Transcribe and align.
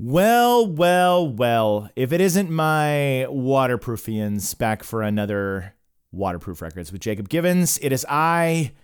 Well, 0.00 0.64
well, 0.64 1.28
well. 1.28 1.90
If 1.96 2.12
it 2.12 2.20
isn't 2.20 2.50
my 2.50 3.26
waterproofians 3.28 4.56
back 4.56 4.84
for 4.84 5.02
another 5.02 5.74
Waterproof 6.12 6.62
Records 6.62 6.92
with 6.92 7.00
Jacob 7.00 7.28
Givens, 7.28 7.80
it 7.82 7.90
is 7.90 8.06
I, 8.08 8.74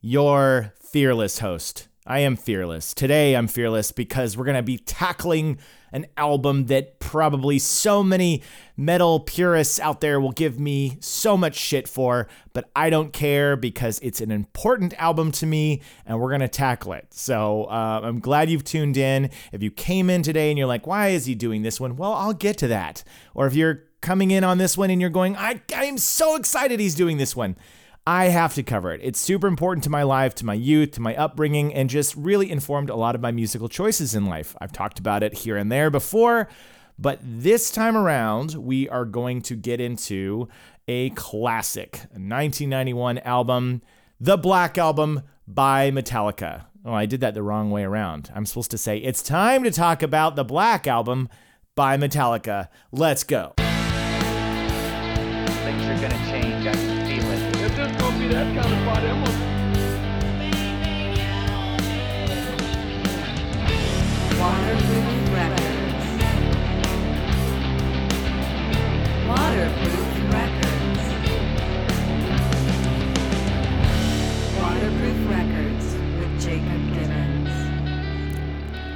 your 0.00 0.72
fearless 0.80 1.40
host. 1.40 1.88
I 2.06 2.20
am 2.20 2.36
fearless. 2.36 2.94
Today 2.94 3.36
I'm 3.36 3.48
fearless 3.48 3.92
because 3.92 4.34
we're 4.34 4.46
going 4.46 4.56
to 4.56 4.62
be 4.62 4.78
tackling 4.78 5.58
an 5.92 6.06
album 6.16 6.66
that 6.66 6.98
probably 6.98 7.58
so 7.58 8.02
many 8.02 8.42
metal 8.76 9.20
purists 9.20 9.78
out 9.78 10.00
there 10.00 10.20
will 10.20 10.32
give 10.32 10.58
me 10.58 10.96
so 11.00 11.36
much 11.36 11.54
shit 11.54 11.86
for, 11.86 12.26
but 12.52 12.70
I 12.74 12.90
don't 12.90 13.12
care 13.12 13.56
because 13.56 13.98
it's 14.00 14.20
an 14.20 14.30
important 14.30 14.94
album 15.00 15.30
to 15.32 15.46
me 15.46 15.82
and 16.06 16.20
we're 16.20 16.30
going 16.30 16.40
to 16.40 16.48
tackle 16.48 16.94
it. 16.94 17.12
So 17.12 17.64
uh, 17.64 18.00
I'm 18.02 18.20
glad 18.20 18.50
you've 18.50 18.64
tuned 18.64 18.96
in. 18.96 19.30
If 19.52 19.62
you 19.62 19.70
came 19.70 20.08
in 20.08 20.22
today 20.22 20.50
and 20.50 20.58
you're 20.58 20.66
like, 20.66 20.86
why 20.86 21.08
is 21.08 21.26
he 21.26 21.34
doing 21.34 21.62
this 21.62 21.80
one? 21.80 21.96
Well, 21.96 22.12
I'll 22.12 22.32
get 22.32 22.58
to 22.58 22.68
that. 22.68 23.04
Or 23.34 23.46
if 23.46 23.54
you're 23.54 23.84
coming 24.00 24.30
in 24.30 24.44
on 24.44 24.58
this 24.58 24.76
one 24.76 24.90
and 24.90 25.00
you're 25.00 25.10
going, 25.10 25.36
I, 25.36 25.60
I 25.74 25.84
am 25.84 25.98
so 25.98 26.36
excited 26.36 26.80
he's 26.80 26.94
doing 26.94 27.18
this 27.18 27.36
one. 27.36 27.56
I 28.06 28.26
have 28.26 28.54
to 28.54 28.64
cover 28.64 28.92
it. 28.92 29.00
It's 29.02 29.20
super 29.20 29.46
important 29.46 29.84
to 29.84 29.90
my 29.90 30.02
life, 30.02 30.34
to 30.36 30.44
my 30.44 30.54
youth, 30.54 30.90
to 30.92 31.00
my 31.00 31.14
upbringing, 31.14 31.72
and 31.72 31.88
just 31.88 32.16
really 32.16 32.50
informed 32.50 32.90
a 32.90 32.96
lot 32.96 33.14
of 33.14 33.20
my 33.20 33.30
musical 33.30 33.68
choices 33.68 34.14
in 34.14 34.26
life. 34.26 34.56
I've 34.60 34.72
talked 34.72 34.98
about 34.98 35.22
it 35.22 35.34
here 35.34 35.56
and 35.56 35.70
there 35.70 35.88
before, 35.88 36.48
but 36.98 37.20
this 37.22 37.70
time 37.70 37.96
around, 37.96 38.54
we 38.54 38.88
are 38.88 39.04
going 39.04 39.40
to 39.42 39.54
get 39.54 39.80
into 39.80 40.48
a 40.88 41.10
classic 41.10 41.98
1991 42.10 43.18
album, 43.18 43.82
The 44.20 44.36
Black 44.36 44.76
Album 44.78 45.22
by 45.46 45.92
Metallica. 45.92 46.64
Oh, 46.84 46.92
I 46.92 47.06
did 47.06 47.20
that 47.20 47.34
the 47.34 47.44
wrong 47.44 47.70
way 47.70 47.84
around. 47.84 48.32
I'm 48.34 48.46
supposed 48.46 48.72
to 48.72 48.78
say, 48.78 48.98
it's 48.98 49.22
time 49.22 49.62
to 49.62 49.70
talk 49.70 50.02
about 50.02 50.34
The 50.34 50.42
Black 50.44 50.88
Album 50.88 51.28
by 51.76 51.96
Metallica. 51.96 52.66
Let's 52.90 53.22
go. 53.22 53.52
Things 55.62 55.84
are 55.84 56.00
gonna 56.00 56.18
change. 56.28 56.91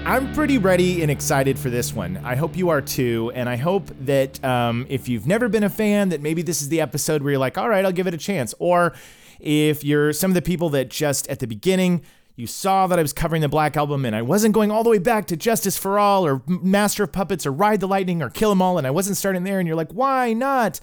I'm 0.06 0.32
pretty 0.32 0.56
ready 0.56 1.02
and 1.02 1.10
excited 1.10 1.58
for 1.58 1.68
this 1.68 1.92
one. 1.92 2.18
I 2.24 2.36
hope 2.36 2.56
you 2.56 2.70
are 2.70 2.80
too. 2.80 3.32
And 3.34 3.50
I 3.50 3.56
hope 3.56 3.90
that 4.06 4.42
um, 4.42 4.86
if 4.88 5.10
you've 5.10 5.26
never 5.26 5.50
been 5.50 5.64
a 5.64 5.68
fan, 5.68 6.08
that 6.08 6.22
maybe 6.22 6.40
this 6.40 6.62
is 6.62 6.70
the 6.70 6.80
episode 6.80 7.22
where 7.22 7.32
you're 7.32 7.38
like, 7.38 7.58
all 7.58 7.68
right, 7.68 7.84
I'll 7.84 7.92
give 7.92 8.06
it 8.06 8.14
a 8.14 8.18
chance. 8.18 8.54
Or 8.58 8.94
if 9.40 9.84
you're 9.84 10.12
some 10.12 10.30
of 10.30 10.34
the 10.34 10.42
people 10.42 10.70
that 10.70 10.90
just 10.90 11.28
at 11.28 11.38
the 11.40 11.46
beginning, 11.46 12.02
you 12.36 12.46
saw 12.46 12.86
that 12.86 12.98
I 12.98 13.02
was 13.02 13.12
covering 13.12 13.42
the 13.42 13.48
Black 13.48 13.76
Album 13.76 14.04
and 14.04 14.14
I 14.14 14.22
wasn't 14.22 14.54
going 14.54 14.70
all 14.70 14.84
the 14.84 14.90
way 14.90 14.98
back 14.98 15.26
to 15.28 15.36
Justice 15.36 15.78
for 15.78 15.98
All 15.98 16.26
or 16.26 16.42
Master 16.46 17.04
of 17.04 17.12
Puppets 17.12 17.46
or 17.46 17.52
Ride 17.52 17.80
the 17.80 17.88
Lightning 17.88 18.22
or 18.22 18.28
Kill 18.28 18.50
'Em 18.50 18.60
All, 18.60 18.78
and 18.78 18.86
I 18.86 18.90
wasn't 18.90 19.16
starting 19.16 19.44
there, 19.44 19.58
and 19.58 19.66
you're 19.66 19.76
like, 19.76 19.92
why 19.92 20.32
not? 20.32 20.80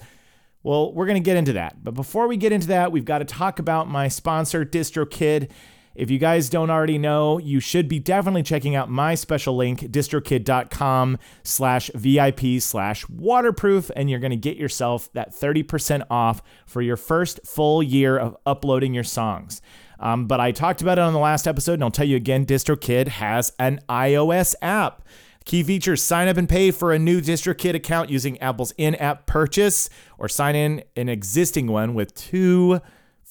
Well, 0.63 0.93
we're 0.93 1.05
going 1.05 1.21
to 1.21 1.25
get 1.25 1.37
into 1.37 1.53
that. 1.53 1.83
But 1.83 1.93
before 1.93 2.27
we 2.27 2.37
get 2.37 2.51
into 2.51 2.67
that, 2.67 2.91
we've 2.91 3.05
got 3.05 3.19
to 3.19 3.25
talk 3.25 3.59
about 3.59 3.89
my 3.89 4.07
sponsor, 4.07 4.65
DistroKid. 4.65 5.49
If 5.95 6.09
you 6.09 6.17
guys 6.17 6.49
don't 6.49 6.69
already 6.71 6.97
know, 6.97 7.37
you 7.37 7.59
should 7.59 7.87
be 7.87 7.99
definitely 7.99 8.43
checking 8.43 8.75
out 8.75 8.89
my 8.89 9.13
special 9.13 9.55
link, 9.55 9.79
distrokid.com 9.79 11.19
slash 11.43 11.91
VIP 11.93 12.59
slash 12.59 13.07
waterproof, 13.09 13.91
and 13.95 14.09
you're 14.09 14.19
going 14.19 14.31
to 14.31 14.35
get 14.35 14.57
yourself 14.57 15.11
that 15.13 15.35
30% 15.35 16.05
off 16.09 16.41
for 16.65 16.81
your 16.81 16.97
first 16.97 17.41
full 17.45 17.83
year 17.83 18.17
of 18.17 18.35
uploading 18.45 18.93
your 18.93 19.03
songs. 19.03 19.61
Um, 19.99 20.25
but 20.25 20.39
I 20.39 20.51
talked 20.51 20.81
about 20.81 20.97
it 20.97 21.01
on 21.01 21.13
the 21.13 21.19
last 21.19 21.47
episode, 21.47 21.73
and 21.73 21.83
I'll 21.83 21.91
tell 21.91 22.07
you 22.07 22.17
again 22.17 22.45
DistroKid 22.45 23.07
has 23.07 23.53
an 23.59 23.79
iOS 23.87 24.55
app. 24.61 25.03
Key 25.45 25.63
features 25.63 26.01
sign 26.01 26.27
up 26.27 26.37
and 26.37 26.47
pay 26.47 26.71
for 26.71 26.93
a 26.93 26.99
new 26.99 27.21
DistroKid 27.21 27.75
account 27.75 28.09
using 28.09 28.39
Apple's 28.39 28.73
in 28.77 28.95
app 28.95 29.27
purchase, 29.27 29.89
or 30.17 30.27
sign 30.27 30.55
in 30.55 30.83
an 30.95 31.09
existing 31.09 31.67
one 31.67 31.93
with 31.93 32.15
two 32.15 32.81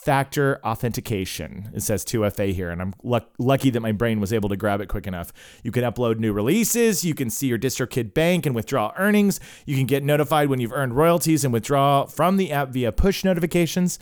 factor 0.03 0.59
authentication. 0.65 1.71
It 1.73 1.83
says 1.83 2.05
2FA 2.05 2.53
here, 2.53 2.71
and 2.71 2.83
I'm 2.83 2.93
luck- 3.05 3.31
lucky 3.39 3.71
that 3.71 3.81
my 3.81 3.93
brain 3.93 4.19
was 4.19 4.33
able 4.33 4.49
to 4.49 4.57
grab 4.57 4.81
it 4.81 4.89
quick 4.89 5.07
enough. 5.07 5.33
You 5.63 5.71
can 5.71 5.85
upload 5.85 6.19
new 6.19 6.33
releases, 6.33 7.05
you 7.05 7.15
can 7.15 7.31
see 7.31 7.47
your 7.47 7.59
DistroKid 7.59 8.13
bank 8.13 8.45
and 8.45 8.53
withdraw 8.53 8.93
earnings, 8.97 9.39
you 9.65 9.77
can 9.77 9.87
get 9.87 10.03
notified 10.03 10.49
when 10.49 10.59
you've 10.59 10.73
earned 10.73 10.97
royalties 10.97 11.45
and 11.45 11.53
withdraw 11.53 12.07
from 12.07 12.37
the 12.37 12.51
app 12.51 12.71
via 12.71 12.91
push 12.91 13.23
notifications. 13.23 14.01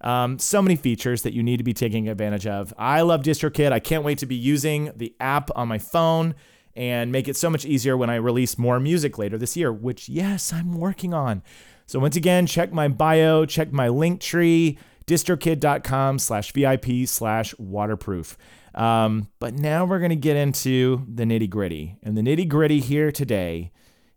Um, 0.00 0.38
so 0.38 0.62
many 0.62 0.74
features 0.74 1.22
that 1.22 1.34
you 1.34 1.42
need 1.42 1.58
to 1.58 1.64
be 1.64 1.74
taking 1.74 2.08
advantage 2.08 2.46
of. 2.46 2.72
I 2.78 3.02
love 3.02 3.22
DistroKid. 3.22 3.72
I 3.72 3.78
can't 3.78 4.04
wait 4.04 4.18
to 4.18 4.26
be 4.26 4.34
using 4.34 4.90
the 4.96 5.14
app 5.20 5.50
on 5.54 5.68
my 5.68 5.78
phone 5.78 6.34
and 6.74 7.12
make 7.12 7.28
it 7.28 7.36
so 7.36 7.50
much 7.50 7.66
easier 7.66 7.96
when 7.96 8.08
I 8.08 8.16
release 8.16 8.56
more 8.56 8.80
music 8.80 9.18
later 9.18 9.36
this 9.36 9.54
year, 9.56 9.70
which, 9.70 10.08
yes, 10.08 10.50
I'm 10.52 10.72
working 10.72 11.12
on. 11.12 11.42
So 11.86 11.98
once 11.98 12.16
again, 12.16 12.46
check 12.46 12.72
my 12.72 12.88
bio, 12.88 13.44
check 13.44 13.70
my 13.70 13.88
link 13.88 14.20
tree, 14.20 14.78
distrokid.com 15.06 16.18
slash 16.18 16.52
VIP 16.52 17.06
slash 17.06 17.54
waterproof. 17.58 18.36
Um, 18.74 19.28
but 19.38 19.54
now 19.54 19.84
we're 19.84 19.98
going 19.98 20.10
to 20.10 20.16
get 20.16 20.36
into 20.36 21.06
the 21.12 21.24
nitty 21.24 21.50
gritty. 21.50 21.98
And 22.02 22.16
the 22.16 22.22
nitty 22.22 22.48
gritty 22.48 22.80
here 22.80 23.12
today 23.12 23.70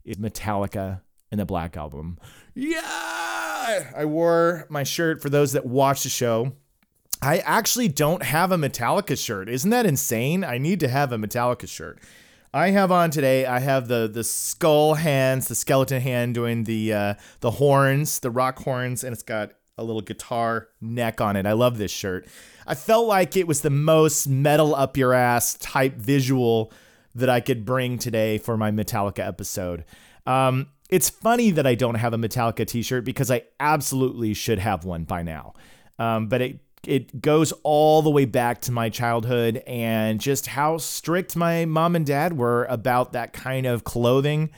is 0.03 0.17
Metallica 0.17 1.01
and 1.31 1.39
the 1.39 1.45
Black 1.45 1.75
Album. 1.75 2.17
Yeah! 2.53 2.81
I 3.95 4.05
wore 4.05 4.67
my 4.69 4.83
shirt 4.83 5.21
for 5.21 5.29
those 5.29 5.53
that 5.53 5.65
watch 5.65 6.03
the 6.03 6.09
show. 6.09 6.53
I 7.21 7.39
actually 7.39 7.87
don't 7.87 8.23
have 8.23 8.51
a 8.51 8.57
Metallica 8.57 9.17
shirt. 9.17 9.49
Isn't 9.49 9.71
that 9.71 9.85
insane? 9.85 10.43
I 10.43 10.57
need 10.57 10.79
to 10.81 10.87
have 10.87 11.11
a 11.11 11.17
Metallica 11.17 11.67
shirt. 11.67 11.99
I 12.53 12.69
have 12.69 12.91
on 12.91 13.09
today. 13.09 13.45
I 13.45 13.59
have 13.59 13.87
the 13.87 14.07
the 14.07 14.23
skull 14.23 14.93
hands, 14.93 15.47
the 15.47 15.55
skeleton 15.55 16.01
hand 16.01 16.35
doing 16.35 16.63
the 16.63 16.93
uh, 16.93 17.13
the 17.41 17.51
horns, 17.51 18.19
the 18.19 18.31
rock 18.31 18.59
horns, 18.59 19.03
and 19.03 19.11
it's 19.11 19.23
got 19.23 19.51
a 19.77 19.83
little 19.83 20.01
guitar 20.01 20.69
neck 20.79 21.19
on 21.19 21.35
it. 21.35 21.45
I 21.45 21.51
love 21.51 21.77
this 21.77 21.91
shirt. 21.91 22.27
I 22.65 22.75
felt 22.75 23.07
like 23.07 23.35
it 23.35 23.47
was 23.47 23.61
the 23.61 23.69
most 23.69 24.27
metal 24.27 24.73
up 24.73 24.95
your 24.95 25.13
ass 25.13 25.55
type 25.55 25.95
visual 25.95 26.71
that 27.13 27.29
I 27.29 27.39
could 27.39 27.65
bring 27.65 27.97
today 27.97 28.37
for 28.37 28.57
my 28.57 28.71
Metallica 28.71 29.19
episode. 29.19 29.83
Um, 30.25 30.67
it's 30.89 31.09
funny 31.09 31.51
that 31.51 31.67
I 31.67 31.75
don't 31.75 31.95
have 31.95 32.13
a 32.13 32.17
Metallica 32.17 32.65
t-shirt 32.65 33.03
because 33.03 33.29
I 33.29 33.43
absolutely 33.59 34.33
should 34.33 34.59
have 34.59 34.85
one 34.85 35.03
by 35.03 35.23
now. 35.23 35.53
Um, 35.99 36.27
but 36.27 36.41
it 36.41 36.59
it 36.87 37.19
goes 37.19 37.51
all 37.63 38.03
the 38.03 38.11
way 38.11 38.25
back 38.25 38.61
to 38.61 38.71
my 38.71 38.89
childhood 38.89 39.63
and 39.65 40.21
just 40.21 40.45
how 40.45 40.77
strict 40.77 41.35
my 41.35 41.65
mom 41.65 41.95
and 41.95 42.05
dad 42.05 42.37
were 42.37 42.65
about 42.65 43.11
that 43.13 43.33
kind 43.33 43.65
of 43.65 43.83
clothing. 43.83 44.51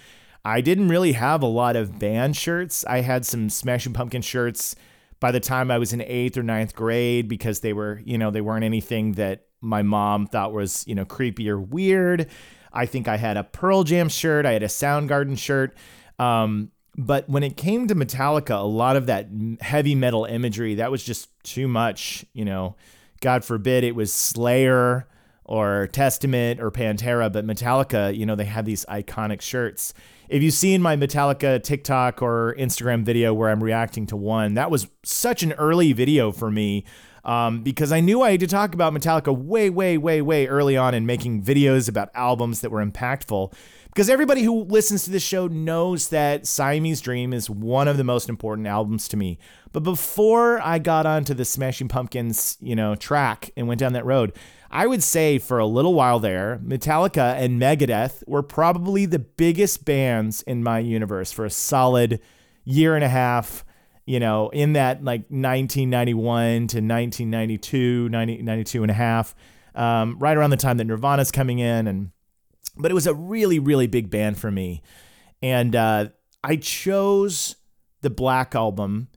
I 0.44 0.60
didn't 0.60 0.90
really 0.90 1.14
have 1.14 1.42
a 1.42 1.48
lot 1.48 1.78
of 1.78 2.00
band 2.00 2.36
shirts. 2.36 2.84
I 2.86 3.00
had 3.00 3.26
some 3.26 3.50
Smashing 3.50 3.94
Pumpkin 3.94 4.22
shirts 4.22 4.76
by 5.20 5.32
the 5.32 5.40
time 5.40 5.72
I 5.72 5.78
was 5.78 5.94
in 5.94 6.02
eighth 6.02 6.38
or 6.38 6.44
ninth 6.44 6.76
grade 6.76 7.28
because 7.28 7.62
they 7.62 7.74
were, 7.74 8.02
you 8.06 8.18
know, 8.18 8.32
they 8.32 8.42
weren't 8.42 8.64
anything 8.64 9.14
that 9.14 9.46
my 9.62 9.82
mom 9.82 10.28
thought 10.28 10.54
was, 10.54 10.86
you 10.88 10.96
know, 10.96 11.06
creepy 11.06 11.50
or 11.50 11.60
weird. 11.60 12.28
I 12.72 12.86
think 12.86 13.08
I 13.08 13.18
had 13.18 13.38
a 13.38 13.44
Pearl 13.44 13.84
Jam 13.84 14.10
shirt, 14.10 14.46
I 14.46 14.54
had 14.54 14.64
a 14.64 14.68
Soundgarden 14.68 15.38
shirt. 15.38 15.76
Um, 16.20 16.72
but 16.98 17.30
when 17.30 17.44
it 17.44 17.58
came 17.58 17.88
to 17.88 17.96
Metallica, 17.96 18.60
a 18.60 18.66
lot 18.66 18.96
of 18.96 19.06
that 19.06 19.28
heavy 19.62 19.96
metal 19.96 20.26
imagery, 20.26 20.76
that 20.76 20.92
was 20.92 21.04
just 21.04 21.30
too 21.44 21.68
much, 21.68 22.26
you 22.34 22.46
know. 22.46 22.76
God 23.22 23.44
forbid 23.44 23.84
it 23.84 23.96
was 23.96 24.14
Slayer 24.14 25.08
or 25.44 25.88
Testament 25.92 26.60
or 26.60 26.72
Pantera, 26.72 27.32
but 27.32 27.46
Metallica, 27.46 28.16
you 28.16 28.26
know, 28.26 28.36
they 28.36 28.46
have 28.46 28.66
these 28.66 28.86
iconic 28.86 29.42
shirts. 29.42 29.94
If 30.30 30.44
you've 30.44 30.54
seen 30.54 30.82
my 30.82 30.98
Metallica 30.98 31.64
TikTok 31.64 32.22
or 32.22 32.54
Instagram 32.60 33.04
video 33.04 33.34
where 33.34 33.50
I'm 33.50 33.64
reacting 33.64 34.08
to 34.08 34.18
one, 34.18 34.56
that 34.56 34.70
was 34.70 34.88
such 35.04 35.42
an 35.42 35.54
early 35.54 35.94
video 35.94 36.34
for 36.34 36.52
me 36.52 36.84
um, 37.24 37.64
because 37.64 37.94
I 37.94 38.02
knew 38.02 38.22
I 38.22 38.32
had 38.32 38.42
to 38.42 38.48
talk 38.48 38.74
about 38.74 38.94
Metallica 38.94 39.34
way, 39.34 39.70
way, 39.70 39.98
way, 39.98 40.22
way 40.22 40.48
early 40.48 40.76
on 40.76 40.94
in 40.94 41.06
making 41.06 41.44
videos 41.44 41.88
about 41.88 42.10
albums 42.14 42.60
that 42.60 42.72
were 42.72 42.86
impactful. 42.86 43.54
Because 43.86 44.10
everybody 44.10 44.44
who 44.44 44.64
listens 44.64 45.06
to 45.06 45.12
this 45.12 45.24
show 45.24 45.48
knows 45.48 46.10
that 46.10 46.46
Siamese 46.46 47.00
Dream 47.00 47.32
is 47.34 47.50
one 47.50 47.88
of 47.88 47.96
the 47.96 48.04
most 48.04 48.28
important 48.28 48.68
albums 48.68 49.08
to 49.08 49.18
me. 49.18 49.40
But 49.72 49.84
before 49.84 50.62
I 50.62 50.78
got 50.78 51.06
onto 51.06 51.34
the 51.34 51.46
Smashing 51.46 51.88
Pumpkins, 51.88 52.58
you 52.60 52.76
know, 52.76 52.96
track 52.96 53.52
and 53.56 53.68
went 53.68 53.80
down 53.80 53.94
that 53.94 54.06
road, 54.06 54.34
I 54.70 54.88
would 54.88 55.04
say 55.04 55.40
for 55.40 55.60
a 55.60 55.66
little 55.66 55.94
while 55.94 56.20
there, 56.20 56.60
Metallica 56.64 57.36
and 57.36 57.62
Megadeth 57.62 58.24
were 58.28 58.44
probably 58.44 59.06
the 59.06 59.20
biggest 59.20 59.86
bands 59.86 60.42
in 60.44 60.64
my 60.64 60.80
universe 60.80 61.32
for 61.32 61.46
a 61.46 61.50
solid 61.50 62.20
year 62.66 62.96
and 62.96 63.04
a 63.04 63.10
half, 63.10 63.64
you 64.06 64.20
know, 64.20 64.50
in 64.50 64.74
that 64.74 65.04
like 65.04 65.22
1991 65.30 66.68
to 66.68 66.78
1992, 66.78 68.10
90, 68.10 68.42
92 68.42 68.82
and 68.82 68.92
a 68.92 68.94
half, 68.94 69.36
um, 69.76 70.18
right 70.20 70.36
around 70.36 70.50
the 70.50 70.58
time 70.58 70.78
that 70.78 70.86
Nirvana's 70.86 71.32
coming 71.32 71.60
in 71.60 71.88
and 71.88 72.12
but 72.80 72.92
it 72.92 72.94
was 72.94 73.08
a 73.08 73.14
really, 73.14 73.60
really 73.60 73.88
big 73.88 74.10
band 74.10 74.38
for 74.38 74.52
me. 74.52 74.82
And 75.42 75.76
uh, 75.76 76.10
I 76.44 76.58
chose 76.58 77.56
the 78.02 78.10
Black 78.10 78.56
Album 78.56 79.08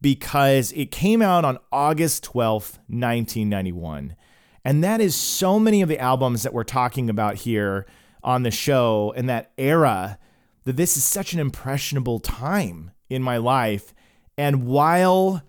because 0.00 0.72
it 0.72 0.90
came 0.90 1.22
out 1.22 1.44
on 1.44 1.58
August 1.72 2.24
12th, 2.24 2.78
1991. 2.88 4.14
And 4.64 4.82
that 4.84 5.00
is 5.00 5.14
so 5.14 5.58
many 5.58 5.82
of 5.82 5.88
the 5.88 5.98
albums 5.98 6.42
that 6.42 6.52
we're 6.52 6.64
talking 6.64 7.08
about 7.08 7.36
here 7.36 7.86
on 8.22 8.42
the 8.42 8.50
show 8.50 9.12
in 9.16 9.26
that 9.26 9.52
era 9.56 10.18
that 10.64 10.76
this 10.76 10.96
is 10.96 11.04
such 11.04 11.32
an 11.32 11.40
impressionable 11.40 12.20
time 12.20 12.90
in 13.08 13.22
my 13.22 13.36
life. 13.38 13.94
And 14.36 14.66
while 14.66 15.42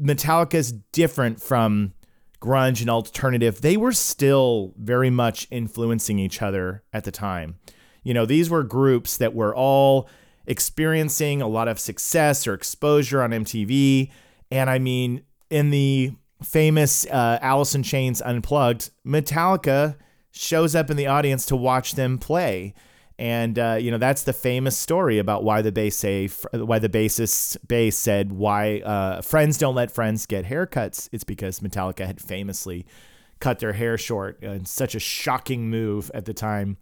Metallica 0.00 0.54
is 0.54 0.72
different 0.92 1.42
from 1.42 1.92
grunge 2.40 2.80
and 2.80 2.90
alternative, 2.90 3.60
they 3.60 3.76
were 3.76 3.92
still 3.92 4.74
very 4.78 5.10
much 5.10 5.48
influencing 5.50 6.18
each 6.18 6.40
other 6.40 6.84
at 6.92 7.04
the 7.04 7.10
time. 7.10 7.56
You 8.04 8.14
know, 8.14 8.26
these 8.26 8.48
were 8.48 8.62
groups 8.62 9.16
that 9.16 9.34
were 9.34 9.54
all 9.54 10.08
experiencing 10.46 11.42
a 11.42 11.48
lot 11.48 11.68
of 11.68 11.78
success 11.78 12.46
or 12.46 12.54
exposure 12.54 13.22
on 13.22 13.30
MTV. 13.30 14.10
And 14.50 14.70
I 14.70 14.78
mean, 14.78 15.22
in 15.50 15.70
the 15.70 16.12
famous 16.42 17.06
uh, 17.06 17.38
Alice 17.40 17.74
in 17.74 17.82
Chains 17.82 18.22
Unplugged, 18.22 18.90
Metallica 19.06 19.96
shows 20.30 20.74
up 20.74 20.90
in 20.90 20.96
the 20.96 21.06
audience 21.06 21.46
to 21.46 21.56
watch 21.56 21.92
them 21.92 22.18
play. 22.18 22.74
And 23.18 23.58
uh, 23.58 23.78
you 23.80 23.90
know 23.90 23.98
that's 23.98 24.22
the 24.22 24.32
famous 24.32 24.78
story 24.78 25.18
about 25.18 25.42
why 25.42 25.60
the 25.60 25.72
bass 25.72 25.96
say 25.96 26.28
why 26.52 26.78
the 26.78 26.88
bassist 26.88 27.56
bass 27.66 27.96
said 27.96 28.30
why 28.30 28.78
uh, 28.80 29.22
friends 29.22 29.58
don't 29.58 29.74
let 29.74 29.90
friends 29.90 30.24
get 30.24 30.44
haircuts. 30.44 31.08
It's 31.10 31.24
because 31.24 31.58
Metallica 31.58 32.06
had 32.06 32.20
famously 32.20 32.86
cut 33.40 33.58
their 33.58 33.72
hair 33.72 33.98
short 33.98 34.40
in 34.42 34.66
such 34.66 34.94
a 34.94 35.00
shocking 35.00 35.68
move 35.68 36.12
at 36.14 36.26
the 36.26 36.34
time. 36.34 36.76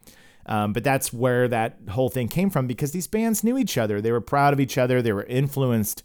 Um, 0.45 0.73
but 0.73 0.85
that's 0.85 1.13
where 1.13 1.49
that 1.49 1.79
whole 1.91 2.09
thing 2.09 2.29
came 2.29 2.51
from 2.51 2.67
because 2.67 2.93
these 2.93 3.07
bands 3.07 3.43
knew 3.43 3.59
each 3.59 3.77
other. 3.77 4.01
They 4.01 4.13
were 4.13 4.21
proud 4.21 4.53
of 4.53 4.61
each 4.61 4.79
other. 4.79 5.03
They 5.03 5.13
were 5.13 5.25
influenced 5.25 6.03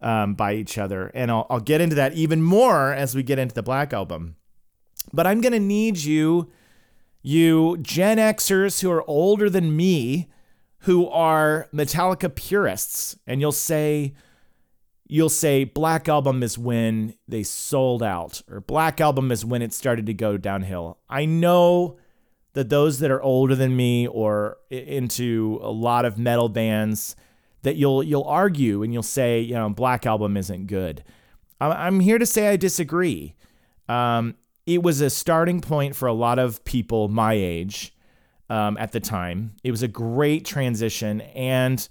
um, 0.00 0.34
by 0.34 0.54
each 0.54 0.78
other. 0.78 1.10
And 1.14 1.30
I'll, 1.30 1.46
I'll 1.50 1.60
get 1.60 1.80
into 1.80 1.96
that 1.96 2.14
even 2.14 2.42
more 2.42 2.92
as 2.92 3.14
we 3.14 3.22
get 3.22 3.38
into 3.38 3.54
the 3.54 3.62
Black 3.62 3.92
Album. 3.92 4.36
But 5.12 5.26
I'm 5.26 5.40
going 5.40 5.52
to 5.52 5.60
need 5.60 5.98
you 5.98 6.50
you 7.26 7.76
Gen 7.78 8.18
Xers 8.18 8.82
who 8.82 8.90
are 8.92 9.02
older 9.10 9.50
than 9.50 9.74
me, 9.74 10.28
who 10.80 11.08
are 11.08 11.68
Metallica 11.74 12.32
purists, 12.32 13.16
and 13.26 13.40
you'll 13.40 13.50
say, 13.50 14.14
you'll 15.08 15.28
say 15.28 15.64
Black 15.64 16.08
Album 16.08 16.44
is 16.44 16.56
when 16.56 17.14
they 17.26 17.42
sold 17.42 18.00
out, 18.00 18.42
or 18.48 18.60
Black 18.60 19.00
Album 19.00 19.32
is 19.32 19.44
when 19.44 19.60
it 19.60 19.74
started 19.74 20.06
to 20.06 20.14
go 20.14 20.36
downhill. 20.36 20.98
I 21.10 21.24
know 21.24 21.98
that 22.52 22.68
those 22.68 23.00
that 23.00 23.10
are 23.10 23.22
older 23.22 23.56
than 23.56 23.76
me 23.76 24.06
or 24.06 24.58
into 24.70 25.58
a 25.62 25.70
lot 25.72 26.04
of 26.04 26.18
metal 26.18 26.48
bands, 26.48 27.16
that 27.66 27.74
you'll 27.74 28.00
you'll 28.04 28.22
argue 28.22 28.84
and 28.84 28.92
you'll 28.92 29.02
say, 29.02 29.40
you 29.40 29.52
know, 29.52 29.68
Black 29.68 30.06
Album 30.06 30.36
isn't 30.36 30.68
good. 30.68 31.02
I'm 31.60 31.98
here 31.98 32.16
to 32.16 32.24
say 32.24 32.48
I 32.48 32.54
disagree. 32.54 33.34
Um, 33.88 34.36
it 34.66 34.84
was 34.84 35.00
a 35.00 35.10
starting 35.10 35.60
point 35.60 35.96
for 35.96 36.06
a 36.06 36.12
lot 36.12 36.38
of 36.38 36.64
people 36.64 37.08
my 37.08 37.32
age 37.32 37.92
um, 38.48 38.76
at 38.78 38.92
the 38.92 39.00
time. 39.00 39.56
It 39.64 39.72
was 39.72 39.82
a 39.82 39.88
great 39.88 40.44
transition, 40.44 41.22
and 41.22 41.88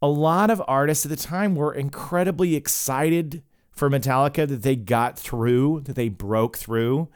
a 0.00 0.08
lot 0.08 0.48
of 0.48 0.62
artists 0.66 1.04
at 1.04 1.10
the 1.10 1.16
time 1.16 1.56
were 1.56 1.74
incredibly 1.74 2.56
excited 2.56 3.42
for 3.70 3.90
Metallica 3.90 4.48
that 4.48 4.62
they 4.62 4.76
got 4.76 5.18
through, 5.18 5.82
that 5.84 5.94
they 5.94 6.08
broke 6.08 6.56
through. 6.56 7.10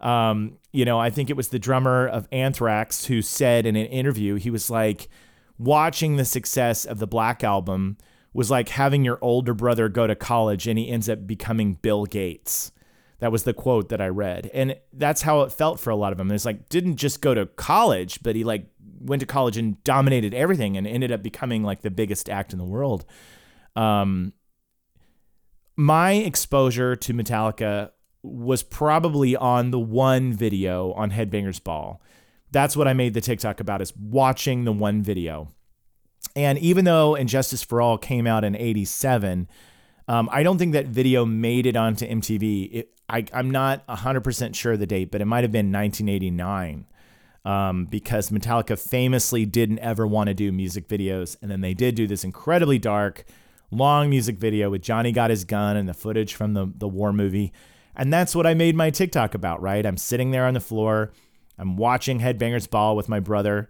Um, 0.00 0.56
you 0.72 0.86
know, 0.86 0.98
I 0.98 1.10
think 1.10 1.28
it 1.28 1.36
was 1.36 1.48
the 1.48 1.58
drummer 1.58 2.08
of 2.08 2.28
Anthrax 2.32 3.04
who 3.04 3.20
said 3.20 3.66
in 3.66 3.76
an 3.76 3.86
interview, 3.88 4.36
he 4.36 4.48
was 4.48 4.70
like, 4.70 5.10
watching 5.62 6.16
the 6.16 6.24
success 6.24 6.84
of 6.84 6.98
the 6.98 7.06
Black 7.06 7.44
Album 7.44 7.96
was 8.32 8.50
like 8.50 8.70
having 8.70 9.04
your 9.04 9.18
older 9.20 9.54
brother 9.54 9.88
go 9.88 10.06
to 10.06 10.14
college 10.14 10.66
and 10.66 10.78
he 10.78 10.88
ends 10.88 11.08
up 11.08 11.26
becoming 11.26 11.74
Bill 11.74 12.06
Gates. 12.06 12.72
That 13.18 13.30
was 13.30 13.44
the 13.44 13.54
quote 13.54 13.88
that 13.90 14.00
I 14.00 14.08
read. 14.08 14.50
And 14.52 14.76
that's 14.92 15.22
how 15.22 15.42
it 15.42 15.52
felt 15.52 15.78
for 15.78 15.90
a 15.90 15.96
lot 15.96 16.12
of 16.12 16.18
them. 16.18 16.30
It's 16.32 16.44
like 16.44 16.68
didn't 16.68 16.96
just 16.96 17.20
go 17.20 17.34
to 17.34 17.46
college, 17.46 18.22
but 18.22 18.34
he 18.34 18.42
like 18.42 18.66
went 19.00 19.20
to 19.20 19.26
college 19.26 19.56
and 19.56 19.82
dominated 19.84 20.34
everything 20.34 20.76
and 20.76 20.86
ended 20.86 21.12
up 21.12 21.22
becoming 21.22 21.62
like 21.62 21.82
the 21.82 21.90
biggest 21.90 22.28
act 22.28 22.52
in 22.52 22.58
the 22.58 22.64
world. 22.64 23.04
Um 23.76 24.32
my 25.76 26.12
exposure 26.12 26.96
to 26.96 27.14
Metallica 27.14 27.90
was 28.22 28.62
probably 28.62 29.34
on 29.36 29.70
the 29.70 29.80
one 29.80 30.32
video 30.32 30.92
on 30.92 31.10
Headbangers 31.10 31.62
Ball. 31.62 32.00
That's 32.52 32.76
what 32.76 32.86
I 32.86 32.92
made 32.92 33.14
the 33.14 33.20
TikTok 33.20 33.60
about 33.60 33.80
is 33.82 33.96
watching 33.96 34.64
the 34.64 34.72
one 34.72 35.02
video. 35.02 35.48
And 36.36 36.58
even 36.58 36.84
though 36.84 37.16
And 37.16 37.28
Justice 37.28 37.62
for 37.62 37.80
All 37.80 37.98
came 37.98 38.26
out 38.26 38.44
in 38.44 38.54
87, 38.54 39.48
um, 40.08 40.28
I 40.32 40.42
don't 40.42 40.58
think 40.58 40.72
that 40.72 40.86
video 40.86 41.24
made 41.24 41.66
it 41.66 41.76
onto 41.76 42.06
MTV. 42.06 42.68
It, 42.72 42.94
I, 43.08 43.24
I'm 43.32 43.50
not 43.50 43.86
100% 43.86 44.54
sure 44.54 44.72
of 44.72 44.80
the 44.80 44.86
date, 44.86 45.10
but 45.10 45.20
it 45.20 45.26
might 45.26 45.44
have 45.44 45.52
been 45.52 45.72
1989 45.72 46.86
um, 47.44 47.86
because 47.86 48.30
Metallica 48.30 48.78
famously 48.78 49.44
didn't 49.44 49.78
ever 49.80 50.06
want 50.06 50.28
to 50.28 50.34
do 50.34 50.52
music 50.52 50.88
videos. 50.88 51.36
And 51.42 51.50
then 51.50 51.60
they 51.60 51.74
did 51.74 51.94
do 51.94 52.06
this 52.06 52.24
incredibly 52.24 52.78
dark, 52.78 53.24
long 53.70 54.10
music 54.10 54.38
video 54.38 54.70
with 54.70 54.82
Johnny 54.82 55.12
Got 55.12 55.30
His 55.30 55.44
Gun 55.44 55.76
and 55.76 55.88
the 55.88 55.94
footage 55.94 56.34
from 56.34 56.54
the, 56.54 56.70
the 56.76 56.88
war 56.88 57.12
movie. 57.12 57.52
And 57.94 58.12
that's 58.12 58.34
what 58.34 58.46
I 58.46 58.54
made 58.54 58.74
my 58.74 58.90
TikTok 58.90 59.34
about, 59.34 59.60
right? 59.60 59.84
I'm 59.84 59.98
sitting 59.98 60.30
there 60.30 60.46
on 60.46 60.54
the 60.54 60.60
floor, 60.60 61.12
I'm 61.62 61.76
watching 61.76 62.18
Headbangers 62.18 62.68
Ball 62.68 62.96
with 62.96 63.08
my 63.08 63.20
brother. 63.20 63.68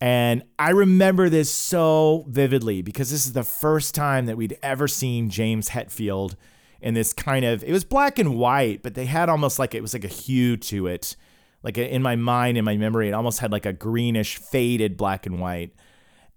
And 0.00 0.44
I 0.56 0.70
remember 0.70 1.28
this 1.28 1.50
so 1.50 2.24
vividly 2.28 2.80
because 2.80 3.10
this 3.10 3.26
is 3.26 3.32
the 3.32 3.42
first 3.42 3.92
time 3.94 4.26
that 4.26 4.36
we'd 4.36 4.56
ever 4.62 4.86
seen 4.86 5.30
James 5.30 5.70
Hetfield 5.70 6.36
in 6.80 6.94
this 6.94 7.12
kind 7.12 7.44
of 7.44 7.64
it 7.64 7.72
was 7.72 7.84
black 7.84 8.20
and 8.20 8.36
white, 8.36 8.82
but 8.82 8.94
they 8.94 9.06
had 9.06 9.28
almost 9.28 9.58
like 9.58 9.74
it 9.74 9.82
was 9.82 9.94
like 9.94 10.04
a 10.04 10.08
hue 10.08 10.56
to 10.58 10.86
it. 10.86 11.16
Like 11.64 11.76
in 11.76 12.02
my 12.02 12.14
mind, 12.14 12.56
in 12.56 12.64
my 12.64 12.76
memory, 12.76 13.08
it 13.08 13.14
almost 13.14 13.40
had 13.40 13.50
like 13.50 13.66
a 13.66 13.72
greenish, 13.72 14.36
faded 14.36 14.96
black 14.96 15.26
and 15.26 15.40
white. 15.40 15.74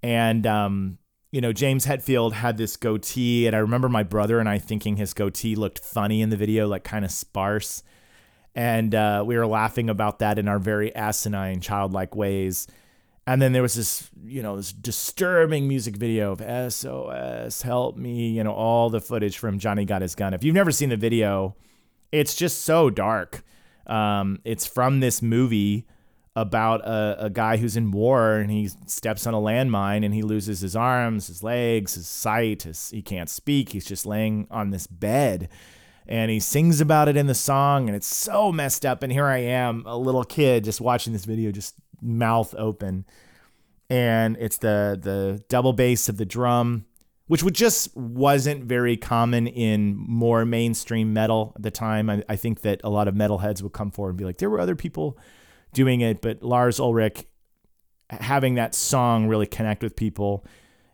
And 0.01 0.47
um, 0.47 0.97
you 1.31 1.41
know, 1.41 1.53
James 1.53 1.85
Hetfield 1.85 2.31
had 2.31 2.57
this 2.57 2.75
goatee, 2.75 3.45
and 3.45 3.55
I 3.55 3.59
remember 3.59 3.89
my 3.89 4.03
brother 4.03 4.39
and 4.39 4.49
I 4.49 4.57
thinking 4.57 4.95
his 4.95 5.13
goatee 5.13 5.55
looked 5.55 5.79
funny 5.79 6.21
in 6.21 6.29
the 6.31 6.37
video, 6.37 6.67
like 6.67 6.83
kind 6.83 7.05
of 7.05 7.11
sparse. 7.11 7.83
And 8.57 8.95
uh, 8.95 9.23
we 9.23 9.37
were 9.37 9.45
laughing 9.45 9.87
about 9.87 10.17
that 10.17 10.39
in 10.39 10.47
our 10.47 10.57
very 10.57 10.93
asinine, 10.95 11.61
childlike 11.61 12.15
ways. 12.15 12.65
And 13.27 13.39
then 13.39 13.53
there 13.53 13.61
was 13.61 13.75
this, 13.75 14.09
you 14.25 14.41
know, 14.41 14.57
this 14.57 14.71
disturbing 14.71 15.67
music 15.67 15.95
video 15.95 16.31
of 16.31 16.73
SOS, 16.73 17.61
help 17.61 17.97
me, 17.97 18.29
you 18.29 18.43
know, 18.43 18.53
all 18.53 18.89
the 18.89 18.99
footage 18.99 19.37
from 19.37 19.59
Johnny 19.59 19.85
Got 19.85 20.01
His 20.01 20.15
Gun. 20.15 20.33
If 20.33 20.43
you've 20.43 20.55
never 20.55 20.71
seen 20.71 20.89
the 20.89 20.97
video, 20.97 21.55
it's 22.11 22.33
just 22.33 22.63
so 22.63 22.89
dark. 22.89 23.43
Um, 23.85 24.39
it's 24.43 24.65
from 24.65 25.01
this 25.01 25.21
movie 25.21 25.85
about 26.35 26.81
a, 26.81 27.25
a 27.25 27.29
guy 27.29 27.57
who's 27.57 27.77
in 27.77 27.91
war 27.91 28.37
and 28.37 28.49
he 28.49 28.71
steps 28.87 29.27
on 29.27 29.35
a 29.35 29.39
landmine 29.39 30.03
and 30.03 30.15
he 30.15 30.23
loses 30.23 30.61
his 30.61 30.75
arms, 30.75 31.27
his 31.27 31.43
legs, 31.43 31.93
his 31.93 32.07
sight. 32.07 32.63
His, 32.63 32.89
he 32.89 33.03
can't 33.03 33.29
speak. 33.29 33.73
He's 33.73 33.85
just 33.85 34.07
laying 34.07 34.47
on 34.49 34.71
this 34.71 34.87
bed 34.87 35.47
and 36.07 36.31
he 36.31 36.39
sings 36.39 36.79
about 36.81 37.09
it 37.09 37.17
in 37.17 37.27
the 37.27 37.35
song 37.35 37.87
and 37.87 37.95
it's 37.95 38.07
so 38.07 38.51
messed 38.51 38.85
up. 38.85 39.03
And 39.03 39.11
here 39.11 39.25
I 39.25 39.39
am, 39.39 39.83
a 39.85 39.97
little 39.97 40.23
kid, 40.23 40.63
just 40.63 40.79
watching 40.79 41.13
this 41.13 41.25
video, 41.25 41.51
just 41.51 41.75
mouth 42.01 42.55
open, 42.57 43.05
and 43.89 44.37
it's 44.39 44.57
the 44.57 44.99
the 45.01 45.43
double 45.49 45.73
bass 45.73 46.09
of 46.09 46.17
the 46.17 46.25
drum, 46.25 46.85
which 47.27 47.43
would 47.43 47.55
just 47.55 47.95
wasn't 47.95 48.63
very 48.63 48.97
common 48.97 49.47
in 49.47 49.95
more 49.95 50.45
mainstream 50.45 51.13
metal 51.13 51.53
at 51.55 51.63
the 51.63 51.71
time. 51.71 52.09
I, 52.09 52.23
I 52.29 52.35
think 52.35 52.61
that 52.61 52.81
a 52.83 52.89
lot 52.89 53.07
of 53.07 53.15
metalheads 53.15 53.61
would 53.61 53.73
come 53.73 53.91
forward 53.91 54.11
and 54.11 54.17
be 54.17 54.25
like, 54.25 54.37
there 54.37 54.49
were 54.49 54.59
other 54.59 54.75
people 54.75 55.17
doing 55.73 56.01
it, 56.01 56.21
but 56.21 56.43
Lars 56.43 56.79
Ulrich 56.79 57.25
having 58.09 58.55
that 58.55 58.73
song 58.73 59.27
really 59.27 59.47
connect 59.47 59.83
with 59.83 59.95
people, 59.95 60.45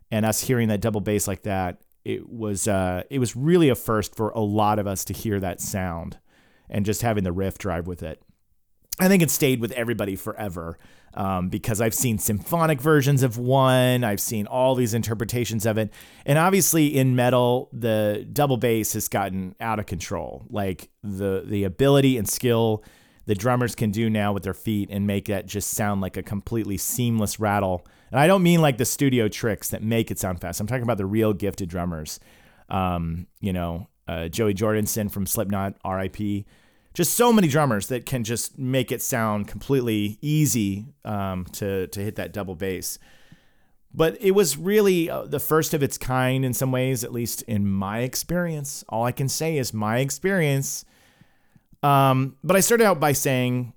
and 0.10 0.26
us 0.26 0.42
hearing 0.42 0.70
that 0.70 0.82
double 0.82 1.02
bass 1.02 1.28
like 1.28 1.44
that, 1.44 1.82
it 2.06 2.30
was 2.30 2.68
uh, 2.68 3.04
it 3.10 3.20
was 3.20 3.36
really 3.36 3.70
a 3.70 3.76
first 3.76 4.16
for 4.16 4.30
a 4.30 4.40
lot 4.40 4.80
of 4.80 4.88
us 4.88 5.06
to 5.06 5.14
hear 5.14 5.40
that 5.40 5.62
sound, 5.62 6.18
and 6.70 6.86
just 6.86 7.02
having 7.02 7.24
the 7.24 7.32
riff 7.32 7.58
drive 7.58 7.88
with 7.88 8.04
it. 8.04 8.22
I 9.00 9.08
think 9.08 9.24
it 9.24 9.32
stayed 9.32 9.60
with 9.60 9.72
everybody 9.72 10.16
forever 10.16 10.78
um, 11.16 11.50
because 11.50 11.82
I've 11.82 11.96
seen 11.96 12.20
symphonic 12.20 12.80
versions 12.80 13.24
of 13.24 13.38
one. 13.38 14.04
I've 14.04 14.20
seen 14.20 14.46
all 14.46 14.76
these 14.76 14.94
interpretations 14.94 15.66
of 15.66 15.80
it. 15.80 15.92
And 16.28 16.38
obviously, 16.38 16.88
in 16.88 17.16
metal, 17.16 17.70
the 17.74 18.28
double 18.32 18.58
bass 18.58 18.94
has 18.94 19.08
gotten 19.08 19.56
out 19.60 19.80
of 19.80 19.88
control. 19.88 20.46
Like 20.50 20.90
the, 21.04 21.44
the 21.44 21.64
ability 21.64 22.18
and 22.18 22.30
skill 22.30 22.84
the 23.26 23.36
drummers 23.36 23.74
can 23.76 23.92
do 23.92 24.10
now 24.10 24.34
with 24.34 24.44
their 24.44 24.54
feet 24.54 24.90
and 24.92 25.08
make 25.08 25.26
that 25.26 25.46
just 25.46 25.72
sound 25.72 26.02
like 26.02 26.18
a 26.18 26.24
completely 26.24 26.78
seamless 26.78 27.40
rattle. 27.40 27.86
And 28.14 28.22
I 28.22 28.28
don't 28.28 28.44
mean 28.44 28.62
like 28.62 28.78
the 28.78 28.86
studio 28.86 29.28
tricks 29.28 29.72
that 29.72 29.84
make 29.84 30.12
it 30.12 30.20
sound 30.20 30.40
fast. 30.40 30.62
I'm 30.62 30.68
talking 30.68 30.84
about 30.84 30.98
the 30.98 31.06
real 31.06 31.34
gifted 31.34 31.68
drummers. 31.68 32.20
Um, 32.70 33.28
you 33.42 33.52
know, 33.52 33.88
uh, 34.08 34.30
Joey 34.30 34.54
Jordison 34.54 35.12
from 35.12 35.26
Slipknot, 35.26 35.74
RIP 35.86 36.46
just 36.94 37.16
so 37.16 37.34
many 37.34 37.48
drummers 37.48 37.88
that 37.88 38.06
can 38.06 38.24
just 38.24 38.58
make 38.58 38.92
it 38.92 39.02
sound 39.02 39.48
completely 39.48 40.18
easy 40.22 40.86
um, 41.04 41.46
to 41.46 41.88
to 41.88 42.00
hit 42.00 42.16
that 42.16 42.32
double 42.32 42.56
bass. 42.56 43.00
But 43.96 44.18
it 44.22 44.32
was 44.32 44.58
really 44.58 45.10
uh, 45.10 45.24
the 45.24 45.40
first 45.40 45.74
of 45.74 45.84
its 45.84 45.98
kind 45.98 46.44
in 46.44 46.54
some 46.54 46.72
ways, 46.72 47.04
at 47.04 47.12
least 47.12 47.42
in 47.44 47.70
my 47.70 48.00
experience. 48.00 48.84
All 48.90 49.06
I 49.06 49.12
can 49.12 49.30
say 49.30 49.58
is 49.58 49.74
my 49.74 50.00
experience. 50.00 50.86
Um, 51.84 52.38
but 52.44 52.56
I 52.56 52.60
started 52.60 52.86
out 52.86 53.00
by 53.00 53.12
saying, 53.12 53.73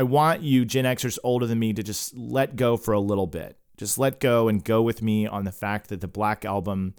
I 0.00 0.02
want 0.02 0.40
you, 0.40 0.64
Gen 0.64 0.86
Xers 0.86 1.18
older 1.22 1.46
than 1.46 1.58
me, 1.58 1.74
to 1.74 1.82
just 1.82 2.16
let 2.16 2.56
go 2.56 2.78
for 2.78 2.94
a 2.94 3.00
little 3.00 3.26
bit. 3.26 3.58
Just 3.76 3.98
let 3.98 4.18
go 4.18 4.48
and 4.48 4.64
go 4.64 4.80
with 4.80 5.02
me 5.02 5.26
on 5.26 5.44
the 5.44 5.52
fact 5.52 5.90
that 5.90 6.00
the 6.00 6.08
Black 6.08 6.46
Album 6.46 6.94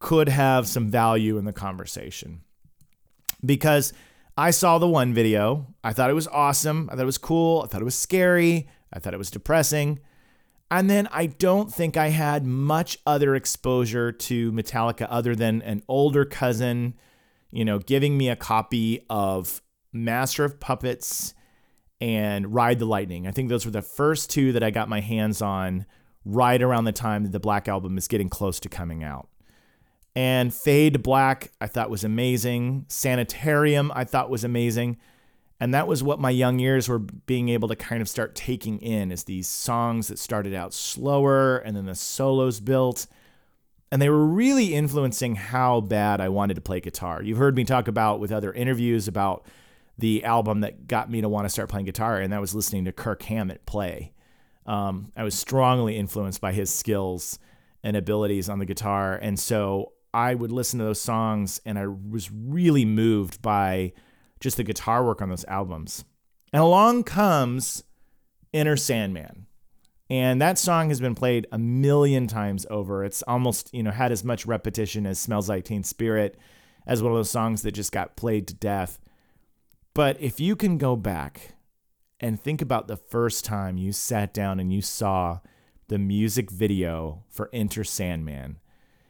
could 0.00 0.28
have 0.28 0.66
some 0.66 0.90
value 0.90 1.38
in 1.38 1.44
the 1.44 1.52
conversation. 1.52 2.40
Because 3.44 3.92
I 4.36 4.50
saw 4.50 4.78
the 4.78 4.88
one 4.88 5.14
video. 5.14 5.72
I 5.84 5.92
thought 5.92 6.10
it 6.10 6.14
was 6.14 6.26
awesome. 6.26 6.88
I 6.90 6.96
thought 6.96 7.02
it 7.02 7.06
was 7.06 7.16
cool. 7.16 7.62
I 7.62 7.68
thought 7.68 7.80
it 7.80 7.84
was 7.84 7.94
scary. 7.94 8.66
I 8.92 8.98
thought 8.98 9.14
it 9.14 9.18
was 9.18 9.30
depressing. 9.30 10.00
And 10.68 10.90
then 10.90 11.08
I 11.12 11.26
don't 11.26 11.72
think 11.72 11.96
I 11.96 12.08
had 12.08 12.44
much 12.44 12.98
other 13.06 13.36
exposure 13.36 14.10
to 14.10 14.50
Metallica 14.50 15.06
other 15.08 15.36
than 15.36 15.62
an 15.62 15.84
older 15.86 16.24
cousin, 16.24 16.94
you 17.52 17.64
know, 17.64 17.78
giving 17.78 18.18
me 18.18 18.30
a 18.30 18.34
copy 18.34 19.06
of 19.08 19.62
Master 19.92 20.44
of 20.44 20.58
Puppets 20.58 21.32
and 22.00 22.52
Ride 22.52 22.78
the 22.78 22.86
Lightning. 22.86 23.26
I 23.26 23.30
think 23.30 23.48
those 23.48 23.64
were 23.64 23.70
the 23.70 23.82
first 23.82 24.30
two 24.30 24.52
that 24.52 24.62
I 24.62 24.70
got 24.70 24.88
my 24.88 25.00
hands 25.00 25.40
on 25.40 25.86
right 26.24 26.60
around 26.60 26.84
the 26.84 26.92
time 26.92 27.22
that 27.22 27.32
the 27.32 27.40
Black 27.40 27.68
Album 27.68 27.96
is 27.96 28.08
getting 28.08 28.28
close 28.28 28.60
to 28.60 28.68
coming 28.68 29.02
out. 29.04 29.28
And 30.14 30.52
Fade 30.52 30.94
to 30.94 30.98
Black, 30.98 31.52
I 31.60 31.66
thought 31.66 31.90
was 31.90 32.04
amazing. 32.04 32.86
Sanitarium, 32.88 33.92
I 33.94 34.04
thought 34.04 34.30
was 34.30 34.44
amazing. 34.44 34.96
And 35.60 35.72
that 35.72 35.86
was 35.86 36.02
what 36.02 36.20
my 36.20 36.30
young 36.30 36.58
years 36.58 36.88
were 36.88 36.98
being 36.98 37.48
able 37.48 37.68
to 37.68 37.76
kind 37.76 38.02
of 38.02 38.08
start 38.08 38.34
taking 38.34 38.78
in 38.78 39.10
as 39.10 39.24
these 39.24 39.46
songs 39.46 40.08
that 40.08 40.18
started 40.18 40.52
out 40.52 40.74
slower 40.74 41.58
and 41.58 41.76
then 41.76 41.86
the 41.86 41.94
solos 41.94 42.60
built. 42.60 43.06
And 43.90 44.02
they 44.02 44.10
were 44.10 44.26
really 44.26 44.74
influencing 44.74 45.36
how 45.36 45.80
bad 45.80 46.20
I 46.20 46.28
wanted 46.28 46.54
to 46.54 46.60
play 46.60 46.80
guitar. 46.80 47.22
You've 47.22 47.38
heard 47.38 47.56
me 47.56 47.64
talk 47.64 47.88
about 47.88 48.20
with 48.20 48.32
other 48.32 48.52
interviews 48.52 49.08
about 49.08 49.46
the 49.98 50.24
album 50.24 50.60
that 50.60 50.86
got 50.86 51.10
me 51.10 51.20
to 51.20 51.28
want 51.28 51.46
to 51.46 51.48
start 51.48 51.68
playing 51.68 51.86
guitar, 51.86 52.18
and 52.18 52.32
that 52.32 52.40
was 52.40 52.54
listening 52.54 52.84
to 52.84 52.92
Kirk 52.92 53.22
Hammett 53.22 53.64
play. 53.66 54.12
Um, 54.66 55.12
I 55.16 55.22
was 55.22 55.38
strongly 55.38 55.96
influenced 55.96 56.40
by 56.40 56.52
his 56.52 56.72
skills 56.72 57.38
and 57.82 57.96
abilities 57.96 58.48
on 58.48 58.58
the 58.58 58.66
guitar. 58.66 59.14
And 59.16 59.38
so 59.38 59.92
I 60.12 60.34
would 60.34 60.50
listen 60.50 60.78
to 60.80 60.84
those 60.84 61.00
songs 61.00 61.60
and 61.64 61.78
I 61.78 61.86
was 61.86 62.30
really 62.32 62.84
moved 62.84 63.40
by 63.40 63.92
just 64.40 64.56
the 64.56 64.64
guitar 64.64 65.04
work 65.04 65.22
on 65.22 65.28
those 65.28 65.44
albums. 65.44 66.04
And 66.52 66.62
along 66.62 67.04
comes 67.04 67.84
Enter 68.52 68.76
Sandman. 68.76 69.46
And 70.08 70.40
that 70.40 70.58
song 70.58 70.88
has 70.88 71.00
been 71.00 71.14
played 71.14 71.46
a 71.50 71.58
million 71.58 72.26
times 72.26 72.66
over. 72.70 73.04
It's 73.04 73.22
almost, 73.22 73.74
you 73.74 73.82
know, 73.82 73.90
had 73.90 74.12
as 74.12 74.24
much 74.24 74.46
repetition 74.46 75.06
as 75.06 75.18
Smells 75.18 75.48
Like 75.48 75.64
Teen 75.64 75.84
Spirit 75.84 76.38
as 76.86 77.02
one 77.02 77.12
of 77.12 77.18
those 77.18 77.30
songs 77.30 77.62
that 77.62 77.72
just 77.72 77.92
got 77.92 78.16
played 78.16 78.48
to 78.48 78.54
death. 78.54 79.00
But 79.96 80.20
if 80.20 80.40
you 80.40 80.56
can 80.56 80.76
go 80.76 80.94
back 80.94 81.54
and 82.20 82.38
think 82.38 82.60
about 82.60 82.86
the 82.86 82.98
first 82.98 83.46
time 83.46 83.78
you 83.78 83.92
sat 83.92 84.34
down 84.34 84.60
and 84.60 84.70
you 84.70 84.82
saw 84.82 85.38
the 85.88 85.96
music 85.96 86.50
video 86.50 87.24
for 87.30 87.48
Enter 87.50 87.82
Sandman, 87.82 88.58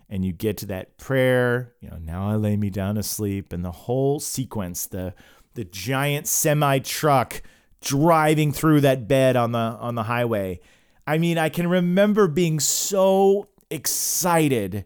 and 0.08 0.24
you 0.24 0.32
get 0.32 0.56
to 0.58 0.66
that 0.66 0.96
prayer, 0.96 1.74
you 1.80 1.90
know, 1.90 1.96
now 1.96 2.30
I 2.30 2.36
lay 2.36 2.56
me 2.56 2.70
down 2.70 2.94
to 2.94 3.02
sleep, 3.02 3.52
and 3.52 3.64
the 3.64 3.72
whole 3.72 4.20
sequence, 4.20 4.86
the 4.86 5.12
the 5.54 5.64
giant 5.64 6.28
semi 6.28 6.78
truck 6.78 7.42
driving 7.80 8.52
through 8.52 8.82
that 8.82 9.08
bed 9.08 9.34
on 9.34 9.50
the 9.50 9.58
on 9.58 9.96
the 9.96 10.04
highway. 10.04 10.60
I 11.04 11.18
mean, 11.18 11.36
I 11.36 11.48
can 11.48 11.66
remember 11.66 12.28
being 12.28 12.60
so 12.60 13.48
excited 13.70 14.84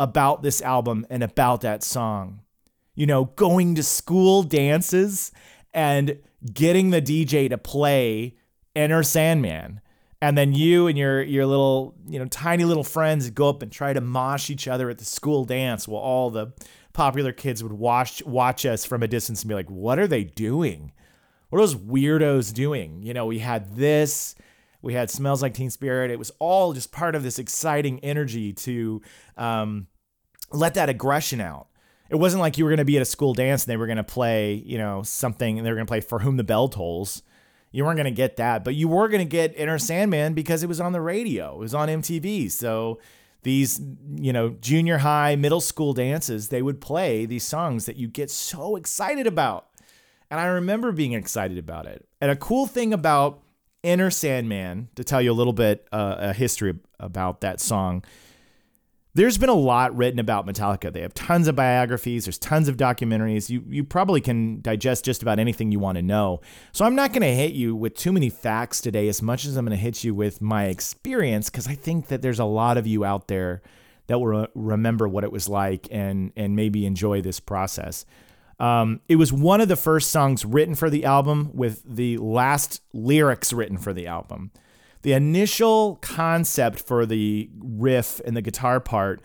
about 0.00 0.42
this 0.42 0.60
album 0.60 1.06
and 1.08 1.22
about 1.22 1.60
that 1.60 1.84
song. 1.84 2.40
You 2.96 3.06
know, 3.06 3.26
going 3.26 3.76
to 3.76 3.84
school 3.84 4.42
dances 4.42 5.30
and 5.72 6.18
getting 6.52 6.90
the 6.90 7.02
DJ 7.02 7.48
to 7.48 7.58
play 7.58 8.36
Enter 8.74 9.02
Sandman. 9.02 9.80
And 10.20 10.36
then 10.36 10.54
you 10.54 10.86
and 10.86 10.96
your 10.96 11.22
your 11.22 11.46
little 11.46 11.94
you 12.08 12.18
know 12.18 12.24
tiny 12.26 12.64
little 12.64 12.82
friends 12.82 13.28
go 13.30 13.50
up 13.50 13.62
and 13.62 13.70
try 13.70 13.92
to 13.92 14.00
mosh 14.00 14.48
each 14.50 14.66
other 14.66 14.88
at 14.88 14.98
the 14.98 15.04
school 15.04 15.44
dance 15.44 15.86
while 15.86 16.00
all 16.00 16.30
the 16.30 16.52
popular 16.94 17.32
kids 17.32 17.62
would 17.62 17.74
watch 17.74 18.24
watch 18.24 18.64
us 18.64 18.86
from 18.86 19.02
a 19.02 19.08
distance 19.08 19.42
and 19.42 19.48
be 19.50 19.54
like 19.54 19.70
what 19.70 19.98
are 19.98 20.08
they 20.08 20.24
doing? 20.24 20.92
What 21.50 21.58
are 21.58 21.62
those 21.62 21.76
weirdos 21.76 22.54
doing? 22.54 23.02
You 23.02 23.12
know 23.12 23.26
we 23.26 23.40
had 23.40 23.76
this 23.76 24.34
we 24.80 24.94
had 24.94 25.10
smells 25.10 25.42
like 25.42 25.52
teen 25.52 25.70
spirit. 25.70 26.10
It 26.10 26.18
was 26.18 26.32
all 26.38 26.72
just 26.72 26.92
part 26.92 27.14
of 27.14 27.22
this 27.22 27.38
exciting 27.38 28.00
energy 28.00 28.52
to 28.54 29.02
um, 29.36 29.88
let 30.52 30.74
that 30.74 30.88
aggression 30.88 31.40
out 31.40 31.68
it 32.10 32.16
wasn't 32.16 32.40
like 32.40 32.58
you 32.58 32.64
were 32.64 32.70
going 32.70 32.78
to 32.78 32.84
be 32.84 32.96
at 32.96 33.02
a 33.02 33.06
school 33.06 33.34
dance 33.34 33.64
and 33.64 33.70
they 33.70 33.76
were 33.76 33.86
going 33.86 33.96
to 33.96 34.04
play 34.04 34.54
you 34.54 34.78
know 34.78 35.02
something 35.02 35.58
and 35.58 35.66
they 35.66 35.70
were 35.70 35.76
going 35.76 35.86
to 35.86 35.90
play 35.90 36.00
for 36.00 36.20
whom 36.20 36.36
the 36.36 36.44
bell 36.44 36.68
tolls 36.68 37.22
you 37.76 37.84
weren't 37.84 37.98
going 37.98 38.04
to 38.04 38.10
get 38.10 38.36
that, 38.36 38.64
but 38.64 38.74
you 38.74 38.88
were 38.88 39.06
going 39.06 39.20
to 39.20 39.30
get 39.30 39.52
Enter 39.54 39.78
Sandman 39.78 40.32
because 40.32 40.62
it 40.62 40.66
was 40.66 40.80
on 40.80 40.92
the 40.92 41.00
radio. 41.02 41.56
It 41.56 41.58
was 41.58 41.74
on 41.74 41.88
MTV. 41.88 42.50
So 42.50 42.98
these, 43.42 43.82
you 44.14 44.32
know, 44.32 44.56
junior 44.62 44.96
high, 44.96 45.36
middle 45.36 45.60
school 45.60 45.92
dances, 45.92 46.48
they 46.48 46.62
would 46.62 46.80
play 46.80 47.26
these 47.26 47.44
songs 47.44 47.84
that 47.84 47.96
you 47.96 48.08
get 48.08 48.30
so 48.30 48.76
excited 48.76 49.26
about. 49.26 49.66
And 50.30 50.40
I 50.40 50.46
remember 50.46 50.90
being 50.90 51.12
excited 51.12 51.58
about 51.58 51.84
it. 51.84 52.08
And 52.18 52.30
a 52.30 52.36
cool 52.36 52.66
thing 52.66 52.94
about 52.94 53.42
Enter 53.84 54.10
Sandman, 54.10 54.88
to 54.94 55.04
tell 55.04 55.20
you 55.20 55.30
a 55.30 55.34
little 55.34 55.52
bit 55.52 55.86
uh, 55.92 56.16
a 56.18 56.32
history 56.32 56.78
about 56.98 57.42
that 57.42 57.60
song, 57.60 58.02
there's 59.16 59.38
been 59.38 59.48
a 59.48 59.54
lot 59.54 59.96
written 59.96 60.20
about 60.20 60.46
Metallica. 60.46 60.92
They 60.92 61.00
have 61.00 61.14
tons 61.14 61.48
of 61.48 61.56
biographies, 61.56 62.26
there's 62.26 62.38
tons 62.38 62.68
of 62.68 62.76
documentaries. 62.76 63.48
You 63.48 63.64
you 63.66 63.82
probably 63.82 64.20
can 64.20 64.60
digest 64.60 65.04
just 65.04 65.22
about 65.22 65.38
anything 65.38 65.72
you 65.72 65.78
want 65.78 65.96
to 65.96 66.02
know. 66.02 66.42
So 66.72 66.84
I'm 66.84 66.94
not 66.94 67.12
going 67.12 67.22
to 67.22 67.34
hit 67.34 67.52
you 67.52 67.74
with 67.74 67.96
too 67.96 68.12
many 68.12 68.28
facts 68.28 68.80
today 68.80 69.08
as 69.08 69.22
much 69.22 69.46
as 69.46 69.56
I'm 69.56 69.64
going 69.64 69.76
to 69.76 69.82
hit 69.82 70.04
you 70.04 70.14
with 70.14 70.42
my 70.42 70.66
experience 70.66 71.48
cuz 71.48 71.66
I 71.66 71.74
think 71.74 72.08
that 72.08 72.20
there's 72.20 72.38
a 72.38 72.44
lot 72.44 72.76
of 72.76 72.86
you 72.86 73.04
out 73.04 73.28
there 73.28 73.62
that 74.06 74.20
will 74.20 74.48
remember 74.54 75.08
what 75.08 75.24
it 75.24 75.32
was 75.32 75.48
like 75.48 75.88
and 75.90 76.32
and 76.36 76.54
maybe 76.54 76.84
enjoy 76.84 77.22
this 77.22 77.40
process. 77.40 78.04
Um, 78.60 79.00
it 79.08 79.16
was 79.16 79.32
one 79.32 79.60
of 79.60 79.68
the 79.68 79.76
first 79.76 80.10
songs 80.10 80.44
written 80.44 80.74
for 80.74 80.90
the 80.90 81.04
album 81.04 81.50
with 81.54 81.82
the 81.84 82.18
last 82.18 82.82
lyrics 82.92 83.52
written 83.52 83.78
for 83.78 83.92
the 83.92 84.06
album. 84.06 84.50
The 85.06 85.12
initial 85.12 86.00
concept 86.02 86.80
for 86.80 87.06
the 87.06 87.48
riff 87.60 88.20
and 88.24 88.36
the 88.36 88.42
guitar 88.42 88.80
part 88.80 89.22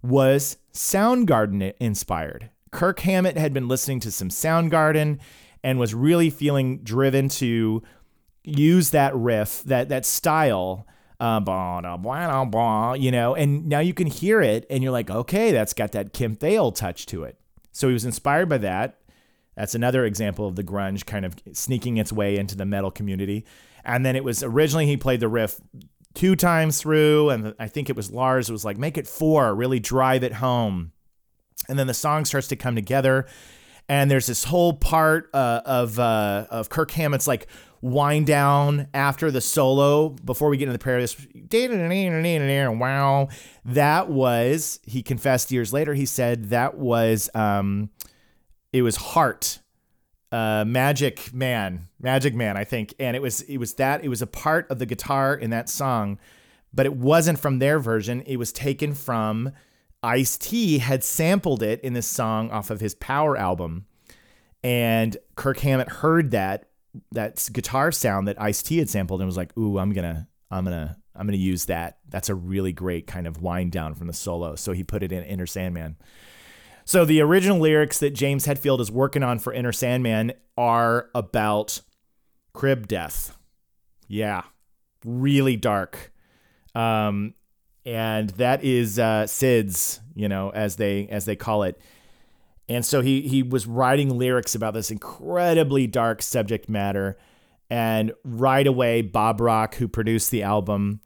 was 0.00 0.58
Soundgarden 0.72 1.74
inspired. 1.80 2.50
Kirk 2.70 3.00
Hammett 3.00 3.36
had 3.36 3.52
been 3.52 3.66
listening 3.66 3.98
to 3.98 4.12
some 4.12 4.28
Soundgarden 4.28 5.18
and 5.64 5.80
was 5.80 5.92
really 5.92 6.30
feeling 6.30 6.84
driven 6.84 7.28
to 7.30 7.82
use 8.44 8.90
that 8.90 9.12
riff, 9.16 9.64
that 9.64 9.88
that 9.88 10.06
style, 10.06 10.86
uh, 11.18 11.40
you 12.96 13.10
know, 13.10 13.34
and 13.34 13.66
now 13.66 13.80
you 13.80 13.92
can 13.92 14.06
hear 14.06 14.40
it 14.40 14.64
and 14.70 14.84
you're 14.84 14.92
like, 14.92 15.10
okay, 15.10 15.50
that's 15.50 15.74
got 15.74 15.90
that 15.90 16.12
Kim 16.12 16.36
Thayil 16.36 16.72
touch 16.72 17.06
to 17.06 17.24
it. 17.24 17.40
So 17.72 17.88
he 17.88 17.92
was 17.92 18.04
inspired 18.04 18.48
by 18.48 18.58
that. 18.58 19.00
That's 19.56 19.74
another 19.74 20.04
example 20.04 20.46
of 20.46 20.54
the 20.54 20.62
grunge 20.62 21.06
kind 21.06 21.24
of 21.24 21.34
sneaking 21.52 21.96
its 21.96 22.12
way 22.12 22.36
into 22.36 22.56
the 22.56 22.64
metal 22.64 22.92
community. 22.92 23.44
And 23.84 24.04
then 24.04 24.16
it 24.16 24.24
was 24.24 24.42
originally 24.42 24.86
he 24.86 24.96
played 24.96 25.20
the 25.20 25.28
riff 25.28 25.60
two 26.14 26.36
times 26.36 26.80
through, 26.80 27.30
and 27.30 27.54
I 27.58 27.68
think 27.68 27.90
it 27.90 27.96
was 27.96 28.10
Lars. 28.10 28.50
Was 28.50 28.64
like 28.64 28.78
make 28.78 28.96
it 28.96 29.06
four, 29.06 29.54
really 29.54 29.80
drive 29.80 30.24
it 30.24 30.34
home. 30.34 30.92
And 31.68 31.78
then 31.78 31.86
the 31.86 31.94
song 31.94 32.24
starts 32.24 32.48
to 32.48 32.56
come 32.56 32.74
together, 32.74 33.26
and 33.88 34.10
there's 34.10 34.26
this 34.26 34.44
whole 34.44 34.74
part 34.74 35.28
uh, 35.34 35.62
of 35.64 35.98
uh, 35.98 36.46
of 36.50 36.68
Kirk 36.68 36.90
Hammett's 36.92 37.26
like 37.26 37.46
wind 37.80 38.26
down 38.26 38.88
after 38.94 39.30
the 39.30 39.42
solo 39.42 40.08
before 40.08 40.48
we 40.48 40.56
get 40.56 40.64
into 40.64 40.72
the 40.72 40.82
prayer. 40.82 41.00
This 41.00 41.14
wow, 42.78 43.28
that 43.66 44.08
was 44.08 44.80
he 44.84 45.02
confessed 45.02 45.52
years 45.52 45.72
later. 45.72 45.94
He 45.94 46.06
said 46.06 46.46
that 46.46 46.78
was 46.78 47.28
um, 47.34 47.90
it 48.72 48.82
was 48.82 48.96
heart 48.96 49.60
uh, 50.34 50.64
Magic 50.64 51.32
Man, 51.32 51.86
Magic 52.00 52.34
Man, 52.34 52.56
I 52.56 52.64
think, 52.64 52.92
and 52.98 53.14
it 53.14 53.22
was 53.22 53.42
it 53.42 53.58
was 53.58 53.74
that 53.74 54.04
it 54.04 54.08
was 54.08 54.20
a 54.20 54.26
part 54.26 54.68
of 54.68 54.80
the 54.80 54.86
guitar 54.86 55.32
in 55.32 55.50
that 55.50 55.68
song, 55.68 56.18
but 56.72 56.86
it 56.86 56.96
wasn't 56.96 57.38
from 57.38 57.60
their 57.60 57.78
version. 57.78 58.20
It 58.22 58.36
was 58.36 58.50
taken 58.50 58.94
from 58.94 59.52
Ice 60.02 60.36
T 60.36 60.78
had 60.78 61.04
sampled 61.04 61.62
it 61.62 61.80
in 61.82 61.92
this 61.92 62.08
song 62.08 62.50
off 62.50 62.70
of 62.70 62.80
his 62.80 62.96
Power 62.96 63.36
album, 63.36 63.86
and 64.64 65.16
Kirk 65.36 65.60
Hammett 65.60 65.88
heard 65.88 66.32
that 66.32 66.68
that 67.12 67.48
guitar 67.52 67.92
sound 67.92 68.26
that 68.26 68.40
Ice 68.42 68.60
T 68.60 68.78
had 68.78 68.90
sampled 68.90 69.20
and 69.20 69.28
was 69.28 69.36
like, 69.36 69.56
"Ooh, 69.56 69.78
I'm 69.78 69.92
gonna, 69.92 70.26
I'm 70.50 70.64
gonna, 70.64 70.96
I'm 71.14 71.28
gonna 71.28 71.36
use 71.36 71.66
that. 71.66 71.98
That's 72.08 72.28
a 72.28 72.34
really 72.34 72.72
great 72.72 73.06
kind 73.06 73.28
of 73.28 73.40
wind 73.40 73.70
down 73.70 73.94
from 73.94 74.08
the 74.08 74.12
solo." 74.12 74.56
So 74.56 74.72
he 74.72 74.82
put 74.82 75.04
it 75.04 75.12
in 75.12 75.22
Enter 75.22 75.46
Sandman. 75.46 75.94
So 76.84 77.04
the 77.04 77.20
original 77.20 77.58
lyrics 77.58 77.98
that 78.00 78.10
James 78.10 78.46
Hetfield 78.46 78.80
is 78.80 78.90
working 78.90 79.22
on 79.22 79.38
for 79.38 79.52
Enter 79.52 79.72
Sandman 79.72 80.32
are 80.56 81.08
about 81.14 81.80
crib 82.52 82.86
death. 82.88 83.36
Yeah, 84.06 84.42
really 85.04 85.56
dark. 85.56 86.12
Um, 86.74 87.34
and 87.86 88.30
that 88.30 88.64
is 88.64 88.98
uh, 88.98 89.24
SIDS, 89.24 90.00
you 90.14 90.28
know, 90.28 90.50
as 90.50 90.76
they 90.76 91.08
as 91.08 91.24
they 91.24 91.36
call 91.36 91.62
it. 91.62 91.80
And 92.68 92.84
so 92.84 93.00
he 93.00 93.22
he 93.22 93.42
was 93.42 93.66
writing 93.66 94.16
lyrics 94.16 94.54
about 94.54 94.74
this 94.74 94.90
incredibly 94.90 95.86
dark 95.86 96.22
subject 96.22 96.68
matter. 96.68 97.18
And 97.70 98.12
right 98.24 98.66
away, 98.66 99.02
Bob 99.02 99.40
Rock, 99.40 99.76
who 99.76 99.88
produced 99.88 100.30
the 100.30 100.42
album, 100.42 101.00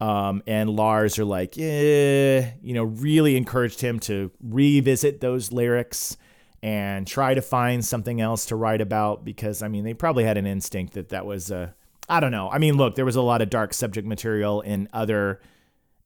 um, 0.00 0.42
and 0.46 0.70
Lars 0.70 1.18
are 1.18 1.24
like, 1.24 1.56
you 1.56 2.52
know, 2.62 2.84
really 2.84 3.36
encouraged 3.36 3.80
him 3.80 4.00
to 4.00 4.30
revisit 4.42 5.20
those 5.20 5.52
lyrics 5.52 6.16
and 6.62 7.06
try 7.06 7.34
to 7.34 7.42
find 7.42 7.84
something 7.84 8.20
else 8.20 8.46
to 8.46 8.56
write 8.56 8.80
about 8.80 9.24
because, 9.24 9.62
I 9.62 9.68
mean, 9.68 9.84
they 9.84 9.94
probably 9.94 10.24
had 10.24 10.38
an 10.38 10.46
instinct 10.46 10.94
that 10.94 11.10
that 11.10 11.26
was, 11.26 11.52
uh, 11.52 11.70
I 12.08 12.20
don't 12.20 12.32
know. 12.32 12.48
I 12.50 12.58
mean, 12.58 12.76
look, 12.76 12.94
there 12.94 13.04
was 13.04 13.16
a 13.16 13.22
lot 13.22 13.42
of 13.42 13.50
dark 13.50 13.74
subject 13.74 14.06
material 14.06 14.62
in 14.62 14.88
other 14.92 15.40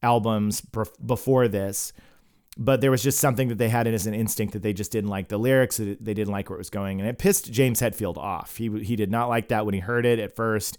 albums 0.03 0.61
before 1.05 1.49
this, 1.49 1.93
but 2.57 2.81
there 2.81 2.91
was 2.91 3.03
just 3.03 3.21
something 3.21 3.49
that 3.49 3.59
they 3.59 3.69
had 3.69 3.87
as 3.87 4.07
an 4.07 4.15
instinct 4.15 4.53
that 4.53 4.63
they 4.63 4.73
just 4.73 4.93
didn't 4.93 5.11
like 5.11 5.29
the 5.29 5.39
lyrics, 5.39 5.77
they 5.77 6.15
didn't 6.15 6.33
like 6.33 6.51
where 6.51 6.57
it 6.57 6.61
was 6.61 6.71
going, 6.71 7.01
and 7.01 7.09
it 7.09 7.19
pissed 7.19 7.53
James 7.53 7.81
Hetfield 7.81 8.17
off. 8.17 8.57
He 8.57 8.69
he 8.83 8.97
did 8.97 9.11
not 9.11 9.29
like 9.29 9.49
that 9.49 9.65
when 9.65 9.75
he 9.75 9.81
heard 9.81 10.05
it 10.05 10.19
at 10.19 10.35
first, 10.35 10.77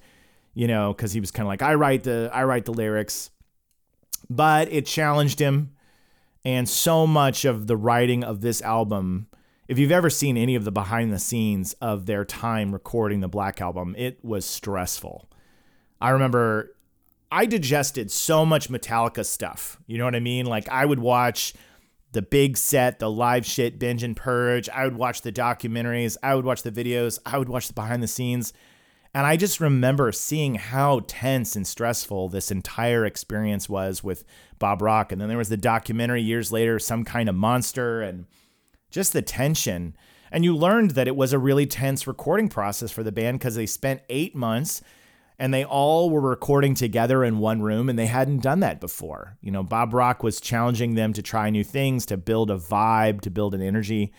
you 0.54 0.68
know, 0.68 0.94
because 0.94 1.14
he 1.14 1.20
was 1.20 1.32
kind 1.32 1.46
of 1.46 1.48
like, 1.48 1.62
I 1.62 1.76
write 1.76 2.04
the 2.04 2.30
I 2.34 2.44
write 2.44 2.66
the 2.66 2.74
lyrics, 2.74 3.30
but 4.30 4.72
it 4.72 4.86
challenged 4.86 5.40
him, 5.40 5.72
and 6.44 6.68
so 6.68 7.06
much 7.08 7.46
of 7.46 7.68
the 7.68 7.78
writing 7.78 8.24
of 8.24 8.42
this 8.42 8.62
album. 8.62 9.28
If 9.68 9.78
you've 9.78 9.92
ever 9.92 10.10
seen 10.10 10.36
any 10.36 10.56
of 10.56 10.66
the 10.66 10.72
behind 10.72 11.14
the 11.14 11.20
scenes 11.20 11.74
of 11.74 12.08
their 12.08 12.26
time 12.26 12.72
recording 12.72 13.20
the 13.20 13.28
Black 13.28 13.62
Album, 13.62 13.96
it 14.00 14.18
was 14.26 14.44
stressful. 14.44 15.30
I 16.02 16.10
remember 16.10 16.76
I 17.32 17.46
digested 17.46 18.12
so 18.12 18.46
much 18.46 18.70
Metallica 18.70 19.26
stuff. 19.26 19.78
You 19.86 19.98
know 19.98 20.06
what 20.06 20.16
I 20.16 20.20
mean? 20.20 20.46
Like 20.46 20.68
I 20.70 20.86
would 20.86 21.00
watch 21.00 21.54
the 22.12 22.22
big 22.22 22.58
set, 22.58 23.00
the 23.00 23.10
live 23.10 23.46
shit, 23.46 23.78
binge 23.78 24.02
and 24.02 24.16
purge. 24.16 24.68
I 24.70 24.86
would 24.86 24.98
watch 24.98 25.22
the 25.22 25.32
documentaries. 25.32 26.18
I 26.24 26.34
would 26.34 26.46
watch 26.46 26.64
the 26.64 26.72
videos. 26.72 27.20
I 27.26 27.38
would 27.38 27.50
watch 27.50 27.68
the 27.68 27.74
behind 27.74 28.02
the 28.02 28.08
scenes. 28.08 28.54
And 29.14 29.26
I 29.26 29.38
just 29.38 29.60
remember 29.60 30.12
seeing 30.12 30.56
how 30.56 31.02
tense 31.08 31.56
and 31.56 31.66
stressful 31.66 32.30
this 32.30 32.52
entire 32.52 33.06
experience 33.06 33.68
was 33.68 34.04
with 34.04 34.24
Bob 34.60 34.82
Rock. 34.82 35.12
And 35.12 35.20
then 35.20 35.30
there 35.30 35.38
was 35.38 35.50
the 35.50 35.58
documentary 35.58 36.22
years 36.22 36.52
later, 36.52 36.78
Some 36.78 37.04
Kind 37.04 37.28
of 37.28 37.36
Monster, 37.36 38.02
and 38.02 38.26
just 38.92 39.14
the 39.14 39.24
tension. 39.24 39.96
And 40.32 40.44
you 40.44 40.56
learned 40.56 40.92
that 40.92 41.08
it 41.08 41.16
was 41.16 41.34
a 41.34 41.40
really 41.40 41.66
tense 41.66 42.06
recording 42.06 42.50
process 42.50 42.92
for 42.92 43.02
the 43.02 43.12
band 43.12 43.40
because 43.40 43.56
they 43.56 43.66
spent 43.66 44.02
eight 44.10 44.36
months 44.36 44.84
and 45.40 45.54
they 45.54 45.64
all 45.64 46.10
were 46.10 46.22
recording 46.22 46.76
together 46.76 47.24
in 47.24 47.40
one 47.40 47.62
room 47.62 47.90
and 47.90 47.98
they 47.98 48.06
hadn't 48.06 48.44
done 48.44 48.60
that 48.60 48.80
before. 48.80 49.38
You 49.42 49.52
know, 49.52 49.64
Bob 49.64 49.94
Rock 49.94 50.22
was 50.22 50.42
challenging 50.42 50.96
them 50.96 51.14
to 51.14 51.24
try 51.24 51.50
new 51.50 51.64
things, 51.64 52.06
to 52.08 52.18
build 52.18 52.52
a 52.52 52.58
vibe, 52.58 53.22
to 53.22 53.32
build 53.32 53.56
an 53.56 53.62
energy. 53.62 54.14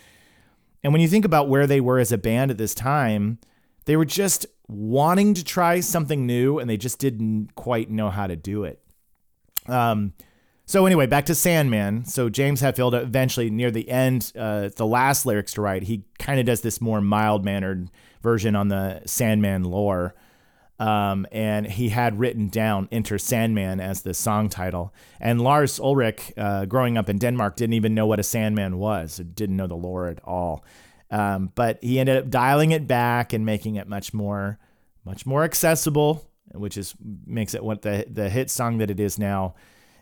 And 0.83 0.91
when 0.91 1.01
you 1.01 1.07
think 1.07 1.23
about 1.23 1.47
where 1.47 1.67
they 1.67 1.79
were 1.79 1.99
as 1.99 2.11
a 2.11 2.17
band 2.17 2.51
at 2.51 2.57
this 2.57 2.73
time, 2.73 3.37
they 3.85 3.95
were 3.95 4.05
just 4.05 4.47
wanting 4.71 5.33
to 5.33 5.43
try 5.43 5.81
something 5.81 6.25
new 6.25 6.57
and 6.57 6.69
they 6.69 6.77
just 6.77 6.97
didn't 6.97 7.55
quite 7.55 7.89
know 7.89 8.09
how 8.09 8.25
to 8.25 8.35
do 8.35 8.63
it. 8.63 8.81
Um, 9.67 10.13
so 10.65 10.85
anyway, 10.85 11.05
back 11.05 11.25
to 11.25 11.35
Sandman. 11.35 12.05
So 12.05 12.29
James 12.29 12.61
Hetfield 12.61 12.99
eventually 12.99 13.49
near 13.49 13.71
the 13.71 13.89
end, 13.89 14.31
uh, 14.37 14.69
the 14.75 14.85
last 14.85 15.25
lyrics 15.25 15.53
to 15.53 15.61
write, 15.61 15.83
he 15.83 16.05
kind 16.17 16.39
of 16.39 16.45
does 16.45 16.61
this 16.61 16.79
more 16.79 17.01
mild 17.01 17.43
mannered 17.43 17.89
version 18.21 18.55
on 18.55 18.69
the 18.69 19.01
Sandman 19.05 19.65
lore. 19.65 20.15
Um, 20.79 21.27
and 21.31 21.67
he 21.67 21.89
had 21.89 22.17
written 22.17 22.47
down 22.47 22.87
Enter 22.91 23.19
Sandman 23.19 23.79
as 23.79 24.01
the 24.01 24.13
song 24.13 24.49
title. 24.49 24.93
And 25.19 25.41
Lars 25.41 25.79
Ulrich, 25.79 26.33
uh, 26.37 26.65
growing 26.65 26.97
up 26.97 27.07
in 27.07 27.19
Denmark, 27.19 27.55
didn't 27.55 27.73
even 27.73 27.93
know 27.93 28.07
what 28.07 28.19
a 28.19 28.23
Sandman 28.23 28.79
was, 28.79 29.17
didn't 29.17 29.57
know 29.57 29.67
the 29.67 29.75
lore 29.75 30.07
at 30.07 30.23
all. 30.23 30.63
Um, 31.11 31.51
but 31.55 31.77
he 31.83 31.99
ended 31.99 32.17
up 32.17 32.29
dialing 32.29 32.71
it 32.71 32.87
back 32.87 33.33
and 33.33 33.45
making 33.45 33.75
it 33.75 33.87
much 33.87 34.13
more, 34.13 34.57
much 35.03 35.25
more 35.25 35.43
accessible, 35.43 36.25
which 36.53 36.77
is 36.77 36.95
makes 37.25 37.53
it 37.53 37.63
what 37.63 37.81
the 37.81 38.05
the 38.09 38.29
hit 38.29 38.49
song 38.49 38.77
that 38.77 38.89
it 38.89 38.99
is 38.99 39.19
now. 39.19 39.53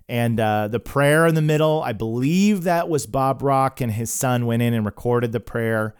And 0.07 0.39
uh, 0.39 0.67
the 0.67 0.79
prayer 0.79 1.27
in 1.27 1.35
the 1.35 1.41
middle, 1.41 1.83
I 1.83 1.93
believe 1.93 2.63
that 2.63 2.89
was 2.89 3.05
Bob 3.05 3.43
Rock 3.43 3.79
and 3.79 3.91
his 3.91 4.11
son 4.11 4.47
went 4.47 4.61
in 4.63 4.73
and 4.73 4.85
recorded 4.85 5.31
the 5.31 5.39
prayer, 5.39 5.95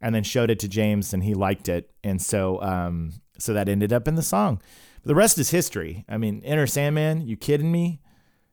and 0.00 0.14
then 0.14 0.24
showed 0.24 0.50
it 0.50 0.58
to 0.60 0.68
James, 0.68 1.12
and 1.12 1.22
he 1.22 1.34
liked 1.34 1.68
it, 1.68 1.90
and 2.04 2.22
so 2.22 2.60
um, 2.62 3.12
so 3.38 3.52
that 3.52 3.68
ended 3.68 3.92
up 3.92 4.06
in 4.06 4.14
the 4.14 4.22
song. 4.22 4.60
But 5.02 5.08
the 5.08 5.14
rest 5.16 5.38
is 5.38 5.50
history. 5.50 6.04
I 6.08 6.18
mean, 6.18 6.40
Enter 6.44 6.66
Sandman, 6.66 7.26
you 7.26 7.36
kidding 7.36 7.72
me? 7.72 8.00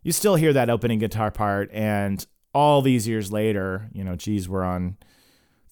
You 0.01 0.11
still 0.11 0.35
hear 0.35 0.53
that 0.53 0.69
opening 0.69 0.99
guitar 0.99 1.29
part, 1.29 1.69
and 1.71 2.25
all 2.53 2.81
these 2.81 3.07
years 3.07 3.31
later, 3.31 3.89
you 3.93 4.03
know, 4.03 4.15
geez, 4.15 4.49
we're 4.49 4.63
on 4.63 4.97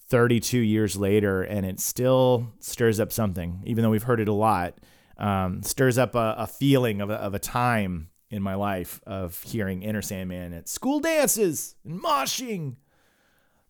32 0.08 0.58
years 0.58 0.96
later, 0.96 1.42
and 1.42 1.66
it 1.66 1.80
still 1.80 2.52
stirs 2.60 2.98
up 2.98 3.12
something, 3.12 3.62
even 3.64 3.82
though 3.82 3.90
we've 3.90 4.04
heard 4.04 4.20
it 4.20 4.28
a 4.28 4.32
lot. 4.32 4.78
Um, 5.16 5.62
stirs 5.62 5.98
up 5.98 6.14
a, 6.14 6.34
a 6.38 6.46
feeling 6.46 7.00
of 7.00 7.10
a, 7.10 7.14
of 7.14 7.34
a 7.34 7.38
time 7.38 8.10
in 8.30 8.42
my 8.42 8.54
life 8.54 9.00
of 9.06 9.42
hearing 9.42 9.84
Enter 9.84 10.02
Sandman 10.02 10.52
at 10.52 10.68
school 10.68 11.00
dances 11.00 11.74
and 11.84 12.00
moshing. 12.00 12.76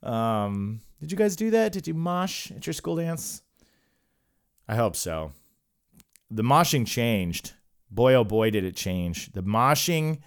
Um, 0.02 0.82
did 1.00 1.10
you 1.10 1.16
guys 1.18 1.36
do 1.36 1.50
that? 1.50 1.72
Did 1.72 1.86
you 1.86 1.94
mosh 1.94 2.50
at 2.50 2.66
your 2.66 2.74
school 2.74 2.96
dance? 2.96 3.42
I 4.68 4.76
hope 4.76 4.96
so. 4.96 5.32
The 6.30 6.42
moshing 6.42 6.86
changed. 6.86 7.52
Boy, 7.90 8.14
oh 8.14 8.24
boy, 8.24 8.50
did 8.50 8.64
it 8.64 8.76
change. 8.76 9.32
The 9.32 9.42
moshing 9.42 10.18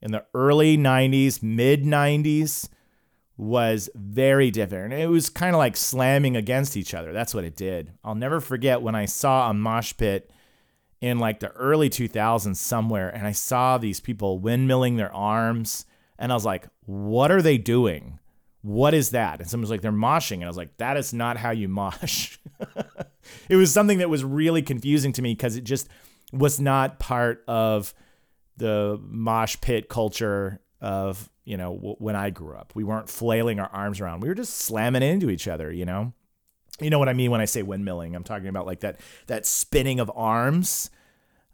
in 0.00 0.12
the 0.12 0.24
early 0.32 0.78
90s, 0.78 1.42
mid 1.42 1.84
90s 1.84 2.68
was 3.40 3.88
very 3.94 4.50
different. 4.50 4.92
It 4.92 5.08
was 5.08 5.30
kind 5.30 5.54
of 5.54 5.58
like 5.58 5.76
slamming 5.76 6.36
against 6.36 6.76
each 6.76 6.94
other. 6.94 7.12
That's 7.12 7.34
what 7.34 7.44
it 7.44 7.56
did. 7.56 7.92
I'll 8.04 8.14
never 8.14 8.40
forget 8.40 8.82
when 8.82 8.94
I 8.94 9.06
saw 9.06 9.50
a 9.50 9.54
mosh 9.54 9.94
pit 9.96 10.30
in 11.00 11.18
like 11.18 11.40
the 11.40 11.50
early 11.52 11.88
2000s 11.88 12.56
somewhere 12.56 13.08
and 13.08 13.26
I 13.26 13.32
saw 13.32 13.78
these 13.78 14.00
people 14.00 14.40
windmilling 14.40 14.98
their 14.98 15.14
arms 15.14 15.86
and 16.18 16.30
I 16.30 16.34
was 16.34 16.44
like, 16.44 16.68
what 16.84 17.30
are 17.30 17.40
they 17.40 17.56
doing? 17.56 18.18
what 18.62 18.92
is 18.92 19.10
that? 19.10 19.40
And 19.40 19.48
someone's 19.48 19.70
like, 19.70 19.80
they're 19.80 19.92
moshing. 19.92 20.36
And 20.36 20.44
I 20.44 20.48
was 20.48 20.56
like, 20.56 20.76
that 20.76 20.96
is 20.96 21.14
not 21.14 21.36
how 21.36 21.50
you 21.50 21.68
mosh. 21.68 22.38
it 23.48 23.56
was 23.56 23.72
something 23.72 23.98
that 23.98 24.10
was 24.10 24.22
really 24.22 24.62
confusing 24.62 25.12
to 25.12 25.22
me 25.22 25.32
because 25.34 25.56
it 25.56 25.64
just 25.64 25.88
was 26.32 26.60
not 26.60 26.98
part 26.98 27.42
of 27.48 27.94
the 28.56 29.00
mosh 29.02 29.56
pit 29.60 29.88
culture 29.88 30.60
of, 30.80 31.29
you 31.44 31.56
know, 31.56 31.74
w- 31.74 31.96
when 31.98 32.16
I 32.16 32.30
grew 32.30 32.56
up. 32.56 32.72
We 32.74 32.84
weren't 32.84 33.08
flailing 33.08 33.60
our 33.60 33.70
arms 33.72 34.00
around. 34.00 34.20
We 34.20 34.28
were 34.28 34.34
just 34.34 34.54
slamming 34.56 35.02
into 35.02 35.30
each 35.30 35.48
other, 35.48 35.72
you 35.72 35.84
know? 35.84 36.12
You 36.80 36.90
know 36.90 36.98
what 36.98 37.08
I 37.08 37.12
mean 37.12 37.30
when 37.30 37.40
I 37.40 37.44
say 37.44 37.62
windmilling? 37.62 38.14
I'm 38.14 38.24
talking 38.24 38.48
about 38.48 38.66
like 38.66 38.80
that 38.80 39.00
that 39.26 39.46
spinning 39.46 40.00
of 40.00 40.10
arms. 40.14 40.90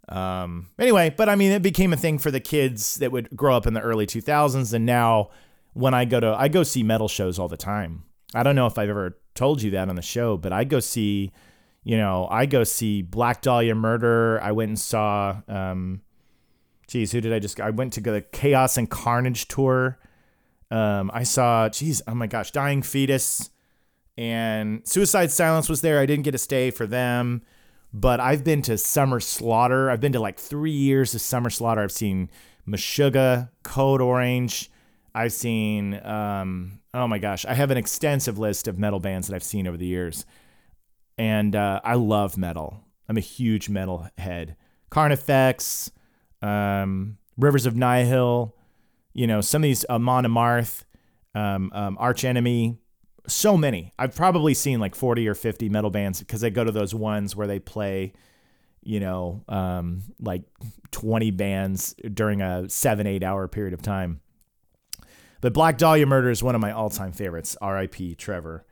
Um, 0.08 0.68
anyway, 0.78 1.12
but 1.16 1.28
I 1.28 1.34
mean, 1.34 1.50
it 1.50 1.62
became 1.62 1.92
a 1.92 1.96
thing 1.96 2.18
for 2.18 2.30
the 2.30 2.38
kids 2.38 2.96
that 2.96 3.10
would 3.10 3.34
grow 3.36 3.56
up 3.56 3.66
in 3.66 3.74
the 3.74 3.80
early 3.80 4.06
2000s, 4.06 4.72
and 4.72 4.86
now 4.86 5.30
when 5.72 5.94
I 5.94 6.04
go 6.04 6.20
to 6.20 6.34
I 6.38 6.48
go 6.48 6.62
see 6.62 6.82
metal 6.82 7.08
shows 7.08 7.38
all 7.38 7.48
the 7.48 7.56
time. 7.56 8.04
I 8.34 8.42
don't 8.42 8.54
know 8.56 8.66
if 8.66 8.78
I've 8.78 8.88
ever 8.88 9.18
told 9.34 9.62
you 9.62 9.70
that 9.72 9.88
on 9.88 9.96
the 9.96 10.02
show, 10.02 10.36
but 10.36 10.52
I 10.52 10.64
go 10.64 10.80
see, 10.80 11.32
you 11.84 11.96
know, 11.96 12.28
I 12.30 12.46
go 12.46 12.64
see 12.64 13.02
Black 13.02 13.42
Dahlia 13.42 13.74
Murder. 13.74 14.40
I 14.42 14.52
went 14.52 14.68
and 14.70 14.78
saw, 14.78 15.42
um, 15.48 16.02
geez, 16.96 17.12
who 17.12 17.20
did 17.20 17.32
I 17.32 17.38
just? 17.38 17.60
I 17.60 17.70
went 17.70 17.92
to 17.94 18.00
the 18.00 18.22
Chaos 18.22 18.78
and 18.78 18.88
Carnage 18.88 19.48
tour. 19.48 19.98
Um, 20.70 21.10
I 21.12 21.24
saw, 21.24 21.68
geez, 21.68 22.00
oh 22.08 22.14
my 22.14 22.26
gosh, 22.26 22.50
Dying 22.50 22.82
Fetus 22.82 23.50
and 24.16 24.80
Suicide 24.88 25.30
Silence 25.30 25.68
was 25.68 25.82
there. 25.82 26.00
I 26.00 26.06
didn't 26.06 26.24
get 26.24 26.32
to 26.32 26.38
stay 26.38 26.70
for 26.70 26.86
them, 26.86 27.42
but 27.92 28.18
I've 28.18 28.44
been 28.44 28.62
to 28.62 28.78
Summer 28.78 29.20
Slaughter. 29.20 29.90
I've 29.90 30.00
been 30.00 30.12
to 30.12 30.20
like 30.20 30.38
three 30.38 30.72
years 30.72 31.14
of 31.14 31.20
Summer 31.20 31.50
Slaughter. 31.50 31.82
I've 31.82 31.92
seen 31.92 32.30
Meshuggah, 32.66 33.50
Code 33.62 34.00
Orange. 34.00 34.70
I've 35.14 35.32
seen, 35.32 36.02
um, 36.04 36.80
oh 36.94 37.06
my 37.06 37.18
gosh, 37.18 37.44
I 37.44 37.52
have 37.52 37.70
an 37.70 37.76
extensive 37.76 38.38
list 38.38 38.68
of 38.68 38.78
metal 38.78 39.00
bands 39.00 39.28
that 39.28 39.34
I've 39.34 39.42
seen 39.42 39.66
over 39.66 39.76
the 39.76 39.86
years. 39.86 40.24
And 41.18 41.54
uh, 41.54 41.80
I 41.84 41.94
love 41.94 42.38
metal. 42.38 42.84
I'm 43.06 43.18
a 43.18 43.20
huge 43.20 43.68
metal 43.68 44.08
head. 44.18 44.56
Carnifex, 44.90 45.90
um, 46.46 47.18
Rivers 47.36 47.66
of 47.66 47.76
Nihil, 47.76 48.54
you 49.12 49.26
know, 49.26 49.40
some 49.40 49.62
of 49.62 49.64
these, 49.64 49.84
uh, 49.88 49.94
Amon 49.94 50.24
Amarth, 50.24 50.84
um, 51.34 51.70
um, 51.74 51.96
Arch 51.98 52.24
Enemy, 52.24 52.78
so 53.26 53.56
many. 53.56 53.92
I've 53.98 54.14
probably 54.14 54.54
seen 54.54 54.78
like 54.78 54.94
40 54.94 55.26
or 55.28 55.34
50 55.34 55.68
metal 55.68 55.90
bands 55.90 56.20
because 56.20 56.44
I 56.44 56.50
go 56.50 56.64
to 56.64 56.72
those 56.72 56.94
ones 56.94 57.34
where 57.34 57.46
they 57.46 57.58
play, 57.58 58.12
you 58.82 59.00
know, 59.00 59.42
um, 59.48 60.02
like 60.20 60.42
20 60.92 61.32
bands 61.32 61.94
during 62.14 62.40
a 62.40 62.68
seven, 62.68 63.06
eight 63.06 63.24
hour 63.24 63.48
period 63.48 63.74
of 63.74 63.82
time. 63.82 64.20
But 65.40 65.52
Black 65.52 65.78
Dahlia 65.78 66.06
Murder 66.06 66.30
is 66.30 66.42
one 66.42 66.54
of 66.54 66.60
my 66.60 66.72
all-time 66.72 67.12
favorites. 67.12 67.56
R.I.P. 67.60 68.14
Trevor. 68.14 68.64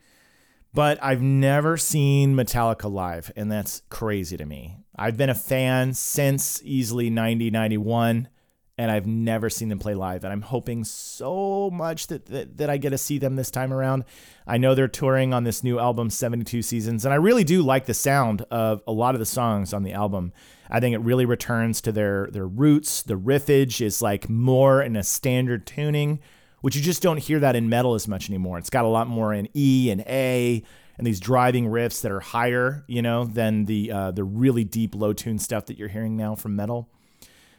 But 0.72 0.98
I've 1.02 1.22
never 1.22 1.76
seen 1.76 2.34
Metallica 2.34 2.90
live, 2.90 3.30
and 3.36 3.50
that's 3.52 3.82
crazy 3.90 4.36
to 4.36 4.46
me. 4.46 4.83
I've 4.96 5.16
been 5.16 5.30
a 5.30 5.34
fan 5.34 5.94
since 5.94 6.60
easily 6.64 7.10
90, 7.10 7.50
91, 7.50 8.28
and 8.76 8.90
I've 8.90 9.06
never 9.06 9.50
seen 9.50 9.68
them 9.68 9.78
play 9.78 9.94
live. 9.94 10.24
And 10.24 10.32
I'm 10.32 10.42
hoping 10.42 10.84
so 10.84 11.70
much 11.72 12.08
that, 12.08 12.26
that, 12.26 12.56
that 12.58 12.70
I 12.70 12.76
get 12.76 12.90
to 12.90 12.98
see 12.98 13.18
them 13.18 13.36
this 13.36 13.50
time 13.50 13.72
around. 13.72 14.04
I 14.46 14.58
know 14.58 14.74
they're 14.74 14.88
touring 14.88 15.32
on 15.32 15.44
this 15.44 15.64
new 15.64 15.78
album, 15.78 16.10
72 16.10 16.62
Seasons, 16.62 17.04
and 17.04 17.12
I 17.12 17.16
really 17.16 17.44
do 17.44 17.62
like 17.62 17.86
the 17.86 17.94
sound 17.94 18.42
of 18.50 18.82
a 18.86 18.92
lot 18.92 19.14
of 19.14 19.18
the 19.18 19.26
songs 19.26 19.72
on 19.72 19.82
the 19.82 19.92
album. 19.92 20.32
I 20.70 20.80
think 20.80 20.94
it 20.94 21.00
really 21.00 21.24
returns 21.24 21.80
to 21.82 21.92
their, 21.92 22.28
their 22.32 22.46
roots. 22.46 23.02
The 23.02 23.18
riffage 23.18 23.80
is 23.80 24.02
like 24.02 24.28
more 24.28 24.82
in 24.82 24.96
a 24.96 25.02
standard 25.02 25.66
tuning 25.66 26.20
which 26.64 26.74
you 26.74 26.80
just 26.80 27.02
don't 27.02 27.18
hear 27.18 27.38
that 27.40 27.54
in 27.54 27.68
metal 27.68 27.92
as 27.92 28.08
much 28.08 28.30
anymore. 28.30 28.56
It's 28.56 28.70
got 28.70 28.86
a 28.86 28.88
lot 28.88 29.06
more 29.06 29.34
in 29.34 29.50
E 29.54 29.90
and 29.90 30.00
A 30.06 30.62
and 30.96 31.06
these 31.06 31.20
driving 31.20 31.66
riffs 31.66 32.02
that 32.02 32.12
are 32.12 32.20
higher, 32.20 32.84
you 32.86 33.02
know, 33.02 33.24
than 33.24 33.64
the 33.64 33.90
uh, 33.90 34.10
the 34.10 34.24
really 34.24 34.64
deep 34.64 34.94
low 34.94 35.12
tune 35.12 35.38
stuff 35.38 35.66
that 35.66 35.78
you're 35.78 35.88
hearing 35.88 36.16
now 36.16 36.34
from 36.34 36.56
metal. 36.56 36.88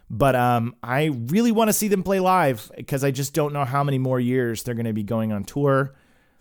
But 0.10 0.36
um, 0.36 0.76
I 0.84 1.06
really 1.06 1.52
want 1.52 1.70
to 1.70 1.74
see 1.74 1.88
them 1.88 2.04
play 2.04 2.20
live 2.20 2.72
because 2.76 3.04
I 3.04 3.12
just 3.12 3.34
don't 3.34 3.54
know 3.54 3.66
how 3.66 3.84
many 3.84 3.98
more 3.98 4.20
years 4.20 4.64
they're 4.64 4.76
going 4.76 4.86
to 4.86 4.94
be 4.94 5.04
going 5.04 5.32
on 5.32 5.44
tour. 5.44 5.96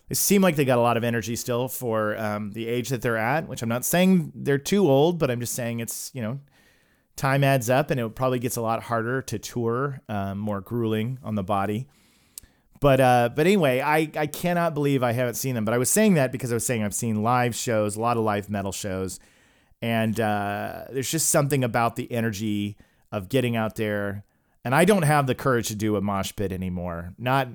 It 0.07 0.17
seemed 0.17 0.43
like 0.43 0.55
they 0.55 0.65
got 0.65 0.77
a 0.77 0.81
lot 0.81 0.97
of 0.97 1.03
energy 1.03 1.35
still 1.35 1.67
for 1.67 2.15
um, 2.17 2.51
the 2.51 2.67
age 2.67 2.89
that 2.89 3.01
they're 3.01 3.17
at, 3.17 3.47
which 3.47 3.63
I'm 3.63 3.69
not 3.69 3.83
saying 3.83 4.31
they're 4.35 4.59
too 4.59 4.87
old, 4.87 5.17
but 5.17 5.31
I'm 5.31 5.39
just 5.39 5.53
saying 5.53 5.79
it's 5.79 6.11
you 6.13 6.21
know 6.21 6.39
time 7.15 7.43
adds 7.43 7.69
up 7.69 7.91
and 7.91 7.99
it 7.99 8.15
probably 8.15 8.39
gets 8.39 8.55
a 8.55 8.61
lot 8.61 8.83
harder 8.83 9.21
to 9.23 9.39
tour, 9.39 10.01
um, 10.07 10.37
more 10.37 10.61
grueling 10.61 11.17
on 11.23 11.35
the 11.35 11.43
body. 11.43 11.87
But 12.85 13.01
uh, 13.01 13.29
but 13.33 13.47
anyway, 13.47 13.81
I, 13.81 14.11
I 14.15 14.27
cannot 14.27 14.75
believe 14.75 15.01
I 15.01 15.11
haven't 15.11 15.33
seen 15.33 15.55
them. 15.55 15.65
But 15.65 15.73
I 15.73 15.79
was 15.79 15.89
saying 15.89 16.13
that 16.13 16.31
because 16.31 16.51
I 16.51 16.53
was 16.53 16.67
saying 16.67 16.83
I've 16.83 16.93
seen 16.93 17.23
live 17.23 17.55
shows, 17.55 17.95
a 17.95 17.99
lot 17.99 18.15
of 18.15 18.23
live 18.23 18.47
metal 18.47 18.71
shows, 18.71 19.19
and 19.81 20.19
uh, 20.19 20.83
there's 20.91 21.09
just 21.09 21.31
something 21.31 21.63
about 21.63 21.95
the 21.95 22.11
energy 22.11 22.77
of 23.11 23.27
getting 23.27 23.55
out 23.55 23.75
there. 23.75 24.23
And 24.63 24.75
I 24.75 24.85
don't 24.85 25.01
have 25.01 25.25
the 25.25 25.33
courage 25.33 25.69
to 25.69 25.75
do 25.75 25.95
a 25.95 26.01
mosh 26.01 26.33
pit 26.35 26.51
anymore. 26.51 27.15
Not, 27.17 27.47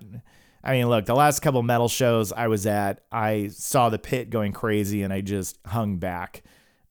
I 0.65 0.73
mean, 0.73 0.89
look, 0.89 1.07
the 1.07 1.15
last 1.15 1.39
couple 1.43 1.63
metal 1.63 1.89
shows 1.89 2.33
I 2.33 2.49
was 2.49 2.67
at, 2.67 3.05
I 3.13 3.51
saw 3.53 3.89
the 3.89 4.01
pit 4.01 4.31
going 4.31 4.51
crazy, 4.51 5.05
and 5.05 5.13
I 5.13 5.21
just 5.21 5.61
hung 5.65 5.99
back. 5.99 6.43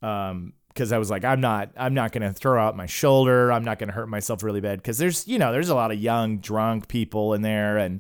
Um, 0.02 0.54
because 0.70 0.94
I 0.94 0.98
was 0.98 1.10
like, 1.10 1.26
I'm 1.26 1.42
not, 1.42 1.72
I'm 1.76 1.94
not 1.94 2.14
gonna 2.14 2.32
throw 2.32 2.66
out 2.66 2.78
my 2.78 2.86
shoulder. 2.86 3.52
I'm 3.52 3.66
not 3.66 3.80
gonna 3.80 3.92
hurt 3.92 4.08
myself 4.08 4.44
really 4.44 4.62
bad 4.62 4.78
because 4.78 4.98
there's, 4.98 5.28
you 5.28 5.38
know, 5.38 5.52
there's 5.52 5.68
a 5.68 5.76
lot 5.76 5.92
of 5.92 6.00
young 6.00 6.38
drunk 6.38 6.88
people 6.88 7.34
in 7.34 7.42
there 7.42 7.78
and 7.78 8.00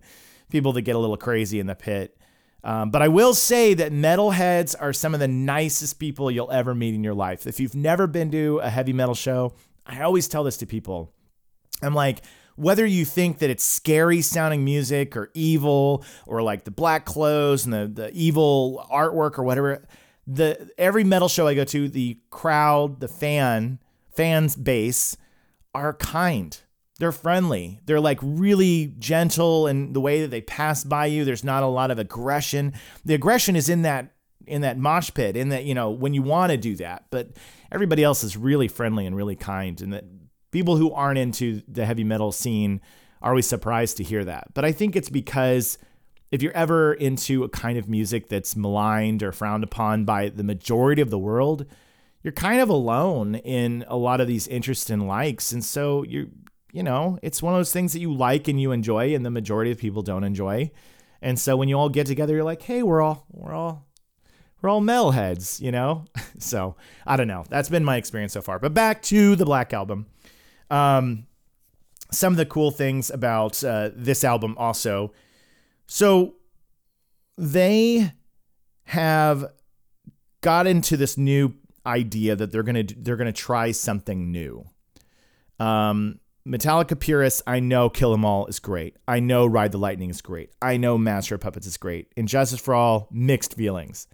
people 0.49 0.73
that 0.73 0.81
get 0.81 0.95
a 0.95 0.99
little 0.99 1.17
crazy 1.17 1.59
in 1.59 1.67
the 1.67 1.75
pit. 1.75 2.15
Um, 2.63 2.91
but 2.91 3.01
I 3.01 3.07
will 3.07 3.33
say 3.33 3.73
that 3.73 3.91
metalheads 3.91 4.75
are 4.79 4.91
some 4.91 5.13
of 5.13 5.19
the 5.19 5.27
nicest 5.27 5.99
people 5.99 6.29
you'll 6.29 6.51
ever 6.51 6.75
meet 6.75 6.93
in 6.93 7.03
your 7.03 7.13
life. 7.13 7.47
If 7.47 7.59
you've 7.59 7.75
never 7.75 8.05
been 8.05 8.31
to 8.31 8.59
a 8.59 8.69
heavy 8.69 8.91
metal 8.91 9.15
show, 9.15 9.53
I 9.85 10.01
always 10.01 10.27
tell 10.27 10.43
this 10.43 10.57
to 10.57 10.65
people. 10.65 11.13
I'm 11.81 11.93
like, 11.93 12.21
whether 12.55 12.85
you 12.85 13.05
think 13.05 13.39
that 13.39 13.49
it's 13.49 13.63
scary 13.63 14.21
sounding 14.21 14.65
music 14.65 15.15
or 15.15 15.31
evil 15.33 16.03
or 16.27 16.41
like 16.41 16.65
the 16.65 16.71
black 16.71 17.05
clothes 17.05 17.63
and 17.63 17.73
the, 17.73 17.87
the 17.87 18.11
evil 18.11 18.85
artwork 18.91 19.39
or 19.39 19.43
whatever, 19.43 19.87
the 20.27 20.69
every 20.77 21.05
metal 21.05 21.29
show 21.29 21.47
I 21.47 21.53
go 21.53 21.63
to, 21.63 21.87
the 21.87 22.19
crowd, 22.29 22.99
the 22.99 23.07
fan, 23.07 23.79
fans 24.11 24.57
base 24.57 25.15
are 25.73 25.93
kind. 25.93 26.59
They're 26.99 27.11
friendly. 27.11 27.79
They're 27.85 27.99
like 27.99 28.19
really 28.21 28.93
gentle 28.99 29.67
in 29.67 29.93
the 29.93 30.01
way 30.01 30.21
that 30.21 30.31
they 30.31 30.41
pass 30.41 30.83
by 30.83 31.07
you. 31.07 31.25
There's 31.25 31.43
not 31.43 31.63
a 31.63 31.67
lot 31.67 31.91
of 31.91 31.97
aggression. 31.97 32.73
The 33.05 33.13
aggression 33.13 33.55
is 33.55 33.69
in 33.69 33.81
that 33.83 34.13
in 34.45 34.61
that 34.61 34.77
mosh 34.77 35.11
pit, 35.13 35.37
in 35.37 35.49
that, 35.49 35.65
you 35.65 35.75
know, 35.75 35.91
when 35.91 36.13
you 36.13 36.23
want 36.23 36.51
to 36.51 36.57
do 36.57 36.75
that. 36.77 37.05
But 37.11 37.29
everybody 37.71 38.03
else 38.03 38.23
is 38.23 38.35
really 38.35 38.67
friendly 38.67 39.05
and 39.05 39.15
really 39.15 39.35
kind. 39.35 39.79
And 39.79 39.93
that 39.93 40.05
people 40.51 40.75
who 40.75 40.91
aren't 40.91 41.19
into 41.19 41.61
the 41.67 41.85
heavy 41.85 42.03
metal 42.03 42.31
scene 42.31 42.81
are 43.21 43.31
always 43.31 43.47
surprised 43.47 43.97
to 43.97 44.03
hear 44.03 44.25
that. 44.25 44.53
But 44.53 44.65
I 44.65 44.71
think 44.71 44.95
it's 44.95 45.09
because 45.09 45.77
if 46.31 46.41
you're 46.41 46.53
ever 46.53 46.93
into 46.93 47.43
a 47.43 47.49
kind 47.49 47.77
of 47.77 47.89
music 47.89 48.27
that's 48.29 48.55
maligned 48.55 49.23
or 49.23 49.31
frowned 49.31 49.63
upon 49.63 50.05
by 50.05 50.29
the 50.29 50.43
majority 50.43 51.01
of 51.01 51.11
the 51.11 51.19
world, 51.19 51.65
you're 52.23 52.33
kind 52.33 52.59
of 52.59 52.69
alone 52.69 53.35
in 53.35 53.85
a 53.87 53.97
lot 53.97 54.19
of 54.19 54.27
these 54.27 54.47
interests 54.47 54.89
and 54.89 55.07
likes. 55.07 55.51
And 55.51 55.63
so 55.63 56.03
you 56.03 56.31
you 56.71 56.83
know, 56.83 57.17
it's 57.21 57.41
one 57.41 57.53
of 57.53 57.59
those 57.59 57.73
things 57.73 57.93
that 57.93 57.99
you 57.99 58.13
like 58.13 58.47
and 58.47 58.59
you 58.61 58.71
enjoy 58.71 59.13
and 59.13 59.25
the 59.25 59.31
majority 59.31 59.71
of 59.71 59.77
people 59.77 60.01
don't 60.01 60.23
enjoy. 60.23 60.71
And 61.21 61.39
so 61.39 61.57
when 61.57 61.69
you 61.69 61.77
all 61.77 61.89
get 61.89 62.07
together, 62.07 62.33
you're 62.35 62.43
like, 62.43 62.61
hey, 62.61 62.83
we're 62.83 63.01
all 63.01 63.25
we're 63.31 63.53
all 63.53 63.87
we're 64.61 64.69
all 64.69 64.81
Mel 64.81 65.11
metalheads, 65.11 65.61
you 65.61 65.71
know? 65.71 66.05
so 66.39 66.75
I 67.05 67.17
don't 67.17 67.27
know. 67.27 67.45
That's 67.49 67.69
been 67.69 67.83
my 67.83 67.97
experience 67.97 68.33
so 68.33 68.41
far. 68.41 68.59
But 68.59 68.73
back 68.73 69.01
to 69.03 69.35
the 69.35 69.45
Black 69.45 69.73
Album. 69.73 70.07
Um, 70.69 71.25
some 72.11 72.33
of 72.33 72.37
the 72.37 72.45
cool 72.45 72.71
things 72.71 73.09
about 73.09 73.63
uh, 73.63 73.91
this 73.95 74.23
album 74.23 74.55
also 74.57 75.11
so 75.89 76.35
they 77.35 78.11
have 78.83 79.51
got 80.41 80.67
into 80.67 80.95
this 80.95 81.17
new 81.17 81.55
idea 81.83 82.35
that 82.35 82.51
they're 82.51 82.63
gonna 82.63 82.83
they're 82.83 83.15
gonna 83.15 83.33
try 83.33 83.71
something 83.71 84.31
new. 84.31 84.69
Um, 85.59 86.19
Metallica 86.49 86.99
purists, 86.99 87.43
I 87.45 87.59
know 87.59 87.89
Kill 87.89 88.13
'Em 88.13 88.25
All 88.25 88.47
is 88.47 88.59
great. 88.59 88.97
I 89.07 89.19
know 89.19 89.45
Ride 89.45 89.71
the 89.71 89.77
Lightning 89.77 90.09
is 90.09 90.21
great. 90.21 90.51
I 90.61 90.77
know 90.77 90.97
Master 90.97 91.35
of 91.35 91.41
Puppets 91.41 91.67
is 91.67 91.77
great. 91.77 92.11
And 92.17 92.27
Justice 92.27 92.59
for 92.59 92.73
All, 92.73 93.07
mixed 93.11 93.53
feelings. 93.53 94.07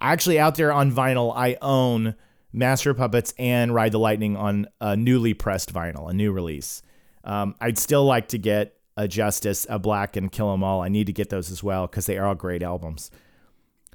Actually, 0.00 0.38
out 0.38 0.54
there 0.54 0.72
on 0.72 0.92
vinyl, 0.92 1.32
I 1.34 1.56
own 1.60 2.14
Master 2.52 2.90
of 2.90 2.98
Puppets 2.98 3.34
and 3.36 3.74
Ride 3.74 3.92
the 3.92 3.98
Lightning 3.98 4.36
on 4.36 4.68
a 4.80 4.96
newly 4.96 5.34
pressed 5.34 5.72
vinyl, 5.74 6.08
a 6.08 6.12
new 6.12 6.30
release. 6.30 6.82
Um, 7.24 7.56
I'd 7.60 7.78
still 7.78 8.04
like 8.04 8.28
to 8.28 8.38
get 8.38 8.76
a 8.96 9.08
Justice, 9.08 9.66
a 9.68 9.78
Black, 9.78 10.16
and 10.16 10.30
Kill 10.30 10.52
'Em 10.52 10.62
All. 10.62 10.82
I 10.82 10.88
need 10.88 11.06
to 11.06 11.12
get 11.12 11.30
those 11.30 11.50
as 11.50 11.64
well 11.64 11.88
because 11.88 12.06
they 12.06 12.16
are 12.16 12.26
all 12.26 12.34
great 12.36 12.62
albums. 12.62 13.10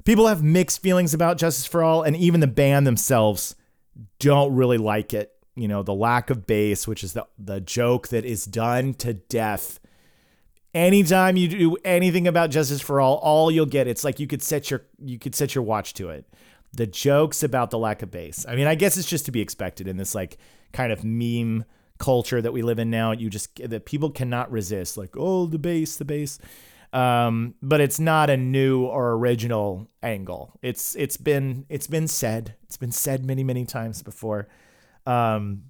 People 0.04 0.28
have 0.28 0.44
mixed 0.44 0.82
feelings 0.82 1.14
about 1.14 1.38
Justice 1.38 1.66
for 1.66 1.84
All, 1.84 2.02
and 2.02 2.18
even 2.18 2.42
the 2.42 2.48
band 2.48 2.86
themselves 2.86 3.56
don't 4.20 4.54
really 4.54 4.78
like 4.78 5.14
it. 5.14 5.32
You 5.58 5.68
know, 5.68 5.84
the 5.84 5.94
lack 5.94 6.30
of 6.30 6.46
bass, 6.46 6.88
which 6.88 7.04
is 7.04 7.14
the, 7.14 7.26
the 7.38 7.60
joke 7.60 8.10
that 8.10 8.24
is 8.26 8.46
done 8.46 8.94
to 8.96 9.14
death. 9.14 9.80
Anytime 10.74 11.36
you 11.36 11.48
do 11.48 11.78
anything 11.84 12.28
about 12.28 12.52
Justice 12.52 12.82
for 12.82 13.02
All, 13.02 13.16
all 13.16 13.50
you'll 13.50 13.66
get, 13.66 13.88
it's 13.88 14.04
like 14.04 14.20
you 14.20 14.28
could 14.28 14.44
set 14.44 14.70
your 14.70 14.84
you 15.04 15.18
could 15.18 15.34
set 15.34 15.56
your 15.56 15.64
watch 15.64 15.94
to 15.96 16.10
it. 16.10 16.26
The 16.74 16.86
jokes 16.86 17.42
about 17.42 17.72
the 17.72 17.80
lack 17.80 18.04
of 18.04 18.12
bass. 18.12 18.46
I 18.48 18.56
mean, 18.56 18.68
I 18.68 18.76
guess 18.76 18.98
it's 18.98 19.10
just 19.10 19.26
to 19.26 19.32
be 19.32 19.42
expected 19.42 19.88
in 19.88 19.98
this 19.98 20.14
like 20.14 20.38
kind 20.74 20.92
of 20.92 21.04
meme 21.04 21.66
culture 21.98 22.42
that 22.42 22.54
we 22.54 22.62
live 22.62 22.78
in 22.78 22.92
now. 22.92 23.12
You 23.12 23.30
just 23.30 23.56
that 23.56 23.86
people 23.86 24.12
cannot 24.12 24.52
resist, 24.52 24.98
like 24.98 25.16
oh 25.18 25.48
the 25.48 25.58
bass, 25.58 25.98
the 25.98 26.06
bass. 26.06 26.38
Um, 26.94 27.56
but 27.62 27.82
it's 27.82 28.00
not 28.00 28.30
a 28.30 28.38
new 28.38 28.86
or 28.86 29.14
original 29.14 29.90
angle. 30.04 30.58
It's 30.62 30.96
it's 30.96 31.18
been 31.18 31.66
it's 31.70 31.88
been 31.88 32.08
said. 32.08 32.56
It's 32.64 32.78
been 32.78 32.92
said 32.92 33.26
many 33.26 33.44
many 33.44 33.66
times 33.66 34.02
before. 34.02 34.48
Um, 35.08 35.64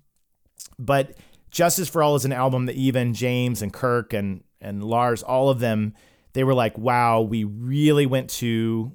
but 0.80 1.14
Justice 1.52 1.88
for 1.88 2.04
All 2.04 2.16
is 2.16 2.26
an 2.26 2.34
album 2.34 2.66
that 2.66 2.76
even 2.76 3.14
James 3.14 3.62
and 3.62 3.72
Kirk 3.72 4.14
and 4.14 4.44
and 4.60 4.84
Lars, 4.84 5.22
all 5.22 5.50
of 5.50 5.60
them, 5.60 5.94
they 6.34 6.44
were 6.44 6.56
like, 6.56 6.78
wow, 6.78 7.22
we 7.22 7.44
really 7.44 8.06
went 8.06 8.30
to 8.32 8.92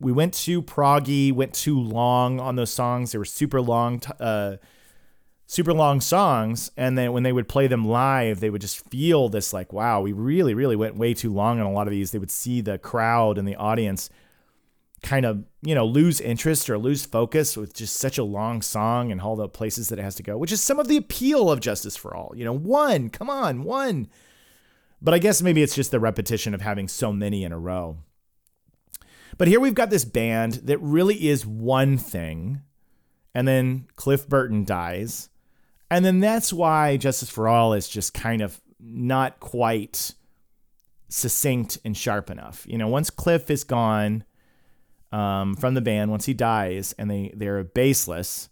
we 0.00 0.12
went 0.12 0.34
too 0.34 0.62
proggy, 0.62 1.32
went 1.32 1.54
too 1.54 1.78
long 1.78 2.40
on 2.40 2.56
those 2.56 2.72
songs. 2.72 3.12
They 3.12 3.18
were 3.18 3.24
super 3.24 3.60
long. 3.60 4.02
Uh, 4.18 4.56
super 5.46 5.74
long 5.74 6.00
songs 6.00 6.70
and 6.78 6.96
then 6.96 7.12
when 7.12 7.24
they 7.24 7.32
would 7.32 7.46
play 7.46 7.66
them 7.66 7.84
live 7.84 8.40
they 8.40 8.48
would 8.48 8.62
just 8.62 8.88
feel 8.88 9.28
this 9.28 9.52
like 9.52 9.70
wow 9.70 10.00
we 10.00 10.10
really 10.10 10.54
really 10.54 10.76
went 10.76 10.96
way 10.96 11.12
too 11.12 11.30
long 11.30 11.60
on 11.60 11.66
a 11.66 11.70
lot 11.70 11.86
of 11.86 11.90
these 11.90 12.10
they 12.10 12.18
would 12.18 12.30
see 12.30 12.62
the 12.62 12.78
crowd 12.78 13.36
and 13.36 13.46
the 13.46 13.56
audience 13.56 14.08
kind 15.02 15.26
of 15.26 15.44
you 15.62 15.74
know 15.74 15.84
lose 15.84 16.20
interest 16.20 16.70
or 16.70 16.78
lose 16.78 17.04
focus 17.04 17.56
with 17.56 17.74
just 17.74 17.96
such 17.96 18.18
a 18.18 18.24
long 18.24 18.62
song 18.62 19.10
and 19.10 19.20
all 19.20 19.36
the 19.36 19.48
places 19.48 19.88
that 19.88 19.98
it 19.98 20.02
has 20.02 20.14
to 20.14 20.22
go 20.22 20.36
which 20.36 20.52
is 20.52 20.62
some 20.62 20.78
of 20.78 20.88
the 20.88 20.96
appeal 20.96 21.50
of 21.50 21.60
justice 21.60 21.96
for 21.96 22.14
all 22.14 22.32
you 22.36 22.44
know 22.44 22.52
one 22.52 23.10
come 23.10 23.28
on 23.28 23.64
one 23.64 24.08
but 25.00 25.12
i 25.12 25.18
guess 25.18 25.42
maybe 25.42 25.62
it's 25.62 25.74
just 25.74 25.90
the 25.90 25.98
repetition 25.98 26.54
of 26.54 26.60
having 26.60 26.86
so 26.86 27.12
many 27.12 27.42
in 27.42 27.52
a 27.52 27.58
row 27.58 27.96
but 29.38 29.48
here 29.48 29.58
we've 29.58 29.74
got 29.74 29.90
this 29.90 30.04
band 30.04 30.54
that 30.64 30.78
really 30.78 31.28
is 31.28 31.44
one 31.44 31.98
thing 31.98 32.62
and 33.34 33.48
then 33.48 33.86
cliff 33.96 34.28
burton 34.28 34.64
dies 34.64 35.28
and 35.92 36.06
then 36.06 36.20
that's 36.20 36.54
why 36.54 36.96
Justice 36.96 37.28
for 37.28 37.48
All 37.48 37.74
is 37.74 37.86
just 37.86 38.14
kind 38.14 38.40
of 38.40 38.62
not 38.80 39.40
quite 39.40 40.14
succinct 41.10 41.76
and 41.84 41.94
sharp 41.94 42.30
enough. 42.30 42.64
You 42.66 42.78
know, 42.78 42.88
once 42.88 43.10
Cliff 43.10 43.50
is 43.50 43.62
gone 43.62 44.24
um, 45.12 45.54
from 45.54 45.74
the 45.74 45.80
band, 45.80 46.10
once 46.10 46.26
he 46.26 46.34
dies 46.34 46.94
and 46.98 47.10
they, 47.10 47.32
they're 47.34 47.62
baseless, 47.64 48.48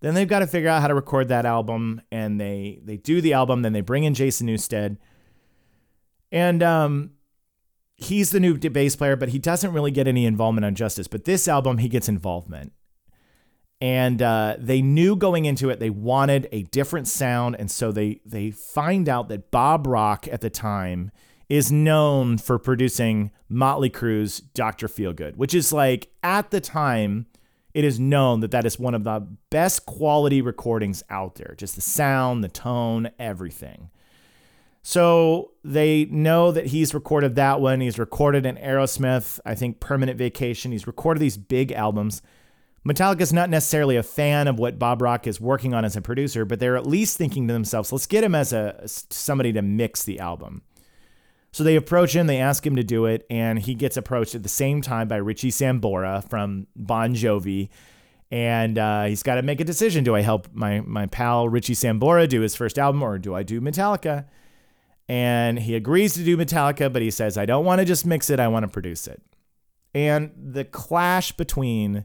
then 0.00 0.14
they've 0.14 0.28
got 0.28 0.40
to 0.40 0.46
figure 0.46 0.68
out 0.68 0.82
how 0.82 0.88
to 0.88 0.94
record 0.94 1.28
that 1.28 1.46
album 1.46 2.00
and 2.10 2.40
they 2.40 2.80
they 2.84 2.96
do 2.96 3.20
the 3.20 3.32
album, 3.32 3.62
then 3.62 3.72
they 3.72 3.80
bring 3.80 4.04
in 4.04 4.14
Jason 4.14 4.46
Newsted. 4.46 4.98
And 6.32 6.62
um, 6.62 7.12
he's 7.96 8.30
the 8.30 8.40
new 8.40 8.58
bass 8.58 8.96
player, 8.96 9.16
but 9.16 9.30
he 9.30 9.38
doesn't 9.38 9.72
really 9.72 9.90
get 9.90 10.06
any 10.06 10.26
involvement 10.26 10.64
on 10.64 10.74
Justice. 10.74 11.06
But 11.06 11.24
this 11.24 11.48
album, 11.48 11.78
he 11.78 11.88
gets 11.88 12.08
involvement. 12.08 12.72
And 13.80 14.22
uh, 14.22 14.56
they 14.58 14.80
knew 14.80 15.16
going 15.16 15.44
into 15.44 15.68
it 15.68 15.80
they 15.80 15.90
wanted 15.90 16.48
a 16.50 16.62
different 16.62 17.08
sound, 17.08 17.56
and 17.58 17.70
so 17.70 17.92
they 17.92 18.20
they 18.24 18.50
find 18.50 19.06
out 19.06 19.28
that 19.28 19.50
Bob 19.50 19.86
Rock 19.86 20.26
at 20.28 20.40
the 20.40 20.48
time 20.48 21.10
is 21.48 21.70
known 21.70 22.38
for 22.38 22.58
producing 22.58 23.30
Motley 23.48 23.90
Crue's 23.90 24.40
Dr. 24.40 24.88
Feelgood, 24.88 25.36
which 25.36 25.54
is 25.54 25.72
like 25.72 26.08
at 26.22 26.50
the 26.50 26.60
time 26.60 27.26
it 27.72 27.84
is 27.84 28.00
known 28.00 28.40
that 28.40 28.50
that 28.52 28.64
is 28.64 28.78
one 28.78 28.94
of 28.94 29.04
the 29.04 29.26
best 29.50 29.84
quality 29.84 30.40
recordings 30.40 31.02
out 31.10 31.34
there. 31.34 31.54
Just 31.58 31.74
the 31.74 31.82
sound, 31.82 32.42
the 32.42 32.48
tone, 32.48 33.10
everything. 33.18 33.90
So 34.82 35.50
they 35.62 36.06
know 36.06 36.52
that 36.52 36.66
he's 36.66 36.94
recorded 36.94 37.34
that 37.34 37.60
one. 37.60 37.80
He's 37.80 37.98
recorded 37.98 38.46
an 38.46 38.56
Aerosmith, 38.56 39.40
I 39.44 39.54
think 39.54 39.78
Permanent 39.80 40.16
Vacation. 40.16 40.72
He's 40.72 40.86
recorded 40.86 41.20
these 41.20 41.36
big 41.36 41.70
albums. 41.72 42.22
Metallica's 42.86 43.32
not 43.32 43.50
necessarily 43.50 43.96
a 43.96 44.02
fan 44.02 44.46
of 44.46 44.58
what 44.58 44.78
Bob 44.78 45.02
Rock 45.02 45.26
is 45.26 45.40
working 45.40 45.74
on 45.74 45.84
as 45.84 45.96
a 45.96 46.00
producer, 46.00 46.44
but 46.44 46.60
they're 46.60 46.76
at 46.76 46.86
least 46.86 47.18
thinking 47.18 47.48
to 47.48 47.52
themselves, 47.52 47.90
let's 47.90 48.06
get 48.06 48.22
him 48.22 48.34
as 48.34 48.52
a 48.52 48.80
somebody 48.86 49.52
to 49.52 49.60
mix 49.60 50.04
the 50.04 50.20
album. 50.20 50.62
So 51.56 51.64
they 51.64 51.76
approach 51.76 52.14
him, 52.14 52.26
they 52.26 52.36
ask 52.36 52.66
him 52.66 52.76
to 52.76 52.84
do 52.84 53.06
it, 53.06 53.24
and 53.30 53.58
he 53.58 53.74
gets 53.74 53.96
approached 53.96 54.34
at 54.34 54.42
the 54.42 54.48
same 54.50 54.82
time 54.82 55.08
by 55.08 55.16
Richie 55.16 55.50
Sambora 55.50 56.22
from 56.28 56.66
Bon 56.76 57.14
Jovi. 57.14 57.70
And 58.30 58.76
uh, 58.76 59.04
he's 59.04 59.22
got 59.22 59.36
to 59.36 59.42
make 59.42 59.58
a 59.58 59.64
decision. 59.64 60.04
Do 60.04 60.14
I 60.14 60.20
help 60.20 60.48
my, 60.52 60.82
my 60.82 61.06
pal 61.06 61.48
Richie 61.48 61.72
Sambora 61.72 62.28
do 62.28 62.42
his 62.42 62.54
first 62.54 62.78
album 62.78 63.02
or 63.02 63.16
do 63.16 63.34
I 63.34 63.42
do 63.42 63.62
Metallica? 63.62 64.26
And 65.08 65.58
he 65.58 65.74
agrees 65.74 66.12
to 66.16 66.24
do 66.24 66.36
Metallica, 66.36 66.92
but 66.92 67.00
he 67.00 67.10
says, 67.10 67.38
I 67.38 67.46
don't 67.46 67.64
want 67.64 67.78
to 67.78 67.86
just 67.86 68.04
mix 68.04 68.28
it, 68.28 68.38
I 68.38 68.48
want 68.48 68.64
to 68.64 68.68
produce 68.68 69.06
it. 69.06 69.22
And 69.94 70.32
the 70.36 70.66
clash 70.66 71.32
between 71.32 72.04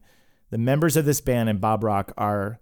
the 0.50 0.60
members 0.60 0.96
of 0.96 1.04
this 1.04 1.20
band 1.20 1.50
and 1.50 1.60
Bob 1.60 1.84
Rock 1.84 2.14
are 2.18 2.62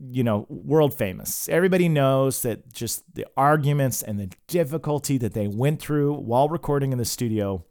you 0.00 0.22
know, 0.22 0.46
world 0.48 0.94
famous. 0.94 1.48
Everybody 1.48 1.88
knows 1.88 2.42
that 2.42 2.72
just 2.72 3.02
the 3.14 3.26
arguments 3.36 4.02
and 4.02 4.18
the 4.18 4.30
difficulty 4.46 5.18
that 5.18 5.34
they 5.34 5.48
went 5.48 5.80
through 5.80 6.14
while 6.14 6.48
recording 6.48 6.92
in 6.92 6.98
the 6.98 7.04
studio 7.04 7.64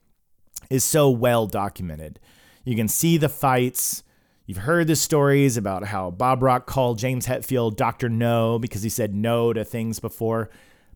is 0.69 0.83
so 0.83 1.09
well 1.09 1.47
documented. 1.47 2.19
You 2.65 2.75
can 2.75 2.89
see 2.89 3.17
the 3.17 3.29
fights. 3.29 4.03
You've 4.45 4.59
heard 4.59 4.87
the 4.87 4.95
stories 4.95 5.55
about 5.55 5.85
how 5.85 6.11
Bob 6.11 6.43
Rock 6.43 6.67
called 6.67 6.99
James 6.99 7.27
Hetfield 7.27 7.77
Dr. 7.77 8.09
No 8.09 8.59
because 8.59 8.83
he 8.83 8.89
said 8.89 9.15
no 9.15 9.53
to 9.53 9.63
things 9.63 9.99
before 9.99 10.49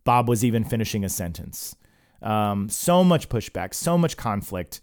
Bob 0.03 0.27
was 0.27 0.43
even 0.43 0.65
finishing 0.65 1.05
a 1.05 1.09
sentence. 1.09 1.75
Um, 2.21 2.69
so 2.69 3.03
much 3.03 3.29
pushback, 3.29 3.73
so 3.73 3.97
much 3.97 4.17
conflict. 4.17 4.81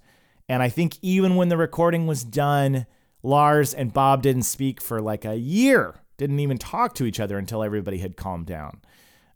And 0.48 0.62
I 0.62 0.70
think 0.70 0.96
even 1.02 1.36
when 1.36 1.50
the 1.50 1.56
recording 1.58 2.06
was 2.06 2.24
done, 2.24 2.86
Lars 3.22 3.74
and 3.74 3.92
Bob 3.92 4.22
didn't 4.22 4.42
speak 4.42 4.80
for 4.80 5.00
like 5.00 5.24
a 5.24 5.36
year 5.36 5.96
didn't 6.18 6.40
even 6.40 6.58
talk 6.58 6.94
to 6.96 7.06
each 7.06 7.18
other 7.18 7.38
until 7.38 7.62
everybody 7.62 7.98
had 7.98 8.16
calmed 8.16 8.46
down. 8.46 8.82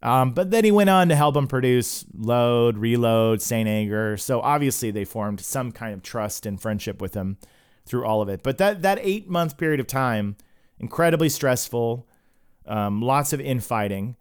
Um, 0.02 0.32
but 0.32 0.50
then 0.50 0.64
he 0.64 0.72
went 0.72 0.90
on 0.90 1.08
to 1.08 1.16
help 1.16 1.36
him 1.36 1.46
produce 1.46 2.04
Load, 2.12 2.76
Reload, 2.76 3.40
Saint 3.40 3.68
Anger. 3.68 4.16
So 4.16 4.40
obviously 4.40 4.90
they 4.90 5.04
formed 5.04 5.40
some 5.40 5.70
kind 5.70 5.94
of 5.94 6.02
trust 6.02 6.44
and 6.44 6.60
friendship 6.60 7.00
with 7.00 7.14
him 7.14 7.38
through 7.86 8.04
all 8.04 8.20
of 8.20 8.28
it. 8.28 8.42
But 8.42 8.58
that 8.58 8.82
that 8.82 8.98
eight 9.00 9.28
month 9.28 9.56
period 9.56 9.80
of 9.80 9.86
time, 9.86 10.36
incredibly 10.78 11.28
stressful, 11.28 12.06
um, 12.66 13.00
lots 13.00 13.32
of 13.32 13.40
infighting, 13.40 14.16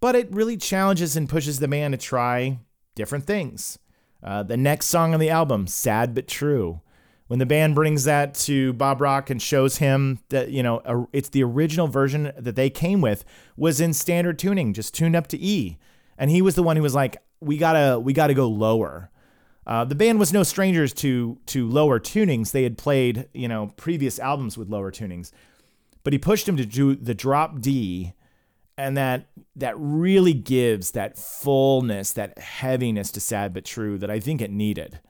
but 0.00 0.14
it 0.14 0.32
really 0.32 0.56
challenges 0.56 1.16
and 1.16 1.28
pushes 1.28 1.58
the 1.58 1.68
man 1.68 1.90
to 1.90 1.96
try 1.96 2.60
different 2.94 3.26
things. 3.26 3.78
Uh, 4.22 4.42
the 4.42 4.56
next 4.56 4.86
song 4.86 5.12
on 5.12 5.20
the 5.20 5.30
album, 5.30 5.66
Sad 5.66 6.14
But 6.14 6.28
True, 6.28 6.80
when 7.26 7.38
the 7.38 7.46
band 7.46 7.74
brings 7.74 8.04
that 8.04 8.34
to 8.34 8.72
Bob 8.74 9.00
Rock 9.00 9.30
and 9.30 9.40
shows 9.40 9.78
him 9.78 10.18
that 10.28 10.50
you 10.50 10.62
know 10.62 11.08
it's 11.12 11.30
the 11.30 11.42
original 11.42 11.88
version 11.88 12.32
that 12.36 12.56
they 12.56 12.70
came 12.70 13.00
with 13.00 13.24
was 13.56 13.80
in 13.80 13.92
standard 13.92 14.38
tuning, 14.38 14.72
just 14.72 14.94
tuned 14.94 15.16
up 15.16 15.26
to 15.28 15.38
E, 15.38 15.78
and 16.18 16.30
he 16.30 16.42
was 16.42 16.54
the 16.54 16.62
one 16.62 16.76
who 16.76 16.82
was 16.82 16.94
like, 16.94 17.16
"We 17.40 17.56
gotta, 17.56 17.98
we 17.98 18.12
gotta 18.12 18.34
go 18.34 18.48
lower." 18.48 19.10
Uh, 19.66 19.84
the 19.84 19.94
band 19.94 20.18
was 20.18 20.32
no 20.32 20.42
strangers 20.42 20.92
to 20.92 21.38
to 21.46 21.68
lower 21.68 21.98
tunings. 21.98 22.52
They 22.52 22.62
had 22.62 22.76
played 22.76 23.28
you 23.32 23.48
know 23.48 23.72
previous 23.76 24.18
albums 24.18 24.58
with 24.58 24.68
lower 24.68 24.92
tunings, 24.92 25.32
but 26.02 26.12
he 26.12 26.18
pushed 26.18 26.48
him 26.48 26.56
to 26.58 26.66
do 26.66 26.94
the 26.94 27.14
drop 27.14 27.60
D, 27.60 28.12
and 28.76 28.96
that 28.98 29.28
that 29.56 29.74
really 29.78 30.34
gives 30.34 30.90
that 30.90 31.16
fullness, 31.16 32.12
that 32.12 32.38
heaviness 32.38 33.10
to 33.12 33.20
Sad 33.20 33.54
but 33.54 33.64
True 33.64 33.96
that 33.98 34.10
I 34.10 34.20
think 34.20 34.42
it 34.42 34.50
needed. 34.50 35.00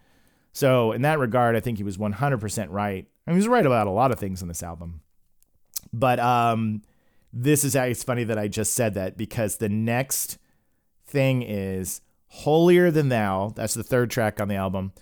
So 0.54 0.92
in 0.92 1.02
that 1.02 1.18
regard, 1.18 1.56
I 1.56 1.60
think 1.60 1.78
he 1.78 1.84
was 1.84 1.98
100% 1.98 2.66
right. 2.70 3.06
I 3.26 3.30
mean, 3.30 3.36
he 3.36 3.40
was 3.40 3.48
right 3.48 3.66
about 3.66 3.88
a 3.88 3.90
lot 3.90 4.12
of 4.12 4.20
things 4.20 4.40
on 4.40 4.48
this 4.48 4.62
album. 4.62 5.00
But 5.92 6.20
um, 6.20 6.82
this 7.32 7.64
is 7.64 7.74
it's 7.74 8.04
funny 8.04 8.22
that 8.24 8.38
I 8.38 8.46
just 8.46 8.72
said 8.72 8.94
that 8.94 9.16
because 9.16 9.56
the 9.56 9.68
next 9.68 10.38
thing 11.06 11.42
is 11.42 12.00
Holier 12.28 12.92
Than 12.92 13.08
Thou. 13.08 13.52
That's 13.56 13.74
the 13.74 13.82
third 13.82 14.10
track 14.10 14.40
on 14.40 14.46
the 14.46 14.54
album. 14.54 14.92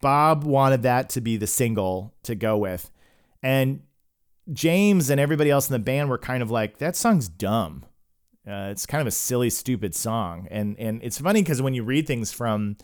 Bob 0.00 0.42
wanted 0.42 0.82
that 0.82 1.08
to 1.10 1.20
be 1.20 1.36
the 1.36 1.46
single 1.46 2.12
to 2.24 2.34
go 2.34 2.56
with. 2.56 2.90
And 3.40 3.82
James 4.52 5.10
and 5.10 5.20
everybody 5.20 5.50
else 5.50 5.68
in 5.68 5.72
the 5.72 5.78
band 5.78 6.08
were 6.08 6.18
kind 6.18 6.42
of 6.42 6.50
like, 6.50 6.78
that 6.78 6.96
song's 6.96 7.28
dumb. 7.28 7.84
Uh, 8.48 8.70
it's 8.70 8.86
kind 8.86 9.00
of 9.00 9.06
a 9.06 9.12
silly, 9.12 9.50
stupid 9.50 9.94
song. 9.94 10.48
And 10.50 10.76
and 10.78 11.00
it's 11.04 11.20
funny 11.20 11.42
because 11.42 11.62
when 11.62 11.74
you 11.74 11.84
read 11.84 12.06
things 12.06 12.32
from 12.32 12.76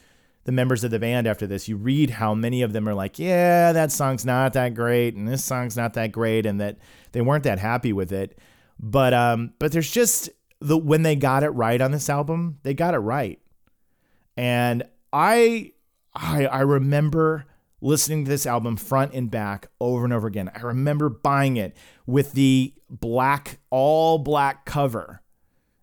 the 0.44 0.52
members 0.52 0.84
of 0.84 0.90
the 0.90 0.98
band 0.98 1.26
after 1.26 1.46
this, 1.46 1.68
you 1.68 1.76
read 1.76 2.10
how 2.10 2.34
many 2.34 2.62
of 2.62 2.72
them 2.72 2.88
are 2.88 2.94
like, 2.94 3.18
yeah, 3.18 3.72
that 3.72 3.90
song's 3.90 4.24
not 4.24 4.52
that 4.52 4.74
great, 4.74 5.14
and 5.14 5.26
this 5.26 5.44
song's 5.44 5.76
not 5.76 5.94
that 5.94 6.12
great, 6.12 6.46
and 6.46 6.60
that 6.60 6.78
they 7.12 7.20
weren't 7.20 7.44
that 7.44 7.58
happy 7.58 7.92
with 7.92 8.12
it. 8.12 8.38
But 8.78 9.14
um, 9.14 9.54
but 9.58 9.72
there's 9.72 9.90
just 9.90 10.30
the 10.60 10.76
when 10.76 11.02
they 11.02 11.16
got 11.16 11.42
it 11.42 11.50
right 11.50 11.80
on 11.80 11.90
this 11.90 12.10
album, 12.10 12.58
they 12.62 12.74
got 12.74 12.94
it 12.94 12.98
right, 12.98 13.40
and 14.36 14.82
I 15.12 15.72
I 16.14 16.46
I 16.46 16.60
remember 16.60 17.46
listening 17.80 18.24
to 18.24 18.30
this 18.30 18.46
album 18.46 18.76
front 18.76 19.12
and 19.12 19.30
back 19.30 19.68
over 19.80 20.04
and 20.04 20.12
over 20.12 20.26
again. 20.26 20.50
I 20.54 20.60
remember 20.60 21.08
buying 21.08 21.56
it 21.56 21.76
with 22.06 22.32
the 22.32 22.74
black 22.90 23.60
all 23.70 24.18
black 24.18 24.64
cover. 24.64 25.22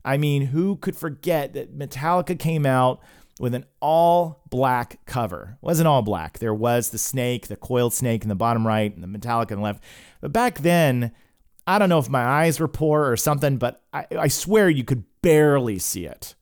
I 0.03 0.17
mean, 0.17 0.47
who 0.47 0.77
could 0.77 0.95
forget 0.95 1.53
that 1.53 1.77
Metallica 1.77 2.37
came 2.37 2.65
out 2.65 3.01
with 3.41 3.55
an 3.55 3.65
all 3.81 4.43
black 4.49 5.03
cover. 5.05 5.57
It 5.61 5.65
wasn't 5.65 5.87
all 5.87 6.03
black. 6.03 6.37
There 6.37 6.53
was 6.53 6.91
the 6.91 6.99
snake, 6.99 7.47
the 7.47 7.55
coiled 7.55 7.93
snake 7.93 8.21
in 8.21 8.29
the 8.29 8.35
bottom 8.35 8.67
right, 8.67 8.93
and 8.93 9.03
the 9.03 9.07
metallic 9.07 9.51
on 9.51 9.57
the 9.57 9.63
left. 9.63 9.83
But 10.21 10.31
back 10.31 10.59
then, 10.59 11.11
I 11.65 11.79
don't 11.79 11.89
know 11.89 11.97
if 11.97 12.07
my 12.07 12.23
eyes 12.23 12.59
were 12.59 12.67
poor 12.67 13.09
or 13.09 13.17
something, 13.17 13.57
but 13.57 13.81
I, 13.91 14.05
I 14.11 14.27
swear 14.27 14.69
you 14.69 14.83
could 14.83 15.05
barely 15.23 15.79
see 15.79 16.05
it. 16.05 16.35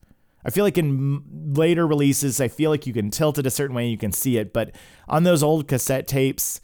I 0.44 0.50
feel 0.50 0.64
like 0.64 0.76
in 0.76 1.22
later 1.54 1.86
releases, 1.86 2.38
I 2.38 2.48
feel 2.48 2.70
like 2.70 2.86
you 2.86 2.92
can 2.92 3.10
tilt 3.10 3.38
it 3.38 3.46
a 3.46 3.50
certain 3.50 3.74
way, 3.74 3.88
you 3.88 3.98
can 3.98 4.12
see 4.12 4.36
it. 4.36 4.52
But 4.52 4.74
on 5.08 5.24
those 5.24 5.42
old 5.42 5.68
cassette 5.68 6.06
tapes, 6.06 6.60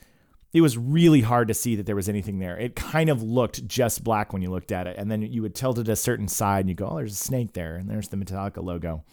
it 0.53 0.61
was 0.61 0.77
really 0.77 1.22
hard 1.22 1.49
to 1.49 1.55
see 1.55 1.77
that 1.77 1.87
there 1.87 1.96
was 1.96 2.09
anything 2.09 2.38
there. 2.38 2.59
It 2.59 2.77
kind 2.77 3.09
of 3.09 3.22
looked 3.22 3.66
just 3.66 4.05
black 4.05 4.33
when 4.33 4.42
you 4.42 4.51
looked 4.51 4.72
at 4.72 4.87
it. 4.87 4.96
And 4.99 5.11
then 5.11 5.22
you 5.22 5.42
would 5.42 5.55
tilt 5.55 5.79
it 5.79 5.88
a 5.88 5.96
certain 5.96 6.29
side 6.29 6.61
and 6.61 6.68
you 6.68 6.75
go, 6.75 6.88
oh, 6.88 6.96
there's 6.96 7.12
a 7.12 7.16
snake 7.16 7.53
there. 7.55 7.77
And 7.77 7.88
there's 7.88 8.09
the 8.09 8.16
Metallica 8.16 8.62
logo. 8.62 9.05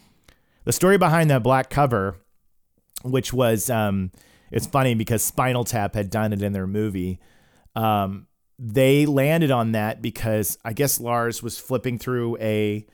The 0.64 0.72
story 0.72 0.98
behind 0.98 1.30
that 1.30 1.42
black 1.42 1.70
cover, 1.70 2.16
which 3.02 3.32
was, 3.32 3.68
um, 3.68 4.10
it's 4.50 4.66
funny 4.66 4.94
because 4.94 5.22
Spinal 5.22 5.64
Tap 5.64 5.94
had 5.94 6.10
done 6.10 6.32
it 6.32 6.42
in 6.42 6.52
their 6.52 6.66
movie. 6.66 7.20
Um, 7.74 8.26
they 8.58 9.04
landed 9.04 9.50
on 9.50 9.72
that 9.72 10.00
because 10.00 10.58
I 10.64 10.72
guess 10.72 11.00
Lars 11.00 11.42
was 11.42 11.58
flipping 11.58 11.98
through 11.98 12.38
a 12.38 12.86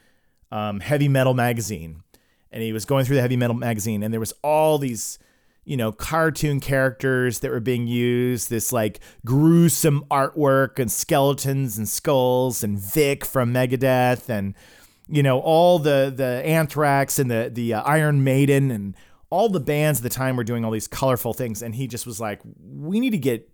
um, 0.50 0.80
heavy 0.80 1.09
metal 1.09 1.35
magazine 1.35 2.02
and 2.50 2.62
he 2.62 2.72
was 2.72 2.85
going 2.85 3.04
through 3.04 3.16
the 3.16 3.22
heavy 3.22 3.37
metal 3.37 3.54
magazine 3.54 4.02
and 4.02 4.12
there 4.12 4.20
was 4.20 4.33
all 4.42 4.78
these 4.78 5.18
you 5.64 5.76
know 5.76 5.92
cartoon 5.92 6.59
characters 6.59 7.40
that 7.40 7.50
were 7.50 7.61
being 7.61 7.87
used 7.87 8.50
this 8.50 8.72
like 8.72 9.00
gruesome 9.24 10.04
artwork 10.11 10.78
and 10.78 10.90
skeletons 10.90 11.78
and 11.78 11.88
skulls 11.88 12.64
and 12.64 12.78
Vic 12.78 13.24
from 13.24 13.52
Megadeth 13.52 14.28
and 14.28 14.54
you 15.10 15.22
know 15.22 15.40
all 15.40 15.78
the 15.78 16.12
the 16.14 16.42
Anthrax 16.44 17.18
and 17.18 17.30
the 17.30 17.50
the 17.52 17.74
uh, 17.74 17.82
Iron 17.82 18.24
Maiden 18.24 18.70
and 18.70 18.94
all 19.30 19.48
the 19.48 19.60
bands 19.60 20.00
at 20.00 20.02
the 20.02 20.10
time 20.10 20.36
were 20.36 20.44
doing 20.44 20.64
all 20.64 20.70
these 20.70 20.88
colorful 20.88 21.32
things, 21.32 21.62
and 21.62 21.74
he 21.74 21.86
just 21.86 22.06
was 22.06 22.20
like, 22.20 22.40
we 22.58 23.00
need 23.00 23.10
to 23.10 23.18
get 23.18 23.48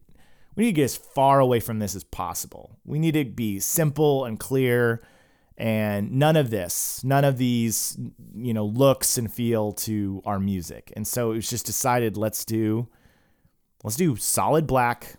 we 0.55 0.65
need 0.65 0.71
to 0.71 0.77
get 0.77 0.85
as 0.85 0.97
far 0.97 1.41
away 1.41 1.61
from 1.61 1.79
this 1.79 1.95
as 1.95 2.05
possible. 2.05 2.79
We 2.85 2.99
need 2.99 3.13
to 3.13 3.25
be 3.25 3.61
simple 3.61 4.25
and 4.25 4.39
clear 4.39 5.03
and 5.59 6.13
none 6.13 6.37
of 6.37 6.51
this, 6.51 7.03
none 7.03 7.25
of 7.25 7.39
these, 7.39 7.99
you 8.35 8.53
know, 8.53 8.67
looks 8.67 9.17
and 9.17 9.33
feel 9.33 9.73
to 9.73 10.23
our 10.27 10.39
music. 10.39 10.93
And 10.95 11.07
so 11.07 11.33
it 11.33 11.37
was 11.37 11.49
just 11.49 11.65
decided 11.65 12.17
let's 12.17 12.45
do 12.45 12.89
let's 13.83 13.97
do 13.97 14.17
solid 14.17 14.67
black. 14.67 15.17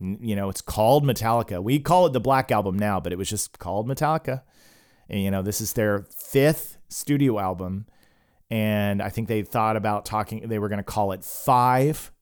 You 0.00 0.36
know, 0.36 0.48
it's 0.48 0.60
called 0.60 1.04
Metallica. 1.04 1.62
We 1.62 1.80
call 1.80 2.06
it 2.06 2.12
the 2.12 2.20
Black 2.20 2.52
Album 2.52 2.78
now, 2.78 3.00
but 3.00 3.12
it 3.12 3.18
was 3.18 3.28
just 3.28 3.58
called 3.58 3.88
Metallica. 3.88 4.42
And, 5.08 5.20
you 5.22 5.30
know, 5.30 5.42
this 5.42 5.60
is 5.60 5.72
their 5.72 6.06
fifth 6.10 6.76
studio 6.88 7.38
album. 7.38 7.86
and 8.50 9.02
I 9.02 9.10
think 9.10 9.28
they 9.28 9.42
thought 9.42 9.76
about 9.76 10.04
talking. 10.04 10.48
They 10.48 10.58
were 10.58 10.68
going 10.68 10.78
to 10.78 10.82
call 10.82 11.12
it 11.12 11.24
Five. 11.24 12.12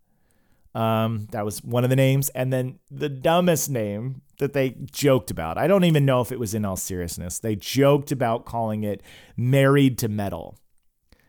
Um, 0.75 1.29
that 1.31 1.44
was 1.44 1.64
one 1.64 1.85
of 1.85 1.90
the 1.90 1.96
names, 1.96 2.29
and 2.31 2.53
then 2.53 2.81
the 2.90 3.09
dumbest 3.09 3.70
name 3.70 4.20
that 4.38 4.53
they 4.53 4.77
joked 4.90 5.31
about. 5.31 5.57
I 5.57 5.66
don't 5.66 5.85
even 5.85 6.05
know 6.05 6.20
if 6.20 6.31
it 6.31 6.38
was 6.38 6.53
in 6.53 6.66
all 6.66 6.77
seriousness. 6.77 7.38
They 7.38 7.57
joked 7.57 8.12
about 8.12 8.44
calling 8.44 8.85
it 8.85 9.03
Married 9.37 9.96
to 9.99 10.09
Metal, 10.09 10.59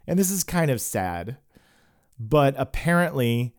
and 0.06 0.20
this 0.20 0.32
is 0.32 0.44
kind 0.44 0.72
of 0.72 0.82
sad, 0.82 1.38
but 2.20 2.56
apparently. 2.58 3.54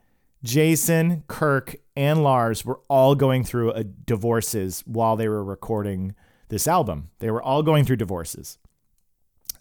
Jason, 0.44 1.24
Kirk, 1.26 1.74
and 1.96 2.22
Lars 2.22 2.64
were 2.64 2.78
all 2.86 3.16
going 3.16 3.42
through 3.42 3.72
a 3.72 3.82
divorces 3.82 4.84
while 4.86 5.16
they 5.16 5.28
were 5.28 5.42
recording 5.42 6.14
this 6.48 6.66
album. 6.66 7.10
They 7.18 7.30
were 7.30 7.42
all 7.42 7.62
going 7.62 7.84
through 7.84 7.96
divorces. 7.96 8.58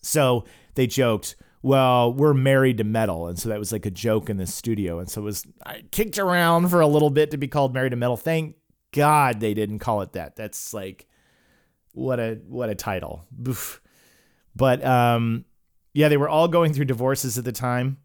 So 0.02 0.46
they 0.76 0.88
joked, 0.88 1.36
well, 1.62 2.14
we're 2.14 2.34
married 2.34 2.78
to 2.78 2.84
metal. 2.84 3.28
And 3.28 3.38
so 3.38 3.50
that 3.50 3.60
was 3.60 3.72
like 3.72 3.86
a 3.86 3.92
joke 3.92 4.30
in 4.30 4.38
the 4.38 4.48
studio. 4.48 5.00
And 5.00 5.10
so 5.10 5.22
it 5.22 5.26
was 5.26 5.46
I 5.66 5.84
kicked 5.92 6.18
around 6.18 6.70
for 6.70 6.82
a 6.82 6.88
little 6.88 7.10
bit 7.10 7.32
to 7.32 7.38
be 7.38 7.48
called 7.48 7.74
married 7.74 7.92
to 7.92 7.96
metal. 7.96 8.18
Thank 8.18 8.56
God 8.94 9.40
they 9.40 9.54
didn't 9.54 9.80
call 9.80 10.02
it 10.02 10.14
that. 10.14 10.36
That's 10.36 10.74
like 10.74 11.08
what 11.94 12.20
a 12.20 12.40
what 12.48 12.70
a 12.70 12.76
title. 12.76 13.26
Oof. 13.48 13.82
But 14.56 14.84
um 14.86 15.46
yeah, 15.94 16.10
they 16.10 16.18
were 16.18 16.30
all 16.30 16.48
going 16.48 16.74
through 16.74 16.86
divorces 16.86 17.38
at 17.38 17.44
the 17.44 17.52
time. 17.52 17.98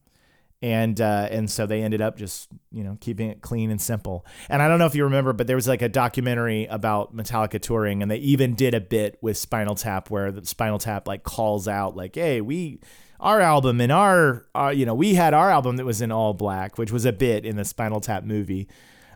And 0.62 1.00
uh, 1.00 1.28
and 1.30 1.50
so 1.50 1.66
they 1.66 1.82
ended 1.82 2.00
up 2.00 2.16
just 2.16 2.48
you 2.72 2.82
know 2.84 2.96
keeping 3.00 3.30
it 3.30 3.40
clean 3.40 3.70
and 3.70 3.80
simple. 3.80 4.26
And 4.48 4.62
I 4.62 4.68
don't 4.68 4.78
know 4.78 4.86
if 4.86 4.94
you 4.94 5.04
remember, 5.04 5.32
but 5.32 5.46
there 5.46 5.56
was 5.56 5.68
like 5.68 5.82
a 5.82 5.88
documentary 5.88 6.66
about 6.66 7.14
Metallica 7.14 7.60
touring, 7.60 8.02
and 8.02 8.10
they 8.10 8.18
even 8.18 8.54
did 8.54 8.74
a 8.74 8.80
bit 8.80 9.18
with 9.20 9.36
Spinal 9.36 9.74
Tap 9.74 10.10
where 10.10 10.30
the 10.32 10.44
Spinal 10.46 10.78
Tap 10.78 11.06
like 11.06 11.22
calls 11.22 11.68
out 11.68 11.96
like, 11.96 12.14
"Hey, 12.14 12.40
we 12.40 12.80
our 13.20 13.40
album 13.40 13.80
and 13.80 13.92
our, 13.92 14.46
our 14.54 14.72
you 14.72 14.86
know 14.86 14.94
we 14.94 15.14
had 15.14 15.34
our 15.34 15.50
album 15.50 15.76
that 15.76 15.84
was 15.84 16.00
in 16.00 16.10
all 16.10 16.34
black, 16.34 16.78
which 16.78 16.90
was 16.90 17.04
a 17.04 17.12
bit 17.12 17.44
in 17.44 17.56
the 17.56 17.64
Spinal 17.64 18.00
Tap 18.00 18.24
movie." 18.24 18.68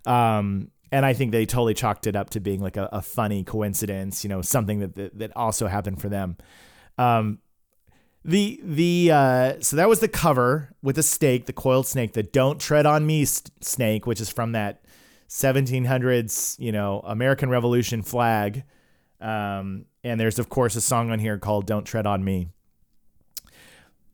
Um, 0.05 0.71
and 0.93 1.05
I 1.05 1.13
think 1.13 1.33
they 1.33 1.47
totally 1.47 1.75
chalked 1.75 2.07
it 2.07 2.15
up 2.15 2.31
to 2.31 2.41
being 2.41 2.61
like 2.61 2.77
a, 2.77 2.89
a 2.93 3.03
funny 3.03 3.43
coincidence, 3.43 4.23
you 4.23 4.29
know, 4.29 4.41
something 4.43 4.81
that, 4.81 4.95
that 4.95 5.19
that 5.19 5.37
also 5.37 5.67
happened 5.67 6.01
for 6.01 6.09
them. 6.09 6.37
Um, 6.99 7.41
the 8.27 8.61
the 8.63 9.11
uh, 9.13 9.53
so 9.61 9.77
that 9.77 9.89
was 9.89 10.01
the 10.01 10.09
cover 10.09 10.75
with 10.83 10.97
the 10.97 11.03
snake, 11.03 11.47
the 11.47 11.53
coiled 11.53 11.87
snake, 11.87 12.13
the 12.13 12.25
"Don't 12.25 12.61
Tread 12.61 12.85
on 12.85 13.07
Me" 13.07 13.25
st- 13.25 13.53
snake, 13.65 14.05
which 14.05 14.21
is 14.21 14.29
from 14.29 14.53
that 14.53 14.83
1700s, 15.29 16.59
you 16.59 16.73
know, 16.73 17.01
American 17.05 17.49
Revolution 17.49 18.03
flag. 18.03 18.65
Um, 19.21 19.87
and 20.03 20.21
there's 20.21 20.41
of 20.41 20.49
course 20.49 20.75
a 20.75 20.81
song 20.81 21.11
on 21.13 21.21
here 21.21 21.39
called 21.39 21.67
"Don't 21.67 21.85
Tread 21.85 22.05
on 22.05 22.25
Me." 22.25 22.49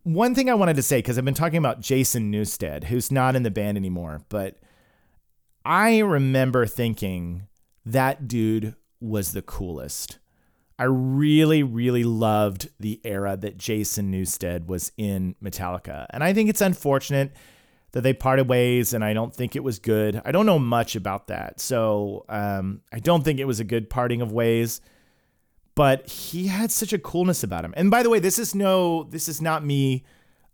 One 0.03 0.35
thing 0.35 0.51
I 0.51 0.55
wanted 0.55 0.77
to 0.77 0.83
say 0.83 0.99
because 0.99 1.17
I've 1.17 1.25
been 1.25 1.33
talking 1.33 1.59
about 1.59 1.81
Jason 1.81 2.31
Newsted, 2.31 2.85
who's 2.85 3.11
not 3.11 3.35
in 3.35 3.45
the 3.45 3.51
band 3.51 3.79
anymore, 3.79 4.23
but 4.29 4.59
I 5.65 6.01
remember 6.01 6.67
thinking 6.67 7.47
that 7.87 8.29
dude 8.29 8.75
was 9.01 9.33
the 9.33 9.43
coolest. 9.43 10.19
I 10.79 10.85
really, 10.85 11.63
really 11.63 12.05
loved 12.05 12.69
the 12.81 13.01
era 13.05 13.37
that 13.37 13.59
Jason 13.59 14.13
Newsted 14.13 14.67
was 14.67 14.93
in 14.97 15.35
Metallica. 15.43 16.07
And 16.11 16.25
I 16.25 16.33
think 16.33 16.49
it's 16.49 16.61
unfortunate 16.61 17.33
that 17.93 18.01
they 18.01 18.15
parted 18.15 18.49
ways, 18.49 18.95
and 18.95 19.05
I 19.05 19.13
don't 19.13 19.35
think 19.35 19.55
it 19.55 19.63
was 19.63 19.79
good. 19.79 20.21
I 20.25 20.33
don't 20.33 20.47
know 20.47 20.59
much 20.59 20.97
about 20.97 21.29
that. 21.29 21.61
So 21.61 22.25
um, 22.29 22.81
I 22.93 22.99
don't 22.99 23.23
think 23.23 23.39
it 23.39 23.45
was 23.45 23.61
a 23.61 23.65
good 23.65 23.91
parting 23.91 24.23
of 24.23 24.33
ways. 24.33 24.81
But 25.75 26.09
he 26.09 26.49
had 26.49 26.71
such 26.71 26.93
a 26.93 26.99
coolness 26.99 27.43
about 27.43 27.65
him. 27.65 27.73
And 27.77 27.91
by 27.91 28.03
the 28.03 28.11
way, 28.11 28.19
this 28.19 28.39
is 28.39 28.55
no, 28.55 29.05
this 29.05 29.27
is 29.27 29.41
not 29.41 29.65
me 29.65 30.05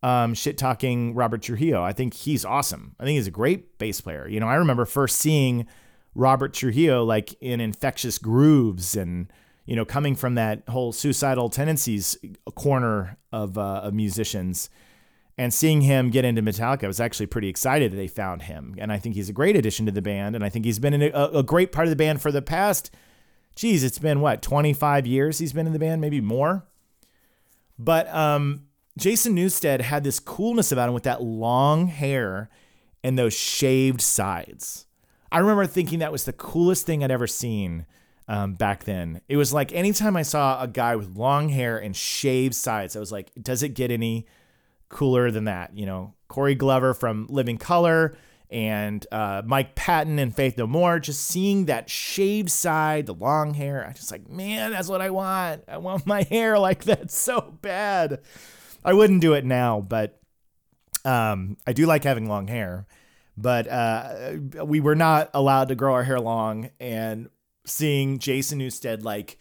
um, 0.02 0.34
shit 0.34 0.56
talking 0.56 1.14
Robert 1.14 1.42
Trujillo. 1.42 1.82
I 1.82 1.92
think 1.92 2.14
he's 2.14 2.44
awesome. 2.44 2.94
I 3.00 3.04
think 3.04 3.16
he's 3.16 3.26
a 3.26 3.32
great 3.32 3.78
bass 3.78 4.00
player. 4.00 4.28
You 4.28 4.38
know, 4.38 4.46
I 4.46 4.54
remember 4.54 4.84
first 4.84 5.16
seeing 5.16 5.66
Robert 6.14 6.54
Trujillo 6.54 7.04
like 7.04 7.34
in 7.40 7.60
Infectious 7.60 8.18
Grooves 8.18 8.96
and 8.96 9.32
you 9.68 9.76
know, 9.76 9.84
coming 9.84 10.16
from 10.16 10.34
that 10.36 10.66
whole 10.70 10.92
suicidal 10.92 11.50
tendencies 11.50 12.16
corner 12.54 13.18
of, 13.30 13.58
uh, 13.58 13.82
of 13.84 13.92
musicians 13.92 14.70
and 15.36 15.52
seeing 15.52 15.82
him 15.82 16.08
get 16.08 16.24
into 16.24 16.40
Metallica, 16.40 16.84
I 16.84 16.86
was 16.86 17.00
actually 17.00 17.26
pretty 17.26 17.48
excited 17.48 17.92
that 17.92 17.96
they 17.96 18.08
found 18.08 18.42
him. 18.42 18.76
And 18.78 18.90
I 18.90 18.98
think 18.98 19.14
he's 19.14 19.28
a 19.28 19.32
great 19.34 19.56
addition 19.56 19.84
to 19.84 19.92
the 19.92 20.00
band. 20.00 20.34
And 20.34 20.42
I 20.42 20.48
think 20.48 20.64
he's 20.64 20.78
been 20.78 20.94
in 20.94 21.02
a, 21.02 21.24
a 21.34 21.42
great 21.42 21.70
part 21.70 21.86
of 21.86 21.90
the 21.90 21.96
band 21.96 22.22
for 22.22 22.32
the 22.32 22.40
past, 22.40 22.90
geez, 23.56 23.84
it's 23.84 23.98
been 23.98 24.22
what, 24.22 24.40
25 24.40 25.06
years 25.06 25.38
he's 25.38 25.52
been 25.52 25.66
in 25.66 25.74
the 25.74 25.78
band, 25.78 26.00
maybe 26.00 26.22
more. 26.22 26.66
But 27.78 28.12
um, 28.12 28.68
Jason 28.96 29.36
Newsted 29.36 29.82
had 29.82 30.02
this 30.02 30.18
coolness 30.18 30.72
about 30.72 30.88
him 30.88 30.94
with 30.94 31.02
that 31.02 31.22
long 31.22 31.88
hair 31.88 32.48
and 33.04 33.18
those 33.18 33.34
shaved 33.34 34.00
sides. 34.00 34.86
I 35.30 35.40
remember 35.40 35.66
thinking 35.66 35.98
that 35.98 36.10
was 36.10 36.24
the 36.24 36.32
coolest 36.32 36.86
thing 36.86 37.04
I'd 37.04 37.10
ever 37.10 37.26
seen 37.26 37.84
um, 38.28 38.54
back 38.54 38.84
then. 38.84 39.22
It 39.28 39.36
was 39.36 39.52
like 39.52 39.72
anytime 39.72 40.16
I 40.16 40.22
saw 40.22 40.62
a 40.62 40.68
guy 40.68 40.94
with 40.94 41.16
long 41.16 41.48
hair 41.48 41.78
and 41.78 41.96
shaved 41.96 42.54
sides, 42.54 42.94
I 42.94 43.00
was 43.00 43.10
like, 43.10 43.30
does 43.40 43.62
it 43.62 43.70
get 43.70 43.90
any 43.90 44.26
cooler 44.88 45.30
than 45.30 45.44
that? 45.44 45.76
You 45.76 45.86
know, 45.86 46.14
Corey 46.28 46.54
Glover 46.54 46.92
from 46.94 47.26
Living 47.28 47.56
Colour 47.56 48.16
and 48.50 49.06
uh, 49.10 49.42
Mike 49.44 49.74
Patton 49.74 50.18
and 50.18 50.34
Faith 50.34 50.56
No 50.56 50.66
More, 50.66 50.98
just 50.98 51.26
seeing 51.26 51.66
that 51.66 51.90
shaved 51.90 52.50
side, 52.50 53.06
the 53.06 53.14
long 53.14 53.54
hair, 53.54 53.86
I 53.86 53.92
just 53.92 54.10
like, 54.10 54.28
man, 54.28 54.70
that's 54.70 54.88
what 54.88 55.00
I 55.00 55.10
want. 55.10 55.64
I 55.68 55.78
want 55.78 56.06
my 56.06 56.22
hair 56.30 56.58
like 56.58 56.84
that 56.84 57.10
so 57.10 57.58
bad. 57.62 58.20
I 58.84 58.92
wouldn't 58.92 59.20
do 59.20 59.34
it 59.34 59.44
now, 59.44 59.80
but 59.80 60.20
um, 61.04 61.56
I 61.66 61.72
do 61.72 61.86
like 61.86 62.04
having 62.04 62.28
long 62.28 62.46
hair. 62.46 62.86
But 63.36 63.68
uh, 63.68 64.64
we 64.64 64.80
were 64.80 64.96
not 64.96 65.30
allowed 65.32 65.68
to 65.68 65.76
grow 65.76 65.94
our 65.94 66.02
hair 66.02 66.18
long, 66.18 66.70
and 66.80 67.28
seeing 67.68 68.18
Jason 68.18 68.60
Newsted 68.60 69.02
like 69.02 69.38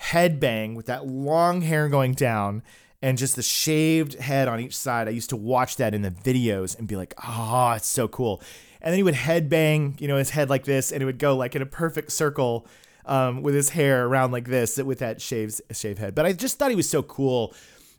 headbang 0.00 0.74
with 0.74 0.86
that 0.86 1.06
long 1.06 1.62
hair 1.62 1.88
going 1.88 2.12
down 2.12 2.62
and 3.02 3.18
just 3.18 3.36
the 3.36 3.42
shaved 3.42 4.14
head 4.14 4.48
on 4.48 4.60
each 4.60 4.76
side. 4.76 5.08
I 5.08 5.12
used 5.12 5.30
to 5.30 5.36
watch 5.36 5.76
that 5.76 5.94
in 5.94 6.02
the 6.02 6.10
videos 6.10 6.78
and 6.78 6.88
be 6.88 6.96
like, 6.96 7.14
oh, 7.26 7.72
it's 7.76 7.88
so 7.88 8.08
cool. 8.08 8.42
And 8.80 8.92
then 8.92 8.98
he 8.98 9.02
would 9.02 9.14
headbang, 9.14 10.00
you 10.00 10.08
know, 10.08 10.16
his 10.16 10.30
head 10.30 10.50
like 10.50 10.64
this, 10.64 10.92
and 10.92 11.02
it 11.02 11.06
would 11.06 11.18
go 11.18 11.36
like 11.36 11.56
in 11.56 11.62
a 11.62 11.66
perfect 11.66 12.12
circle 12.12 12.66
um, 13.04 13.42
with 13.42 13.54
his 13.54 13.70
hair 13.70 14.06
around 14.06 14.32
like 14.32 14.46
this 14.46 14.76
with 14.76 14.98
that 14.98 15.20
shaved 15.20 15.60
shaved 15.72 15.98
head. 15.98 16.14
But 16.14 16.26
I 16.26 16.32
just 16.32 16.58
thought 16.58 16.70
he 16.70 16.76
was 16.76 16.88
so 16.88 17.02
cool. 17.02 17.54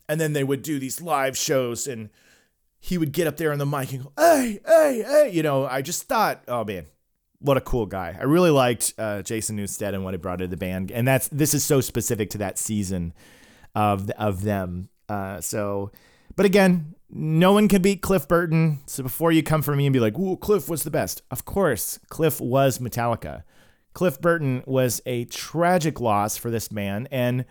And 0.09 0.21
then 0.21 0.33
they 0.33 0.43
would 0.43 0.61
do 0.61 0.79
these 0.79 1.01
live 1.01 1.37
shows, 1.37 1.85
and 1.85 2.09
he 2.79 2.97
would 2.97 3.11
get 3.11 3.27
up 3.27 3.35
there 3.35 3.51
on 3.51 3.57
the 3.57 3.65
mic 3.65 3.91
and 3.91 4.03
go, 4.03 4.13
"Hey, 4.17 4.59
hey, 4.65 5.03
hey!" 5.05 5.31
You 5.33 5.43
know, 5.43 5.65
I 5.65 5.81
just 5.81 6.03
thought, 6.03 6.43
oh 6.47 6.63
man, 6.63 6.85
what 7.39 7.57
a 7.57 7.61
cool 7.61 7.85
guy. 7.85 8.15
I 8.19 8.23
really 8.23 8.49
liked 8.49 8.93
uh, 8.97 9.21
Jason 9.21 9.57
Newsted 9.57 9.93
and 9.93 10.03
what 10.03 10.13
he 10.13 10.17
brought 10.17 10.39
to 10.39 10.47
the 10.47 10.57
band, 10.57 10.91
and 10.91 11.07
that's 11.07 11.27
this 11.29 11.53
is 11.53 11.63
so 11.63 11.81
specific 11.81 12.29
to 12.31 12.37
that 12.39 12.57
season 12.57 13.13
of 13.75 14.09
of 14.11 14.43
them. 14.43 14.89
Uh, 15.07 15.39
so, 15.41 15.91
but 16.35 16.45
again, 16.45 16.95
no 17.09 17.53
one 17.53 17.67
can 17.67 17.81
beat 17.81 18.01
Cliff 18.01 18.27
Burton. 18.27 18.79
So 18.85 19.03
before 19.03 19.31
you 19.31 19.43
come 19.43 19.61
for 19.61 19.75
me 19.75 19.85
and 19.85 19.93
be 19.93 19.99
like, 19.99 20.17
"Ooh, 20.17 20.37
Cliff 20.37 20.67
was 20.67 20.83
the 20.83 20.91
best," 20.91 21.21
of 21.29 21.45
course, 21.45 21.99
Cliff 22.09 22.41
was 22.41 22.79
Metallica. 22.79 23.43
Cliff 23.93 24.19
Burton 24.21 24.63
was 24.65 25.01
a 25.05 25.25
tragic 25.25 25.99
loss 25.99 26.37
for 26.37 26.51
this 26.51 26.71
man 26.71 27.07
and 27.11 27.45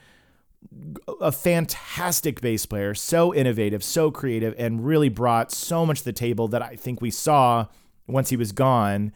a 1.21 1.33
fantastic 1.33 2.41
bass 2.41 2.67
player, 2.67 2.95
so 2.95 3.35
innovative, 3.35 3.83
so 3.83 4.11
creative, 4.11 4.55
and 4.59 4.85
really 4.87 5.09
brought 5.09 5.53
so 5.53 5.87
much 5.87 6.01
to 6.01 6.05
the 6.05 6.13
table 6.13 6.49
that 6.49 6.63
I 6.63 6.77
think 6.77 7.01
we 7.01 7.11
saw 7.11 7.67
once 8.07 8.31
he 8.31 8.37
was 8.37 8.53
gone 8.53 9.13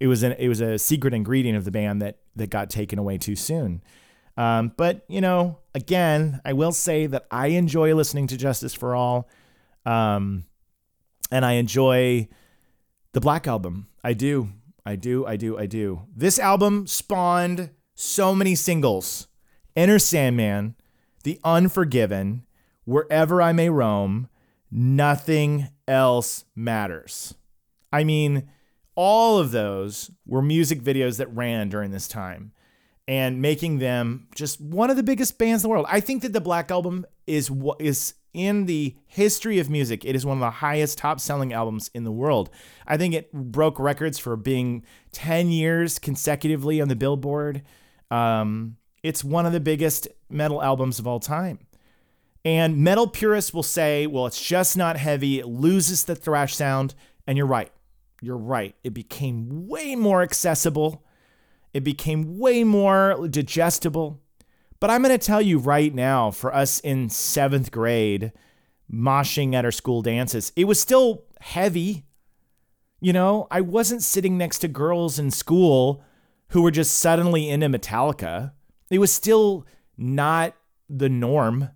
it 0.00 0.06
was 0.06 0.22
an 0.22 0.32
it 0.38 0.48
was 0.48 0.60
a 0.60 0.78
secret 0.78 1.14
ingredient 1.14 1.56
of 1.56 1.64
the 1.64 1.70
band 1.70 2.02
that 2.02 2.18
that 2.36 2.50
got 2.50 2.70
taken 2.70 2.98
away 2.98 3.18
too 3.18 3.36
soon. 3.36 3.82
Um, 4.36 4.72
but 4.76 5.04
you 5.08 5.20
know, 5.20 5.58
again, 5.74 6.40
I 6.44 6.52
will 6.52 6.72
say 6.72 7.06
that 7.06 7.26
I 7.30 7.48
enjoy 7.48 7.94
listening 7.94 8.26
to 8.28 8.36
Justice 8.36 8.74
for 8.74 8.94
All, 8.94 9.28
um, 9.86 10.44
and 11.30 11.44
I 11.44 11.52
enjoy 11.52 12.28
the 13.12 13.20
Black 13.20 13.46
album. 13.46 13.86
I 14.02 14.12
do, 14.12 14.50
I 14.84 14.96
do, 14.96 15.26
I 15.26 15.36
do, 15.36 15.56
I 15.56 15.66
do. 15.66 16.02
This 16.14 16.38
album 16.38 16.86
spawned 16.86 17.70
so 17.94 18.34
many 18.34 18.54
singles: 18.54 19.28
Enter 19.76 19.98
Sandman, 19.98 20.74
The 21.22 21.38
Unforgiven, 21.44 22.44
Wherever 22.84 23.40
I 23.40 23.52
May 23.52 23.68
Roam, 23.68 24.28
Nothing 24.70 25.68
Else 25.86 26.44
Matters. 26.56 27.34
I 27.92 28.02
mean 28.02 28.48
all 28.96 29.38
of 29.38 29.50
those 29.50 30.10
were 30.26 30.42
music 30.42 30.82
videos 30.82 31.18
that 31.18 31.34
ran 31.34 31.68
during 31.68 31.90
this 31.90 32.08
time 32.08 32.52
and 33.06 33.42
making 33.42 33.78
them 33.78 34.28
just 34.34 34.60
one 34.60 34.90
of 34.90 34.96
the 34.96 35.02
biggest 35.02 35.38
bands 35.38 35.62
in 35.62 35.68
the 35.68 35.72
world. 35.72 35.86
I 35.88 36.00
think 36.00 36.22
that 36.22 36.32
the 36.32 36.40
Black 36.40 36.70
Album 36.70 37.04
is 37.26 37.50
what 37.50 37.80
is 37.80 38.14
in 38.32 38.66
the 38.66 38.96
history 39.06 39.58
of 39.58 39.70
music. 39.70 40.04
It 40.04 40.16
is 40.16 40.26
one 40.26 40.36
of 40.36 40.40
the 40.40 40.50
highest 40.50 40.98
top 40.98 41.20
selling 41.20 41.52
albums 41.52 41.90
in 41.94 42.04
the 42.04 42.12
world. 42.12 42.50
I 42.86 42.96
think 42.96 43.14
it 43.14 43.32
broke 43.32 43.78
records 43.78 44.18
for 44.18 44.36
being 44.36 44.84
10 45.12 45.50
years 45.50 45.98
consecutively 45.98 46.80
on 46.80 46.88
the 46.88 46.96
Billboard. 46.96 47.62
Um, 48.10 48.76
it's 49.02 49.22
one 49.22 49.46
of 49.46 49.52
the 49.52 49.60
biggest 49.60 50.08
metal 50.28 50.62
albums 50.62 50.98
of 50.98 51.06
all 51.06 51.20
time. 51.20 51.60
And 52.44 52.78
metal 52.78 53.06
purists 53.06 53.54
will 53.54 53.62
say, 53.62 54.06
well, 54.06 54.26
it's 54.26 54.42
just 54.42 54.76
not 54.76 54.96
heavy. 54.96 55.38
It 55.38 55.46
loses 55.46 56.04
the 56.04 56.16
thrash 56.16 56.54
sound. 56.54 56.94
And 57.26 57.38
you're 57.38 57.46
right. 57.46 57.70
You're 58.24 58.38
right. 58.38 58.74
It 58.82 58.94
became 58.94 59.68
way 59.68 59.94
more 59.94 60.22
accessible. 60.22 61.04
It 61.74 61.84
became 61.84 62.38
way 62.38 62.64
more 62.64 63.28
digestible. 63.28 64.22
But 64.80 64.88
I'm 64.88 65.02
going 65.02 65.18
to 65.18 65.24
tell 65.24 65.42
you 65.42 65.58
right 65.58 65.94
now, 65.94 66.30
for 66.30 66.54
us 66.54 66.80
in 66.80 67.10
seventh 67.10 67.70
grade, 67.70 68.32
moshing 68.90 69.54
at 69.54 69.66
our 69.66 69.70
school 69.70 70.00
dances, 70.00 70.52
it 70.56 70.64
was 70.64 70.80
still 70.80 71.24
heavy. 71.40 72.06
You 72.98 73.12
know, 73.12 73.46
I 73.50 73.60
wasn't 73.60 74.02
sitting 74.02 74.38
next 74.38 74.60
to 74.60 74.68
girls 74.68 75.18
in 75.18 75.30
school 75.30 76.02
who 76.48 76.62
were 76.62 76.70
just 76.70 76.96
suddenly 76.98 77.50
into 77.50 77.68
Metallica. 77.68 78.52
It 78.90 79.00
was 79.00 79.12
still 79.12 79.66
not 79.98 80.54
the 80.88 81.10
norm. 81.10 81.68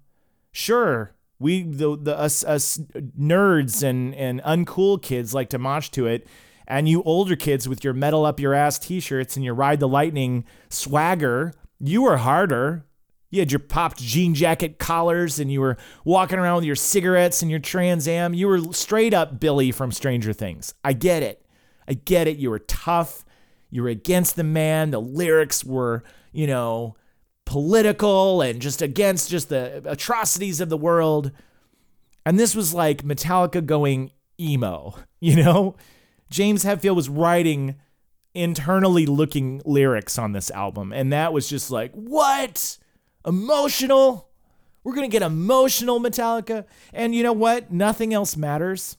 Sure, 0.51 1.15
we 1.39 1.63
the, 1.63 1.97
the 1.97 2.19
us 2.19 2.45
us 2.45 2.79
nerds 3.19 3.83
and 3.83 4.15
and 4.15 4.43
uncool 4.43 5.01
kids 5.01 5.35
like 5.35 5.49
to 5.51 5.59
mosh 5.59 5.89
to 5.91 6.07
it, 6.07 6.27
and 6.67 6.89
you 6.89 7.03
older 7.05 7.37
kids 7.37 7.69
with 7.69 7.85
your 7.85 7.95
metal 7.95 8.25
up 8.25 8.41
your 8.41 8.55
ass 8.55 8.79
t-shirts 8.79 9.37
and 9.37 9.45
your 9.45 9.55
ride 9.55 9.81
the 9.81 9.89
lightning 9.89 10.45
swagger, 10.69 11.55
you 11.79 12.03
were 12.03 12.19
harder. 12.19 12.85
You 13.31 13.41
had 13.41 13.53
your 13.53 13.59
popped 13.59 13.99
jean 13.99 14.35
jacket 14.35 14.79
collars 14.79 15.39
and 15.39 15.53
you 15.53 15.61
were 15.61 15.77
walking 16.03 16.39
around 16.39 16.57
with 16.57 16.65
your 16.65 16.77
cigarettes 16.77 17.43
and 17.43 17.51
your 17.51 17.61
Trans 17.61 18.09
Am. 18.09 18.33
You 18.33 18.49
were 18.49 18.73
straight 18.73 19.13
up 19.13 19.39
Billy 19.39 19.71
from 19.71 19.93
Stranger 19.93 20.33
Things. 20.33 20.73
I 20.83 20.95
get 20.95 21.23
it. 21.23 21.45
I 21.87 21.93
get 21.93 22.27
it. 22.27 22.39
You 22.39 22.49
were 22.49 22.59
tough. 22.59 23.27
You 23.71 23.83
were 23.83 23.91
against 23.91 24.37
the 24.37 24.45
man. 24.45 24.93
The 24.93 25.01
lyrics 25.01 25.63
were, 25.63 26.05
you 26.33 26.47
know, 26.47 26.97
political 27.49 28.43
and 28.43 28.61
just 28.61 28.83
against 28.83 29.31
just 29.31 29.49
the 29.49 29.81
atrocities 29.87 30.61
of 30.61 30.69
the 30.69 30.77
world. 30.77 31.33
And 32.27 32.39
this 32.39 32.55
was 32.55 32.75
like 32.75 33.05
Metallica 33.05 33.65
going 33.65 34.13
emo, 34.39 34.95
you 35.21 35.43
know? 35.43 35.75
James 36.29 36.63
Hetfield 36.63 36.95
was 36.95 37.09
writing 37.09 37.77
internally 38.35 39.07
looking 39.07 39.63
lyrics 39.65 40.19
on 40.19 40.33
this 40.33 40.51
album. 40.51 40.93
And 40.93 41.11
that 41.11 41.33
was 41.33 41.49
just 41.49 41.71
like, 41.71 41.91
what? 41.95 42.77
Emotional? 43.27 44.29
We're 44.85 44.93
to 44.95 45.09
get 45.09 45.23
emotional, 45.23 46.01
Metallica. 46.01 46.67
And 46.93 47.15
you 47.15 47.23
know 47.23 47.33
what? 47.33 47.73
Nothing 47.73 48.13
else 48.13 48.37
matters. 48.37 48.99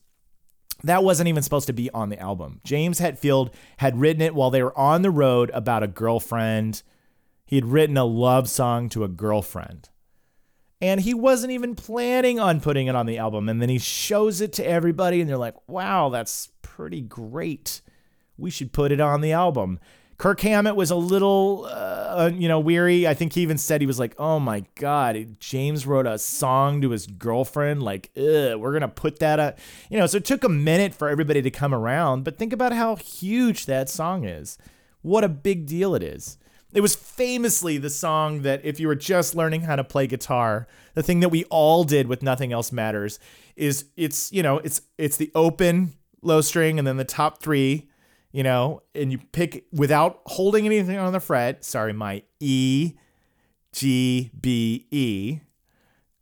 That 0.84 1.04
wasn't 1.04 1.30
even 1.30 1.44
supposed 1.44 1.68
to 1.68 1.74
be 1.74 1.92
on 1.92 2.10
the 2.10 2.20
album. 2.20 2.62
James 2.64 3.00
Hetfield 3.00 3.54
had 3.78 4.00
written 4.00 4.24
it 4.24 4.34
while 4.34 4.50
they 4.50 4.64
were 4.64 4.78
on 4.78 5.04
the 5.04 5.12
road 5.12 5.52
about 5.54 5.84
a 5.84 5.88
girlfriend 5.88 6.82
he 7.50 7.56
had 7.56 7.66
written 7.66 7.98
a 7.98 8.06
love 8.06 8.48
song 8.48 8.90
to 8.90 9.04
a 9.04 9.08
girlfriend. 9.08 9.90
And 10.80 11.02
he 11.02 11.16
wasn't 11.16 11.52
even 11.52 11.74
planning 11.74 12.40
on 12.40 12.62
putting 12.62 12.86
it 12.86 12.94
on 12.94 13.08
the 13.08 13.18
album. 13.18 13.50
And 13.50 13.60
then 13.60 13.70
he 13.70 13.80
shows 13.80 14.40
it 14.40 14.54
to 14.54 14.64
everybody, 14.64 15.20
and 15.20 15.28
they're 15.28 15.36
like, 15.36 15.56
wow, 15.68 16.10
that's 16.10 16.50
pretty 16.62 17.02
great. 17.02 17.82
We 18.38 18.52
should 18.52 18.72
put 18.72 18.92
it 18.92 19.02
on 19.02 19.22
the 19.22 19.32
album. 19.32 19.80
Kirk 20.20 20.42
Hammett 20.42 20.76
was 20.76 20.92
a 20.92 20.96
little, 20.96 21.68
uh, 21.72 22.30
you 22.32 22.48
know, 22.48 22.60
weary. 22.60 23.08
I 23.08 23.16
think 23.16 23.34
he 23.34 23.42
even 23.42 23.58
said 23.58 23.82
he 23.82 23.88
was 23.88 23.98
like, 23.98 24.14
"Oh 24.20 24.40
my 24.40 24.66
God, 24.76 25.38
James 25.40 25.88
wrote 25.88 26.06
a 26.06 26.20
song 26.20 26.82
to 26.82 26.92
his 26.92 27.08
girlfriend. 27.08 27.82
Like, 27.82 28.12
we're 28.16 28.74
gonna 28.74 28.90
put 28.90 29.20
that 29.20 29.40
up." 29.40 29.58
You 29.90 29.98
know, 29.98 30.06
so 30.06 30.18
it 30.18 30.26
took 30.26 30.44
a 30.44 30.50
minute 30.50 30.94
for 30.94 31.10
everybody 31.10 31.42
to 31.42 31.50
come 31.50 31.74
around. 31.74 32.26
But 32.26 32.38
think 32.38 32.54
about 32.54 32.74
how 32.74 32.98
huge 32.98 33.66
that 33.66 33.90
song 33.90 34.26
is. 34.26 34.58
What 35.02 35.24
a 35.24 35.30
big 35.30 35.66
deal 35.66 35.96
it 35.96 36.04
is. 36.04 36.38
It 36.74 36.82
was 36.82 36.96
famously 36.96 37.78
the 37.78 37.90
song 37.90 38.44
that, 38.44 38.64
if 38.64 38.80
you 38.80 38.88
were 38.88 38.96
just 38.96 39.34
learning 39.34 39.62
how 39.62 39.76
to 39.76 39.84
play 39.84 40.06
guitar, 40.06 40.68
the 40.94 41.02
thing 41.02 41.20
that 41.22 41.30
we 41.30 41.46
all 41.46 41.84
did 41.84 42.08
with 42.08 42.22
Nothing 42.22 42.54
Else 42.54 42.72
Matters 42.72 43.20
is 43.56 43.86
it's, 43.98 44.32
you 44.32 44.44
know, 44.44 44.60
it's 44.60 44.82
it's 44.98 45.18
the 45.18 45.32
open 45.34 45.94
low 46.22 46.42
string 46.42 46.78
and 46.78 46.88
then 46.88 46.98
the 46.98 47.06
top 47.06 47.42
three, 47.42 47.90
you 48.32 48.44
know, 48.44 48.84
and 48.94 49.12
you 49.12 49.18
pick 49.32 49.66
without 49.72 50.22
holding 50.28 50.66
anything 50.66 50.98
on 50.98 51.12
the 51.12 51.20
fret. 51.20 51.66
Sorry, 51.66 51.94
my 51.94 52.22
E, 52.40 52.94
G, 53.74 54.32
B, 54.40 54.88
E. 54.92 55.40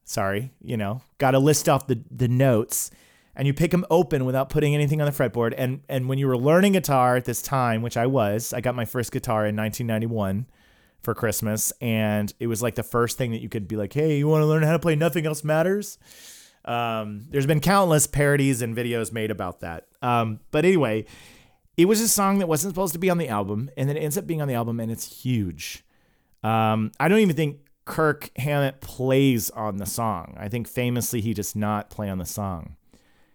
Sorry, 0.06 0.54
you 0.62 0.78
know, 0.78 1.02
got 1.18 1.32
to 1.32 1.40
list 1.40 1.68
off 1.68 1.88
the 1.88 2.02
the 2.10 2.30
notes 2.30 2.90
and 3.38 3.46
you 3.46 3.54
pick 3.54 3.70
them 3.70 3.86
open 3.92 4.26
without 4.26 4.50
putting 4.50 4.74
anything 4.74 5.00
on 5.00 5.06
the 5.06 5.12
fretboard. 5.12 5.54
And 5.58 5.82
and 5.88 6.10
when 6.10 6.18
you 6.18 6.28
were 6.28 6.38
learning 6.38 6.74
guitar 6.74 7.16
at 7.16 7.24
this 7.24 7.42
time, 7.42 7.82
which 7.82 7.96
I 7.96 8.08
was, 8.08 8.52
I 8.52 8.60
got 8.60 8.76
my 8.76 8.84
first 8.84 9.12
guitar 9.12 9.46
in 9.46 9.56
1991 9.56 10.48
for 11.02 11.14
Christmas, 11.14 11.72
and 11.80 12.34
it 12.40 12.48
was 12.48 12.62
like 12.62 12.76
the 12.76 12.84
first 12.84 13.18
thing 13.18 13.32
that 13.32 13.42
you 13.42 13.48
could 13.48 13.68
be 13.68 13.78
like, 13.78 13.94
"Hey, 13.94 14.18
you 14.18 14.28
want 14.28 14.42
to 14.42 14.48
learn 14.48 14.64
how 14.64 14.74
to 14.74 14.80
play 14.80 14.96
Nothing 14.96 15.28
Else 15.28 15.44
Matters?" 15.44 16.00
Um, 16.66 17.28
there's 17.30 17.46
been 17.46 17.62
countless 17.62 18.08
parodies 18.08 18.62
and 18.62 18.76
videos 18.76 19.14
made 19.14 19.32
about 19.32 19.62
that. 19.62 19.88
Um, 20.02 20.42
but 20.52 20.66
anyway, 20.66 21.06
it 21.78 21.86
was 21.86 22.02
a 22.02 22.10
song 22.10 22.40
that 22.40 22.48
wasn't 22.48 22.74
supposed 22.74 22.94
to 22.94 23.00
be 23.00 23.10
on 23.10 23.20
the 23.20 23.30
album, 23.30 23.70
and 23.78 23.88
then 23.88 23.96
it 23.96 24.02
ends 24.02 24.18
up 24.18 24.26
being 24.26 24.42
on 24.42 24.48
the 24.48 24.56
album, 24.56 24.80
and 24.80 24.92
it's 24.92 25.22
huge. 25.22 25.86
Um, 26.44 26.92
I 27.00 27.08
don't 27.08 27.20
even 27.20 27.36
think 27.36 27.60
Kirk 27.86 28.32
Hammett 28.36 28.82
plays 28.82 29.52
on 29.52 29.78
the 29.78 29.86
song. 29.86 30.36
I 30.38 30.50
think 30.50 30.68
famously 30.68 31.22
he 31.22 31.36
does 31.36 31.56
not 31.56 31.92
play 31.92 32.10
on 32.10 32.18
the 32.18 32.26
song. 32.26 32.77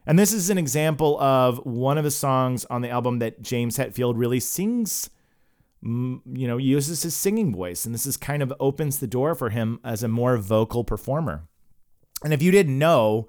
And 0.07 0.19
this 0.19 0.33
is 0.33 0.51
an 0.51 0.59
example 0.59 1.21
of 1.21 1.59
one 1.65 1.97
of 1.97 2.05
the 2.05 2.11
songs 2.11 2.65
on 2.67 2.83
the 2.83 2.91
album 2.91 3.21
that 3.21 3.41
James 3.43 3.79
Hetfield 3.79 4.15
really 4.17 4.41
sings, 4.41 5.11
you 5.83 6.21
know, 6.25 6.57
uses 6.57 7.03
his 7.03 7.15
singing 7.15 7.55
voice. 7.55 7.85
And 7.85 7.95
this 7.95 8.07
is 8.07 8.17
kind 8.17 8.43
of 8.43 8.53
opens 8.59 8.99
the 8.99 9.07
door 9.07 9.35
for 9.35 9.51
him 9.51 9.79
as 9.85 10.03
a 10.03 10.09
more 10.09 10.37
vocal 10.37 10.83
performer. 10.83 11.45
And 12.25 12.33
if 12.33 12.43
you 12.43 12.51
didn't 12.51 12.79
know, 12.79 13.29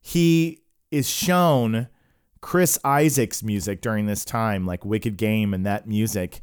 he 0.00 0.62
is 0.90 1.08
shown 1.08 1.88
Chris 2.40 2.78
Isaak's 2.84 3.42
music 3.42 3.80
during 3.80 4.06
this 4.06 4.24
time, 4.24 4.66
like 4.66 4.84
Wicked 4.84 5.16
Game 5.16 5.52
and 5.52 5.66
that 5.66 5.88
music. 5.88 6.40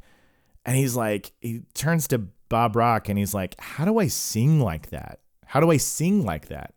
And 0.65 0.75
he's 0.75 0.95
like, 0.95 1.31
he 1.39 1.61
turns 1.73 2.07
to 2.09 2.27
Bob 2.49 2.75
Rock 2.75 3.07
and 3.07 3.17
he's 3.17 3.33
like, 3.33 3.55
How 3.59 3.85
do 3.85 3.99
I 3.99 4.07
sing 4.07 4.59
like 4.59 4.89
that? 4.89 5.19
How 5.45 5.59
do 5.59 5.71
I 5.71 5.77
sing 5.77 6.25
like 6.25 6.47
that? 6.47 6.73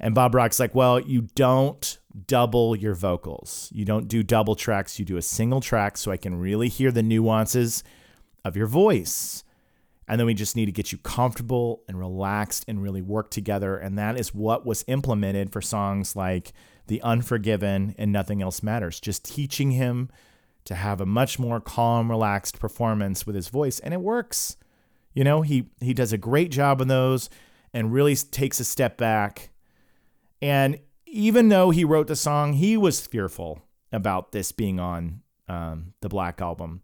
And 0.00 0.14
Bob 0.14 0.34
Rock's 0.34 0.60
like, 0.60 0.74
well, 0.74 1.00
you 1.00 1.22
don't 1.34 1.98
double 2.26 2.76
your 2.76 2.94
vocals. 2.94 3.68
You 3.72 3.84
don't 3.84 4.08
do 4.08 4.22
double 4.22 4.54
tracks. 4.54 4.98
You 4.98 5.04
do 5.04 5.16
a 5.16 5.22
single 5.22 5.60
track 5.60 5.96
so 5.96 6.10
I 6.10 6.16
can 6.16 6.38
really 6.38 6.68
hear 6.68 6.90
the 6.90 7.02
nuances 7.02 7.82
of 8.44 8.56
your 8.56 8.66
voice. 8.66 9.44
And 10.06 10.18
then 10.18 10.26
we 10.26 10.34
just 10.34 10.56
need 10.56 10.66
to 10.66 10.72
get 10.72 10.90
you 10.90 10.98
comfortable 10.98 11.82
and 11.86 11.98
relaxed 11.98 12.64
and 12.66 12.82
really 12.82 13.02
work 13.02 13.30
together. 13.30 13.76
And 13.76 13.98
that 13.98 14.18
is 14.18 14.34
what 14.34 14.64
was 14.64 14.84
implemented 14.88 15.52
for 15.52 15.60
songs 15.60 16.16
like 16.16 16.52
The 16.86 17.02
Unforgiven 17.02 17.94
and 17.98 18.10
Nothing 18.10 18.40
Else 18.40 18.62
Matters. 18.62 19.00
Just 19.00 19.24
teaching 19.24 19.72
him 19.72 20.08
to 20.64 20.74
have 20.74 21.00
a 21.00 21.06
much 21.06 21.38
more 21.38 21.60
calm, 21.60 22.10
relaxed 22.10 22.58
performance 22.58 23.26
with 23.26 23.36
his 23.36 23.48
voice. 23.48 23.80
And 23.80 23.92
it 23.92 24.00
works. 24.00 24.56
You 25.12 25.24
know, 25.24 25.42
he 25.42 25.68
he 25.80 25.92
does 25.92 26.12
a 26.12 26.18
great 26.18 26.50
job 26.50 26.80
on 26.80 26.88
those 26.88 27.28
and 27.74 27.92
really 27.92 28.16
takes 28.16 28.60
a 28.60 28.64
step 28.64 28.96
back 28.96 29.50
and 30.40 30.78
even 31.06 31.48
though 31.48 31.70
he 31.70 31.84
wrote 31.84 32.06
the 32.06 32.16
song, 32.16 32.54
he 32.54 32.76
was 32.76 33.06
fearful 33.06 33.62
about 33.92 34.32
this 34.32 34.52
being 34.52 34.78
on 34.78 35.22
um, 35.48 35.94
the 36.00 36.08
Black 36.08 36.40
Album. 36.40 36.82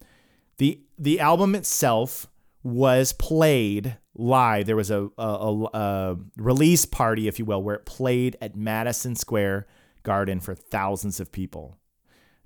the 0.58 0.80
The 0.98 1.20
album 1.20 1.54
itself 1.54 2.26
was 2.62 3.12
played 3.12 3.98
live. 4.14 4.66
There 4.66 4.76
was 4.76 4.90
a, 4.90 5.10
a, 5.18 5.24
a, 5.24 5.64
a 5.74 6.16
release 6.36 6.86
party, 6.86 7.28
if 7.28 7.38
you 7.38 7.44
will, 7.44 7.62
where 7.62 7.76
it 7.76 7.84
played 7.84 8.36
at 8.40 8.56
Madison 8.56 9.14
Square 9.16 9.66
Garden 10.02 10.40
for 10.40 10.54
thousands 10.54 11.20
of 11.20 11.30
people. 11.30 11.78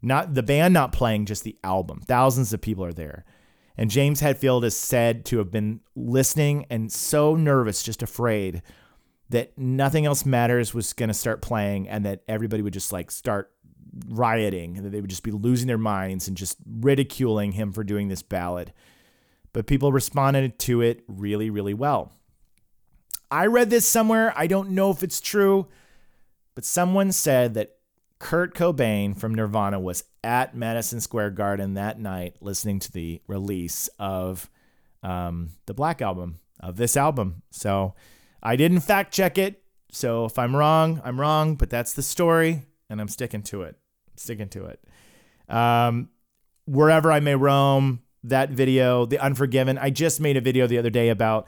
Not 0.02 0.34
the 0.34 0.42
band, 0.42 0.74
not 0.74 0.92
playing, 0.92 1.26
just 1.26 1.44
the 1.44 1.56
album. 1.64 2.00
Thousands 2.00 2.52
of 2.52 2.61
people 2.61 2.84
are 2.84 2.92
there. 2.92 3.24
And 3.76 3.90
James 3.90 4.20
Hetfield 4.20 4.64
is 4.64 4.76
said 4.76 5.24
to 5.26 5.38
have 5.38 5.52
been 5.52 5.80
listening 5.94 6.66
and 6.68 6.90
so 6.90 7.36
nervous, 7.36 7.82
just 7.82 8.02
afraid 8.02 8.62
that 9.31 9.57
nothing 9.59 10.07
else 10.07 10.24
matters 10.24 10.72
was 10.72 10.93
going 10.93 11.09
to 11.09 11.14
start 11.14 11.43
playing 11.43 11.89
and 11.89 12.05
that 12.05 12.22
everybody 12.29 12.62
would 12.62 12.72
just 12.72 12.93
like 12.93 13.11
start 13.11 13.53
rioting 14.09 14.76
and 14.76 14.87
that 14.87 14.91
they 14.91 15.01
would 15.01 15.11
just 15.11 15.22
be 15.22 15.31
losing 15.31 15.66
their 15.66 15.79
minds 15.79 16.29
and 16.29 16.37
just 16.37 16.57
ridiculing 16.66 17.53
him 17.53 17.72
for 17.72 17.85
doing 17.85 18.09
this 18.09 18.22
ballad. 18.22 18.72
But 19.53 19.66
people 19.66 19.93
responded 19.93 20.59
to 20.61 20.81
it 20.81 21.03
really, 21.09 21.51
really 21.51 21.74
well. 21.74 22.12
I 23.31 23.47
read 23.47 23.70
this 23.70 23.87
somewhere. 23.87 24.33
I 24.37 24.47
don't 24.47 24.70
know 24.70 24.91
if 24.91 25.03
it's 25.03 25.20
true, 25.20 25.66
but 26.55 26.64
someone 26.64 27.12
said 27.12 27.55
that 27.55 27.76
Kurt 28.18 28.55
Cobain 28.55 29.16
from 29.16 29.35
Nirvana 29.35 29.79
was 29.79 30.05
at 30.24 30.57
Madison 30.57 31.01
Square 31.01 31.31
Garden 31.31 31.74
that 31.74 32.01
night 32.01 32.37
listening 32.41 32.81
to 32.81 32.93
the 32.93 33.20
release 33.26 33.89
of 33.99 34.51
um, 35.03 35.51
the 35.66 35.74
Black 35.74 36.03
Album, 36.03 36.41
of 36.59 36.76
this 36.76 36.97
album. 36.97 37.43
So, 37.51 37.95
I 38.43 38.57
didn't 38.57 38.80
fact 38.80 39.12
check 39.12 39.39
it. 39.39 39.62
So 39.91 40.26
if 40.26 40.39
I'm 40.39 40.55
wrong, 40.55 41.01
I'm 41.05 41.18
wrong, 41.18 41.55
but 41.55 41.70
that's 41.70 41.95
the 41.95 42.03
story 42.03 42.66
and 42.91 43.01
I'm 43.01 43.09
sticking 43.09 43.43
to 43.45 43.62
it. 43.62 43.76
sticking 44.16 44.49
to 44.51 44.66
it. 44.66 44.80
Um, 45.49 46.11
wherever 46.66 47.11
I 47.11 47.20
may 47.20 47.34
roam, 47.34 48.01
that 48.24 48.51
video, 48.51 49.07
The 49.07 49.18
Unforgiven. 49.18 49.78
I 49.78 49.91
just 49.91 50.20
made 50.20 50.36
a 50.36 50.41
video 50.41 50.66
the 50.66 50.78
other 50.78 50.91
day 50.91 51.09
about 51.09 51.47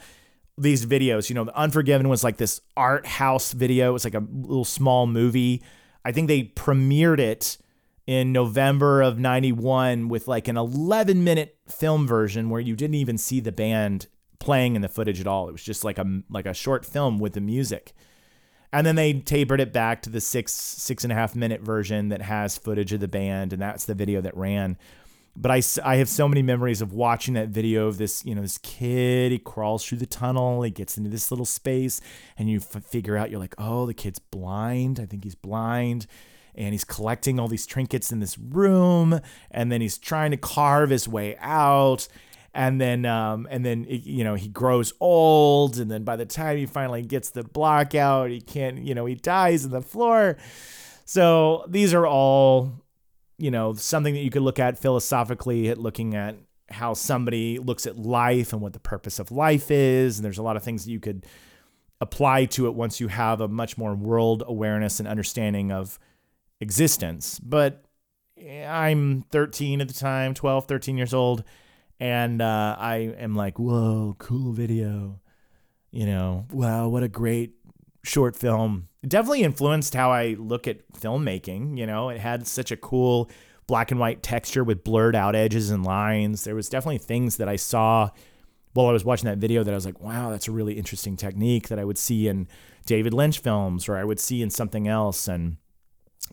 these 0.57 0.87
videos. 0.87 1.29
You 1.29 1.35
know, 1.35 1.45
The 1.45 1.57
Unforgiven 1.57 2.09
was 2.09 2.25
like 2.25 2.37
this 2.37 2.61
art 2.77 3.07
house 3.07 3.53
video. 3.53 3.91
It 3.91 3.93
was 3.93 4.05
like 4.05 4.15
a 4.15 4.25
little 4.31 4.65
small 4.65 5.07
movie. 5.07 5.63
I 6.05 6.13
think 6.13 6.29
they 6.29 6.45
premiered 6.45 7.19
it 7.19 7.59
in 8.07 8.33
November 8.33 9.03
of 9.03 9.19
91 9.19 10.09
with 10.09 10.27
like 10.27 10.49
an 10.49 10.57
11 10.57 11.23
minute 11.23 11.59
film 11.69 12.07
version 12.07 12.51
where 12.51 12.61
you 12.61 12.75
didn't 12.75 12.95
even 12.95 13.19
see 13.19 13.41
the 13.41 13.53
band 13.53 14.07
playing 14.41 14.75
in 14.75 14.83
the 14.83 14.89
footage 14.89 15.21
at 15.21 15.27
all. 15.29 15.49
It 15.49 15.53
was 15.53 15.63
just 15.63 15.85
like 15.85 15.99
a 15.99 16.23
like 16.29 16.47
a 16.47 16.55
short 16.55 16.85
film 16.85 17.21
with 17.21 17.35
the 17.35 17.41
music. 17.41 17.93
And 18.73 18.87
then 18.87 18.95
they 18.95 19.13
tapered 19.15 19.61
it 19.61 19.73
back 19.73 20.03
to 20.03 20.11
the 20.11 20.21
six 20.21 20.53
six 20.53 21.05
and 21.05 21.13
a 21.13 21.17
half 21.17 21.37
minute 21.37 21.61
version 21.61 22.09
that 22.09 22.23
has 22.23 22.59
footage 22.59 22.93
of 22.93 23.01
the 23.01 23.09
band, 23.09 23.53
and 23.53 23.63
that's 23.63 23.85
the 23.85 23.95
video 23.95 24.21
that 24.21 24.37
ran. 24.37 24.77
But 25.37 25.53
I, 25.53 25.63
I 25.85 25.97
have 25.97 26.09
so 26.09 26.29
many 26.29 26.43
memories 26.43 26.83
of 26.83 26.93
watching 26.93 27.35
that 27.35 27.49
video 27.49 27.87
of 27.87 27.99
this 27.99 28.25
you 28.25 28.35
know 28.35 28.43
this 28.43 28.59
kid 28.59 29.31
he 29.31 29.39
crawls 29.39 29.85
through 29.85 29.99
the 29.99 30.07
tunnel 30.07 30.63
he 30.63 30.71
gets 30.71 30.99
into 30.99 31.09
this 31.09 31.31
little 31.31 31.47
space 31.47 32.01
and 32.37 32.51
you 32.51 32.59
f- 32.59 32.83
figure 32.85 33.17
out 33.17 33.31
you're 33.31 33.39
like 33.39 33.55
oh 33.57 33.87
the 33.87 33.95
kid's 33.95 34.19
blind 34.19 34.99
I 34.99 35.07
think 35.07 35.23
he's 35.23 35.37
blind 35.37 36.09
and 36.57 36.73
he's 36.73 36.85
collecting 36.85 37.39
all 37.39 37.47
these 37.47 37.65
trinkets 37.65 38.11
in 38.11 38.19
this 38.19 38.37
room 38.37 39.21
and 39.53 39.71
then 39.71 39.81
he's 39.81 39.99
trying 39.99 40.33
to 40.33 40.37
carve 40.37 40.91
his 40.91 41.09
way 41.09 41.37
out 41.39 42.09
and 42.53 42.81
then 42.81 43.05
um, 43.05 43.47
and 43.51 43.65
then 43.65 43.87
you 43.89 44.25
know 44.25 44.35
he 44.35 44.49
grows 44.49 44.93
old 45.01 45.79
and 45.79 45.91
then 45.91 46.03
by 46.03 46.17
the 46.17 46.27
time 46.27 46.57
he 46.57 46.67
finally 46.67 47.03
gets 47.03 47.31
the 47.31 47.45
block 47.45 47.95
out 47.95 48.31
he 48.31 48.41
can't 48.41 48.79
you 48.79 48.95
know 48.95 49.07
he 49.07 49.15
dies 49.15 49.65
on 49.65 49.71
the 49.71 49.83
floor. 49.83 50.37
So 51.05 51.65
these 51.69 51.95
are 51.95 52.07
all 52.07 52.73
you 53.39 53.51
know 53.51 53.75
something 53.75 54.15
that 54.15 54.21
you 54.21 54.31
could 54.31 54.43
look 54.43 54.59
at 54.59 54.79
philosophically 54.79 55.69
at 55.69 55.79
looking 55.79 56.15
at 56.15 56.37
how 56.71 56.95
somebody 56.95 57.59
looks 57.59 57.87
at 57.87 57.97
life 57.97 58.53
and 58.53 58.63
what 58.63 58.73
the 58.73 58.81
purpose 58.81 59.19
of 59.19 59.33
life 59.33 59.71
is. 59.71 60.19
And 60.19 60.25
there's 60.25 60.39
a 60.39 60.43
lot 60.43 60.57
of 60.57 60.63
things 60.63 60.85
that 60.85 60.93
you 60.93 61.01
could 61.01 61.27
apply 62.01 62.45
to 62.47 62.67
it 62.67 62.75
once 62.75 63.01
you 63.01 63.09
have 63.09 63.41
a 63.41 63.49
much 63.49 63.77
more 63.77 63.95
world 63.95 64.43
awareness 64.47 65.01
and 65.01 65.09
understanding 65.09 65.71
of 65.71 65.99
existence. 66.61 67.39
But 67.39 67.85
i'm 68.67 69.23
13 69.31 69.83
at 69.83 69.89
the 69.89 69.93
time 69.93 70.33
12 70.33 70.65
13 70.67 70.97
years 70.97 71.13
old 71.13 71.45
and 72.01 72.41
uh, 72.41 72.75
i 72.79 72.97
am 72.97 73.37
like 73.37 73.59
whoa 73.59 74.17
cool 74.19 74.53
video. 74.53 75.21
You 75.93 76.07
know 76.07 76.47
wow 76.51 76.89
what 76.89 77.03
a 77.03 77.09
great 77.09 77.55
short 78.03 78.35
film. 78.35 78.89
It 79.03 79.11
definitely 79.11 79.43
influenced 79.43 79.95
how 79.95 80.11
i 80.11 80.35
look 80.39 80.67
at 80.67 80.91
filmmaking 80.93 81.77
you 81.79 81.87
know? 81.87 82.09
It 82.09 82.19
had 82.19 82.47
such 82.47 82.73
a 82.73 82.77
cool 82.77 83.31
black 83.67 83.91
and 83.91 84.01
white 84.01 84.23
texture 84.23 84.65
with 84.65 84.83
blurred 84.83 85.15
out 85.15 85.37
edges 85.37 85.71
and 85.71 85.85
lines. 85.85 86.45
There 86.45 86.55
was 86.55 86.69
definitely 86.69 86.99
things 86.99 87.37
that 87.37 87.49
i 87.49 87.57
saw 87.57 88.11
while 88.73 88.87
i 88.87 88.93
was 88.93 89.05
watching 89.05 89.27
that 89.27 89.39
video 89.39 89.65
that 89.65 89.73
i 89.73 89.75
was 89.75 89.85
like 89.85 90.01
wow 90.01 90.31
that's 90.31 90.49
a 90.49 90.53
really 90.53 90.75
interesting 90.75 91.17
technique 91.17 91.69
that 91.69 91.79
i 91.79 91.85
would 91.85 91.99
see 91.99 92.29
in 92.29 92.47
david 92.87 93.13
lynch 93.13 93.41
films 93.41 93.89
or 93.89 93.97
i 93.97 94.05
would 94.05 94.21
see 94.21 94.43
in 94.43 94.51
something 94.51 94.87
else. 94.89 95.27
And 95.29 95.57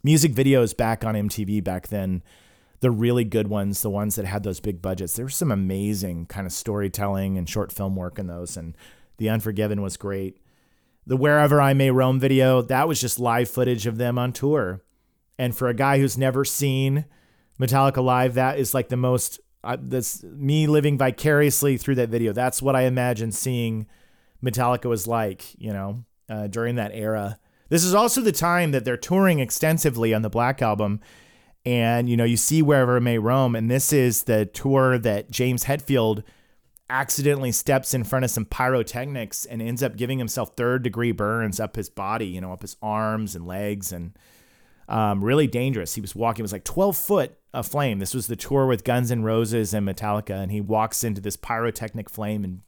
music 0.04 0.34
videos 0.34 0.78
back 0.78 1.04
on 1.04 1.16
mtv 1.16 1.64
back 1.64 1.88
then 1.88 2.22
the 2.80 2.92
really 2.92 3.24
good 3.24 3.48
ones 3.48 3.82
the 3.82 3.90
ones 3.90 4.16
that 4.16 4.26
had 4.26 4.44
those 4.44 4.60
big 4.60 4.82
budgets 4.82 5.16
there 5.16 5.26
was 5.26 5.36
some 5.36 5.52
amazing 5.52 6.26
kind 6.26 6.46
of 6.46 6.54
storytelling 6.54 7.38
and 7.38 7.50
short 7.50 7.72
film 7.72 7.96
work 7.96 8.20
in 8.20 8.28
those 8.28 8.56
and 8.58 8.76
the 9.18 9.30
unforgiven 9.30 9.82
was 9.82 9.98
great 9.98 10.38
the 11.08 11.16
Wherever 11.16 11.62
I 11.62 11.74
May 11.74 11.90
Roam 11.90 12.20
video, 12.20 12.62
that 12.64 12.88
was 12.88 13.00
just 13.00 13.18
live 13.18 13.50
footage 13.50 13.88
of 13.88 13.98
them 13.98 14.20
on 14.20 14.34
tour. 14.34 14.84
And 15.40 15.56
for 15.56 15.70
a 15.70 15.74
guy 15.74 16.00
who's 16.00 16.18
never 16.18 16.44
seen 16.44 17.06
Metallica 17.58 18.04
live, 18.04 18.34
that 18.34 18.60
is 18.60 18.74
like 18.74 18.90
the 18.90 18.98
most, 18.98 19.40
uh, 19.64 19.78
that's 19.80 20.22
me 20.24 20.68
living 20.68 20.98
vicariously 20.98 21.78
through 21.78 21.96
that 21.96 22.10
video. 22.10 22.34
That's 22.34 22.62
what 22.62 22.76
I 22.76 22.82
imagine 22.82 23.32
seeing 23.32 23.88
Metallica 24.44 24.90
was 24.90 25.08
like, 25.08 25.56
you 25.58 25.72
know, 25.72 26.04
uh, 26.30 26.48
during 26.48 26.76
that 26.76 26.92
era. 26.94 27.40
This 27.70 27.86
is 27.86 27.94
also 27.94 28.20
the 28.20 28.34
time 28.34 28.72
that 28.72 28.84
they're 28.84 28.98
touring 28.98 29.40
extensively 29.40 30.14
on 30.14 30.24
the 30.24 30.30
Black 30.30 30.62
Album. 30.62 31.00
And, 31.68 32.08
you 32.08 32.16
know, 32.16 32.24
you 32.24 32.38
see 32.38 32.62
Wherever 32.62 32.96
It 32.96 33.02
May 33.02 33.18
Roam. 33.18 33.54
And 33.54 33.70
this 33.70 33.92
is 33.92 34.24
the 34.24 34.46
tour 34.46 34.98
that 35.00 35.30
James 35.30 35.66
Hetfield 35.66 36.24
accidentally 36.90 37.52
steps 37.52 37.94
in 37.94 38.06
front 38.06 38.24
of 38.24 38.32
some 38.32 38.46
pyrotechnics 38.46 39.44
and 39.44 39.62
ends 39.62 39.84
up 39.84 39.98
giving 39.98 40.18
himself 40.18 40.56
third 40.56 40.82
degree 40.82 41.12
burns 41.12 41.60
up 41.60 41.76
his 41.76 41.90
body, 41.90 42.28
you 42.28 42.40
know, 42.40 42.54
up 42.54 42.62
his 42.62 42.78
arms 42.82 43.36
and 43.36 43.46
legs 43.46 43.92
and 43.92 44.18
um, 44.88 45.22
really 45.22 45.46
dangerous. 45.46 45.96
He 45.96 46.00
was 46.00 46.16
walking, 46.16 46.40
it 46.40 46.44
was 46.44 46.54
like 46.54 46.64
12 46.64 46.96
foot 46.96 47.38
of 47.54 47.68
flame. 47.68 48.00
This 48.00 48.14
was 48.14 48.28
the 48.28 48.38
tour 48.38 48.66
with 48.66 48.86
Guns 48.86 49.12
N' 49.12 49.24
Roses 49.24 49.74
and 49.74 49.86
Metallica. 49.86 50.42
And 50.42 50.54
he 50.54 50.62
walks 50.62 51.04
into 51.04 51.20
this 51.20 51.36
pyrotechnic 51.36 52.10
flame 52.10 52.46
and 52.46 52.62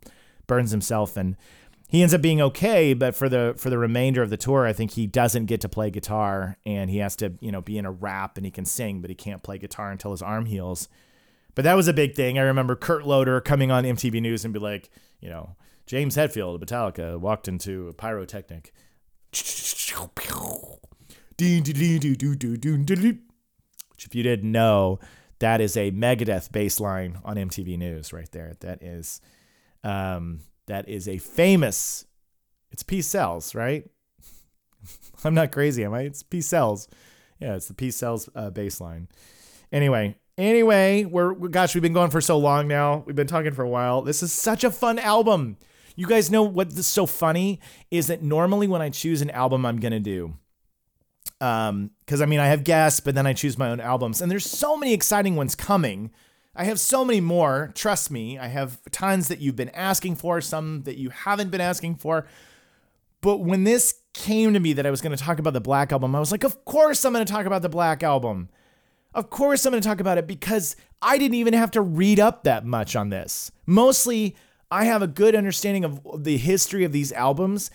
burns 0.45 0.71
himself. 0.71 1.15
And 1.15 1.37
he 1.89 2.03
ends 2.03 2.13
up 2.13 2.21
being 2.21 2.39
okay, 2.39 2.93
but 2.93 3.15
for 3.15 3.27
the 3.27 3.55
for 3.57 3.71
the 3.71 3.77
remainder 3.79 4.21
of 4.21 4.29
the 4.29 4.37
tour, 4.37 4.65
I 4.65 4.73
think 4.73 4.91
he 4.91 5.07
doesn't 5.07 5.47
get 5.47 5.59
to 5.61 5.69
play 5.69 5.89
guitar 5.89 6.57
and 6.63 6.87
he 6.89 6.99
has 6.99 7.15
to, 7.17 7.33
you 7.41 7.51
know, 7.51 7.61
be 7.61 7.79
in 7.79 7.85
a 7.85 7.91
wrap 7.91 8.37
and 8.37 8.45
he 8.45 8.51
can 8.51 8.63
sing, 8.63 9.01
but 9.01 9.09
he 9.09 9.15
can't 9.15 9.41
play 9.41 9.57
guitar 9.57 9.91
until 9.91 10.11
his 10.11 10.21
arm 10.21 10.45
heals. 10.45 10.87
But 11.55 11.63
that 11.63 11.73
was 11.73 11.87
a 11.87 11.93
big 11.93 12.15
thing. 12.15 12.37
I 12.37 12.43
remember 12.43 12.75
Kurt 12.75 13.07
Loder 13.07 13.41
coming 13.41 13.71
on 13.71 13.85
MTV 13.85 14.21
News 14.21 14.45
and 14.45 14.53
be 14.53 14.59
like, 14.59 14.91
you 15.19 15.29
know, 15.29 15.55
James 15.87 16.15
Hetfield 16.15 16.55
of 16.55 16.61
Metallica 16.61 17.19
walked 17.19 17.47
into 17.47 17.87
a 17.87 17.93
pyrotechnic. 17.93 18.71
Which, 23.89 24.05
if 24.05 24.13
you 24.13 24.21
didn't 24.21 24.51
know, 24.51 24.99
that 25.39 25.59
is 25.59 25.75
a 25.75 25.89
Megadeth 25.89 26.51
bass 26.51 26.79
line 26.79 27.17
on 27.25 27.37
MTV 27.37 27.79
News 27.79 28.13
right 28.13 28.31
there. 28.31 28.53
That 28.59 28.83
is, 28.83 29.21
um, 29.83 30.41
that 30.69 30.87
is 30.87 31.07
a 31.07 31.17
famous. 31.17 32.05
It's 32.71 32.83
Peace 32.83 33.07
Sells, 33.07 33.53
right? 33.53 33.89
I'm 35.23 35.33
not 35.33 35.51
crazy, 35.51 35.83
am 35.83 35.93
I? 35.93 36.01
It's 36.01 36.23
Peace 36.23 36.47
Sells. 36.47 36.87
Yeah, 37.39 37.55
it's 37.55 37.67
the 37.67 37.73
Peace 37.73 37.97
Sells 37.97 38.29
uh, 38.35 38.49
bass 38.49 38.79
line. 38.79 39.07
Anyway, 39.71 40.15
Anyway, 40.39 41.03
we're 41.03 41.33
gosh, 41.33 41.75
we've 41.75 41.81
been 41.81 41.91
going 41.91 42.11
for 42.11 42.21
so 42.21 42.37
long 42.37 42.65
now. 42.65 43.03
We've 43.05 43.15
been 43.15 43.27
talking 43.27 43.51
for 43.51 43.63
a 43.63 43.67
while. 43.67 44.01
This 44.01 44.23
is 44.23 44.31
such 44.31 44.63
a 44.63 44.71
fun 44.71 44.97
album. 44.97 45.57
You 45.97 46.07
guys 46.07 46.31
know 46.31 46.43
what's 46.43 46.87
so 46.87 47.05
funny 47.05 47.59
is 47.91 48.07
that 48.07 48.23
normally 48.23 48.65
when 48.65 48.81
I 48.81 48.89
choose 48.89 49.21
an 49.21 49.29
album, 49.31 49.65
I'm 49.65 49.81
gonna 49.81 49.99
do, 49.99 50.37
um, 51.41 51.91
because 51.99 52.21
I 52.21 52.25
mean 52.25 52.39
I 52.39 52.45
have 52.45 52.63
guests, 52.63 53.01
but 53.01 53.15
then 53.15 53.27
I 53.27 53.33
choose 53.33 53.57
my 53.57 53.69
own 53.69 53.81
albums, 53.81 54.21
and 54.21 54.31
there's 54.31 54.49
so 54.49 54.77
many 54.77 54.93
exciting 54.93 55.35
ones 55.35 55.55
coming. 55.55 56.09
I 56.59 56.65
have 56.65 56.79
so 56.79 57.05
many 57.05 57.21
more. 57.21 57.71
Trust 57.73 58.11
me, 58.11 58.37
I 58.37 58.47
have 58.47 58.79
tons 58.91 59.29
that 59.29 59.39
you've 59.39 59.55
been 59.55 59.69
asking 59.69 60.17
for, 60.17 60.41
some 60.41 60.83
that 60.83 60.97
you 60.97 61.09
haven't 61.09 61.51
been 61.51 61.61
asking 61.61 61.95
for. 61.95 62.27
But 63.21 63.37
when 63.37 63.63
this 63.63 64.01
came 64.13 64.53
to 64.53 64.59
me 64.59 64.73
that 64.73 64.85
I 64.85 64.91
was 64.91 64.99
going 64.99 65.15
to 65.15 65.23
talk 65.23 65.39
about 65.39 65.53
the 65.53 65.61
Black 65.61 65.93
Album, 65.93 66.13
I 66.15 66.19
was 66.19 66.33
like, 66.33 66.43
of 66.43 66.65
course 66.65 67.05
I'm 67.05 67.13
going 67.13 67.25
to 67.25 67.31
talk 67.31 67.45
about 67.45 67.61
the 67.61 67.69
Black 67.69 68.03
Album. 68.03 68.49
Of 69.13 69.29
course, 69.29 69.65
I'm 69.65 69.71
going 69.71 69.81
to 69.81 69.87
talk 69.87 70.01
about 70.01 70.17
it 70.17 70.27
because 70.27 70.75
I 71.01 71.17
didn't 71.17 71.35
even 71.35 71.53
have 71.53 71.71
to 71.71 71.81
read 71.81 72.19
up 72.19 72.43
that 72.43 72.65
much 72.65 72.93
on 72.93 73.09
this. 73.09 73.51
Mostly, 73.65 74.35
I 74.69 74.83
have 74.83 75.01
a 75.01 75.07
good 75.07 75.35
understanding 75.35 75.85
of 75.85 76.23
the 76.23 76.37
history 76.37 76.83
of 76.83 76.91
these 76.91 77.13
albums 77.13 77.71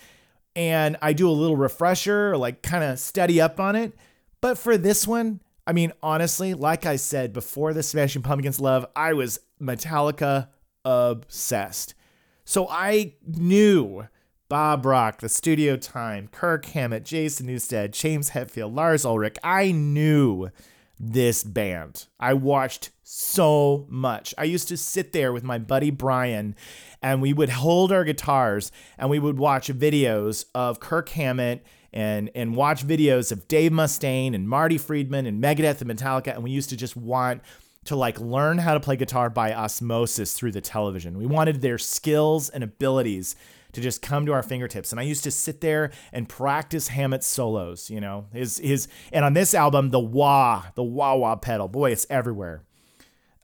and 0.55 0.95
I 1.01 1.13
do 1.13 1.27
a 1.27 1.31
little 1.31 1.57
refresher, 1.57 2.37
like 2.37 2.61
kind 2.61 2.83
of 2.83 2.99
study 2.99 3.41
up 3.41 3.59
on 3.59 3.75
it. 3.75 3.93
But 4.41 4.59
for 4.59 4.77
this 4.77 5.07
one, 5.07 5.41
I 5.67 5.73
mean, 5.73 5.93
honestly, 6.03 6.53
like 6.53 6.85
I 6.85 6.95
said 6.95 7.33
before 7.33 7.73
the 7.73 7.83
Smashing 7.83 8.21
Pumpkins 8.21 8.59
love, 8.59 8.85
I 8.95 9.13
was 9.13 9.39
Metallica 9.59 10.49
obsessed. 10.83 11.95
So 12.43 12.67
I 12.69 13.15
knew 13.25 14.07
Bob 14.47 14.85
Rock, 14.85 15.19
The 15.19 15.29
Studio 15.29 15.75
Time, 15.75 16.27
Kirk 16.27 16.65
Hammett, 16.65 17.03
Jason 17.03 17.47
Newsted, 17.47 17.91
James 17.91 18.31
Hetfield, 18.31 18.75
Lars 18.75 19.05
Ulrich. 19.05 19.37
I 19.43 19.71
knew 19.71 20.49
this 20.99 21.43
band. 21.43 22.05
I 22.19 22.35
watched 22.35 22.91
so 23.01 23.87
much. 23.89 24.33
I 24.37 24.43
used 24.43 24.67
to 24.67 24.77
sit 24.77 25.13
there 25.13 25.33
with 25.33 25.43
my 25.43 25.57
buddy 25.57 25.89
Brian 25.89 26.55
and 27.01 27.21
we 27.21 27.33
would 27.33 27.49
hold 27.49 27.91
our 27.91 28.03
guitars 28.03 28.71
and 28.97 29.09
we 29.09 29.19
would 29.19 29.37
watch 29.37 29.67
videos 29.67 30.45
of 30.53 30.79
Kirk 30.79 31.09
Hammett 31.09 31.65
and 31.95 32.29
and 32.35 32.55
watch 32.55 32.85
videos 32.85 33.31
of 33.31 33.47
Dave 33.47 33.71
Mustaine 33.71 34.35
and 34.35 34.47
Marty 34.47 34.77
Friedman 34.77 35.25
and 35.25 35.41
Megadeth 35.41 35.81
and 35.81 35.89
Metallica 35.89 36.35
and 36.35 36.43
we 36.43 36.51
used 36.51 36.69
to 36.69 36.77
just 36.77 36.95
want 36.95 37.41
to 37.85 37.95
like 37.95 38.19
learn 38.19 38.57
how 38.57 38.73
to 38.73 38.79
play 38.79 38.95
guitar 38.95 39.29
by 39.29 39.53
osmosis 39.53 40.33
through 40.33 40.51
the 40.51 40.61
television. 40.61 41.17
We 41.17 41.25
wanted 41.25 41.61
their 41.61 41.77
skills 41.77 42.49
and 42.49 42.63
abilities 42.63 43.35
to 43.73 43.81
just 43.81 44.01
come 44.01 44.25
to 44.25 44.33
our 44.33 44.41
fingertips. 44.41 44.91
And 44.91 44.99
I 44.99 45.03
used 45.03 45.23
to 45.25 45.31
sit 45.31 45.61
there 45.61 45.91
and 46.11 46.27
practice 46.27 46.87
Hammett's 46.87 47.27
solos, 47.27 47.89
you 47.89 48.01
know, 48.01 48.25
his 48.33 48.57
his 48.57 48.87
and 49.13 49.23
on 49.23 49.33
this 49.33 49.53
album, 49.53 49.91
the 49.91 49.99
wah, 49.99 50.63
the 50.75 50.83
wah 50.83 51.15
wah 51.15 51.35
pedal, 51.35 51.67
boy, 51.67 51.91
it's 51.91 52.07
everywhere. 52.09 52.63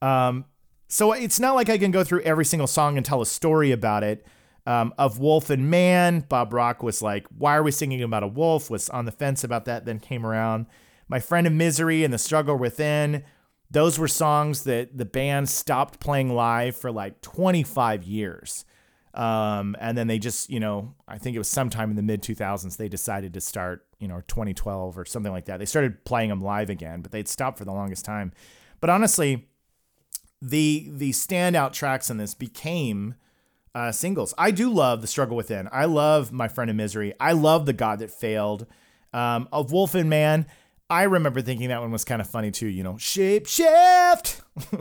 Um, 0.01 0.45
so 0.87 1.13
it's 1.13 1.39
not 1.39 1.55
like 1.55 1.69
I 1.69 1.77
can 1.77 1.91
go 1.91 2.03
through 2.03 2.21
every 2.21 2.43
single 2.43 2.67
song 2.67 2.97
and 2.97 3.05
tell 3.05 3.21
a 3.21 3.25
story 3.25 3.71
about 3.71 4.03
it. 4.03 4.25
Um, 4.67 4.93
of 4.97 5.17
Wolf 5.17 5.49
and 5.49 5.71
Man, 5.71 6.19
Bob 6.29 6.53
Rock 6.53 6.83
was 6.83 7.01
like, 7.01 7.25
"Why 7.35 7.55
are 7.55 7.63
we 7.63 7.71
singing 7.71 8.03
about 8.03 8.23
a 8.23 8.27
wolf?" 8.27 8.69
Was 8.69 8.89
on 8.89 9.05
the 9.05 9.11
fence 9.11 9.43
about 9.43 9.65
that, 9.65 9.85
then 9.85 9.99
came 9.99 10.25
around. 10.25 10.67
My 11.07 11.19
Friend 11.19 11.47
of 11.47 11.53
Misery 11.53 12.03
and 12.03 12.13
The 12.13 12.17
Struggle 12.17 12.57
Within, 12.57 13.23
those 13.69 13.97
were 13.97 14.07
songs 14.07 14.63
that 14.65 14.97
the 14.97 15.05
band 15.05 15.49
stopped 15.49 15.99
playing 15.99 16.33
live 16.33 16.75
for 16.75 16.91
like 16.91 17.21
25 17.21 18.03
years. 18.03 18.65
Um, 19.13 19.75
and 19.79 19.97
then 19.97 20.07
they 20.07 20.19
just, 20.19 20.49
you 20.49 20.59
know, 20.59 20.95
I 21.07 21.17
think 21.17 21.35
it 21.35 21.39
was 21.39 21.49
sometime 21.49 21.89
in 21.89 21.95
the 21.95 22.01
mid 22.01 22.21
2000s, 22.21 22.77
they 22.77 22.87
decided 22.87 23.33
to 23.33 23.41
start, 23.41 23.85
you 23.99 24.07
know, 24.07 24.21
2012 24.27 24.97
or 24.97 25.05
something 25.05 25.31
like 25.31 25.45
that. 25.45 25.57
They 25.57 25.65
started 25.65 26.05
playing 26.05 26.29
them 26.29 26.41
live 26.41 26.69
again, 26.69 27.01
but 27.01 27.11
they'd 27.11 27.27
stopped 27.27 27.57
for 27.57 27.65
the 27.65 27.73
longest 27.73 28.05
time. 28.05 28.31
But 28.79 28.89
honestly, 28.89 29.49
the 30.41 30.89
the 30.89 31.11
standout 31.11 31.73
tracks 31.73 32.09
in 32.09 32.17
this 32.17 32.33
became 32.33 33.15
uh, 33.73 33.91
singles. 33.91 34.33
I 34.37 34.51
do 34.51 34.71
love 34.71 35.01
the 35.01 35.07
struggle 35.07 35.37
within. 35.37 35.69
I 35.71 35.85
love 35.85 36.31
my 36.31 36.47
friend 36.47 36.69
in 36.69 36.77
misery. 36.77 37.13
I 37.19 37.31
love 37.33 37.65
the 37.65 37.73
God 37.73 37.99
that 37.99 38.11
failed. 38.11 38.65
Um, 39.13 39.49
of 39.51 39.71
Wolf 39.71 39.93
and 39.93 40.09
Man, 40.09 40.45
I 40.89 41.03
remember 41.03 41.41
thinking 41.41 41.69
that 41.69 41.81
one 41.81 41.91
was 41.91 42.05
kind 42.05 42.21
of 42.21 42.29
funny 42.29 42.51
too. 42.51 42.67
You 42.67 42.83
know, 42.83 42.97
shape 42.97 43.47
shift. 43.47 44.41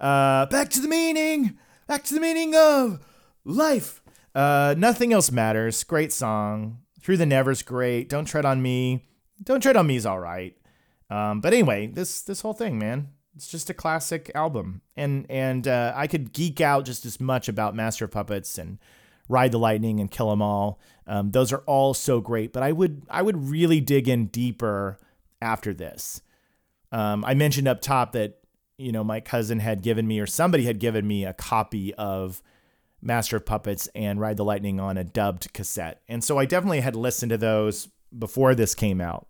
uh, 0.00 0.46
back 0.46 0.70
to 0.70 0.80
the 0.80 0.88
meaning. 0.88 1.58
Back 1.86 2.04
to 2.04 2.14
the 2.14 2.20
meaning 2.20 2.54
of 2.54 3.00
life. 3.44 4.02
Uh, 4.34 4.74
nothing 4.76 5.12
else 5.12 5.30
matters. 5.30 5.84
Great 5.84 6.12
song. 6.12 6.78
Through 7.00 7.18
the 7.18 7.26
Never's 7.26 7.62
great. 7.62 8.08
Don't 8.08 8.24
tread 8.24 8.44
on 8.46 8.62
me. 8.62 9.04
Don't 9.42 9.60
tread 9.60 9.76
on 9.76 9.86
me's 9.86 10.06
all 10.06 10.18
right. 10.18 10.56
Um, 11.10 11.40
but 11.40 11.52
anyway, 11.52 11.86
this 11.86 12.22
this 12.22 12.40
whole 12.40 12.54
thing, 12.54 12.78
man, 12.78 13.08
it's 13.34 13.48
just 13.48 13.70
a 13.70 13.74
classic 13.74 14.30
album, 14.34 14.82
and 14.96 15.26
and 15.28 15.66
uh, 15.66 15.92
I 15.94 16.06
could 16.06 16.32
geek 16.32 16.60
out 16.60 16.84
just 16.84 17.04
as 17.04 17.20
much 17.20 17.48
about 17.48 17.74
Master 17.74 18.04
of 18.04 18.10
Puppets 18.10 18.58
and 18.58 18.78
Ride 19.28 19.52
the 19.52 19.58
Lightning 19.58 20.00
and 20.00 20.10
Kill 20.10 20.30
'Em 20.30 20.42
All. 20.42 20.78
Um, 21.06 21.30
those 21.30 21.52
are 21.52 21.62
all 21.66 21.94
so 21.94 22.20
great, 22.20 22.52
but 22.52 22.62
I 22.62 22.72
would 22.72 23.02
I 23.10 23.22
would 23.22 23.48
really 23.48 23.80
dig 23.80 24.08
in 24.08 24.26
deeper 24.26 24.98
after 25.42 25.74
this. 25.74 26.22
Um, 26.92 27.24
I 27.24 27.34
mentioned 27.34 27.68
up 27.68 27.80
top 27.80 28.12
that 28.12 28.38
you 28.78 28.92
know 28.92 29.04
my 29.04 29.20
cousin 29.20 29.60
had 29.60 29.82
given 29.82 30.06
me 30.06 30.20
or 30.20 30.26
somebody 30.26 30.64
had 30.64 30.78
given 30.78 31.06
me 31.06 31.24
a 31.24 31.32
copy 31.32 31.92
of 31.94 32.42
Master 33.02 33.36
of 33.36 33.46
Puppets 33.46 33.88
and 33.94 34.20
Ride 34.20 34.36
the 34.36 34.44
Lightning 34.44 34.78
on 34.78 34.96
a 34.96 35.04
dubbed 35.04 35.52
cassette, 35.52 36.02
and 36.08 36.22
so 36.22 36.38
I 36.38 36.44
definitely 36.44 36.80
had 36.80 36.94
listened 36.96 37.30
to 37.30 37.38
those 37.38 37.88
before 38.16 38.54
this 38.54 38.74
came 38.76 39.00
out, 39.00 39.26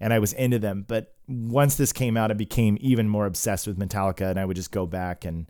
and 0.00 0.12
I 0.12 0.18
was 0.18 0.32
into 0.32 0.58
them. 0.58 0.84
But 0.86 1.14
once 1.28 1.76
this 1.76 1.92
came 1.92 2.16
out, 2.16 2.30
I 2.30 2.34
became 2.34 2.78
even 2.80 3.08
more 3.08 3.26
obsessed 3.26 3.66
with 3.66 3.78
Metallica, 3.78 4.30
and 4.30 4.38
I 4.38 4.44
would 4.44 4.56
just 4.56 4.70
go 4.70 4.86
back 4.86 5.24
and 5.24 5.46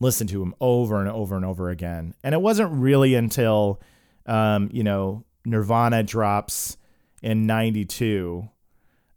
listen 0.00 0.26
to 0.28 0.38
them 0.38 0.54
over 0.60 1.00
and 1.00 1.08
over 1.08 1.36
and 1.36 1.44
over 1.44 1.70
again. 1.70 2.14
And 2.22 2.34
it 2.34 2.40
wasn't 2.40 2.72
really 2.72 3.14
until, 3.14 3.80
um, 4.26 4.68
you 4.72 4.82
know, 4.82 5.24
Nirvana 5.44 6.02
drops 6.02 6.76
in 7.22 7.46
92. 7.46 8.48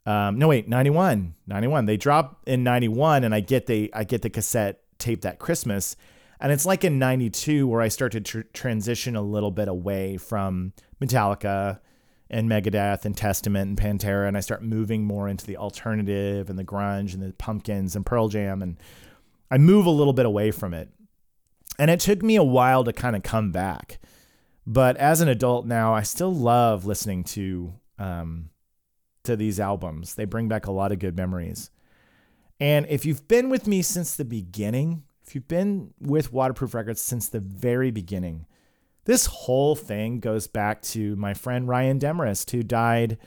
Um, 0.05 0.37
no, 0.37 0.47
wait, 0.47 0.69
91, 0.69 1.35
91. 1.47 1.85
They 1.85 1.97
drop 1.97 2.41
in 2.45 2.63
91 2.63 3.23
and 3.23 3.35
I 3.35 3.41
get 3.41 3.65
the, 3.65 3.91
I 3.93 4.03
get 4.03 4.21
the 4.21 4.29
cassette 4.29 4.81
tape 4.97 5.21
that 5.21 5.39
Christmas. 5.39 5.95
And 6.39 6.51
it's 6.51 6.65
like 6.65 6.83
in 6.83 6.99
92 6.99 7.67
where 7.67 7.81
I 7.81 7.87
start 7.87 8.13
to 8.13 8.21
tr- 8.21 8.41
transition 8.53 9.15
a 9.15 9.21
little 9.21 9.51
bit 9.51 9.67
away 9.67 10.17
from 10.17 10.73
Metallica 11.01 11.79
and 12.29 12.49
Megadeth 12.49 13.05
and 13.05 13.15
Testament 13.15 13.69
and 13.69 14.01
Pantera. 14.01 14.27
And 14.27 14.37
I 14.37 14.41
start 14.41 14.63
moving 14.63 15.05
more 15.05 15.27
into 15.27 15.45
the 15.45 15.57
alternative 15.57 16.49
and 16.49 16.57
the 16.57 16.63
grunge 16.63 17.13
and 17.13 17.23
the 17.23 17.33
pumpkins 17.33 17.95
and 17.95 18.05
Pearl 18.05 18.27
Jam. 18.27 18.61
And 18.61 18.77
I 19.49 19.57
move 19.57 19.85
a 19.85 19.91
little 19.91 20.13
bit 20.13 20.25
away 20.25 20.51
from 20.51 20.73
it. 20.73 20.89
And 21.79 21.91
it 21.91 21.99
took 21.99 22.23
me 22.23 22.35
a 22.35 22.43
while 22.43 22.83
to 22.83 22.93
kind 22.93 23.15
of 23.15 23.23
come 23.23 23.51
back. 23.51 23.99
But 24.65 24.97
as 24.97 25.21
an 25.21 25.29
adult 25.29 25.65
now, 25.65 25.93
I 25.93 26.01
still 26.01 26.33
love 26.33 26.85
listening 26.85 27.23
to 27.25 27.73
um, 27.97 28.49
to 29.23 29.35
these 29.35 29.59
albums. 29.59 30.15
They 30.15 30.25
bring 30.25 30.47
back 30.47 30.67
a 30.67 30.71
lot 30.71 30.91
of 30.91 30.99
good 30.99 31.15
memories. 31.15 31.69
And 32.59 32.87
if 32.89 33.05
you've 33.05 33.27
been 33.27 33.49
with 33.49 33.67
me 33.67 33.81
since 33.81 34.15
the 34.15 34.25
beginning, 34.25 35.03
if 35.25 35.35
you've 35.35 35.47
been 35.47 35.93
with 35.99 36.33
Waterproof 36.33 36.73
Records 36.73 37.01
since 37.01 37.29
the 37.29 37.39
very 37.39 37.91
beginning, 37.91 38.47
this 39.07 39.25
whole 39.25 39.73
thing 39.73 40.19
goes 40.19 40.47
back 40.47 40.81
to 40.81 41.15
my 41.15 41.33
friend 41.33 41.65
Ryan 41.65 41.97
Demarest, 41.97 42.51
who 42.51 42.61
died 42.61 43.17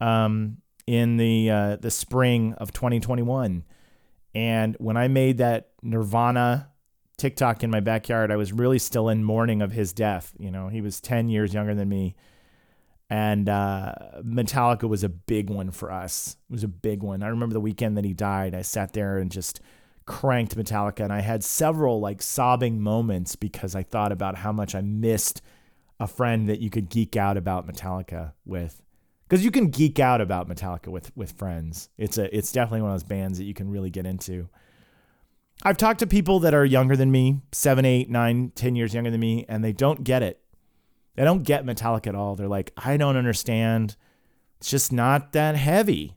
um, 0.00 0.58
in 0.86 1.16
the 1.16 1.50
uh, 1.50 1.76
the 1.76 1.90
spring 1.90 2.54
of 2.54 2.72
2021. 2.72 3.64
And 4.32 4.76
when 4.78 4.96
I 4.96 5.08
made 5.08 5.38
that 5.38 5.70
Nirvana 5.82 6.70
TikTok 7.16 7.64
in 7.64 7.70
my 7.70 7.80
backyard, 7.80 8.30
I 8.30 8.36
was 8.36 8.52
really 8.52 8.78
still 8.78 9.08
in 9.08 9.24
mourning 9.24 9.60
of 9.60 9.72
his 9.72 9.92
death. 9.92 10.32
You 10.38 10.52
know, 10.52 10.68
he 10.68 10.80
was 10.80 11.00
10 11.00 11.28
years 11.28 11.52
younger 11.52 11.74
than 11.74 11.88
me. 11.88 12.14
And 13.10 13.48
uh, 13.48 13.92
Metallica 14.22 14.88
was 14.88 15.02
a 15.02 15.08
big 15.08 15.50
one 15.50 15.72
for 15.72 15.90
us. 15.90 16.36
It 16.48 16.52
was 16.52 16.64
a 16.64 16.68
big 16.68 17.02
one. 17.02 17.22
I 17.22 17.28
remember 17.28 17.54
the 17.54 17.60
weekend 17.60 17.96
that 17.96 18.04
he 18.04 18.12
died, 18.14 18.54
I 18.54 18.62
sat 18.62 18.92
there 18.92 19.18
and 19.18 19.30
just 19.30 19.60
cranked 20.06 20.56
Metallica. 20.56 21.00
And 21.00 21.12
I 21.12 21.20
had 21.20 21.44
several 21.44 22.00
like 22.00 22.22
sobbing 22.22 22.80
moments 22.80 23.36
because 23.36 23.74
I 23.74 23.82
thought 23.82 24.12
about 24.12 24.36
how 24.36 24.52
much 24.52 24.74
I 24.74 24.80
missed 24.80 25.42
a 26.00 26.06
friend 26.06 26.48
that 26.48 26.60
you 26.60 26.70
could 26.70 26.88
geek 26.88 27.16
out 27.16 27.36
about 27.36 27.66
Metallica 27.66 28.32
with 28.44 28.82
because 29.28 29.44
you 29.44 29.50
can 29.50 29.68
geek 29.68 29.98
out 29.98 30.20
about 30.20 30.48
Metallica 30.48 30.88
with 30.88 31.16
with 31.16 31.32
friends. 31.32 31.88
It's 31.98 32.18
a 32.18 32.34
it's 32.36 32.52
definitely 32.52 32.82
one 32.82 32.90
of 32.90 32.94
those 32.94 33.08
bands 33.08 33.38
that 33.38 33.44
you 33.44 33.54
can 33.54 33.70
really 33.70 33.90
get 33.90 34.06
into. 34.06 34.48
I've 35.62 35.76
talked 35.76 36.00
to 36.00 36.06
people 36.06 36.40
that 36.40 36.52
are 36.54 36.64
younger 36.64 36.96
than 36.96 37.10
me, 37.10 37.40
seven, 37.52 37.84
eight, 37.84 38.10
nine, 38.10 38.52
ten 38.54 38.74
years 38.74 38.92
younger 38.92 39.10
than 39.10 39.20
me, 39.20 39.46
and 39.48 39.64
they 39.64 39.72
don't 39.72 40.04
get 40.04 40.22
it. 40.22 40.40
They 41.14 41.24
don't 41.24 41.44
get 41.44 41.64
Metallica 41.64 42.08
at 42.08 42.14
all. 42.14 42.34
They're 42.34 42.48
like, 42.48 42.72
I 42.76 42.96
don't 42.96 43.16
understand. 43.16 43.96
It's 44.58 44.70
just 44.70 44.92
not 44.92 45.32
that 45.32 45.54
heavy. 45.54 46.16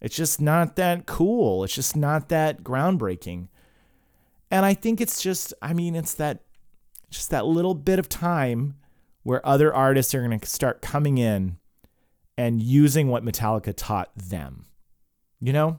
It's 0.00 0.16
just 0.16 0.40
not 0.40 0.76
that 0.76 1.06
cool. 1.06 1.64
It's 1.64 1.74
just 1.74 1.96
not 1.96 2.28
that 2.28 2.62
groundbreaking. 2.62 3.48
And 4.50 4.64
I 4.64 4.74
think 4.74 5.00
it's 5.00 5.20
just, 5.20 5.52
I 5.60 5.72
mean, 5.72 5.96
it's 5.96 6.14
that 6.14 6.42
just 7.10 7.30
that 7.30 7.46
little 7.46 7.74
bit 7.74 7.98
of 7.98 8.08
time 8.08 8.76
where 9.22 9.46
other 9.46 9.74
artists 9.74 10.14
are 10.14 10.24
going 10.24 10.38
to 10.38 10.46
start 10.46 10.82
coming 10.82 11.18
in 11.18 11.58
and 12.36 12.62
using 12.62 13.08
what 13.08 13.24
Metallica 13.24 13.74
taught 13.76 14.10
them. 14.16 14.66
You 15.40 15.52
know? 15.52 15.78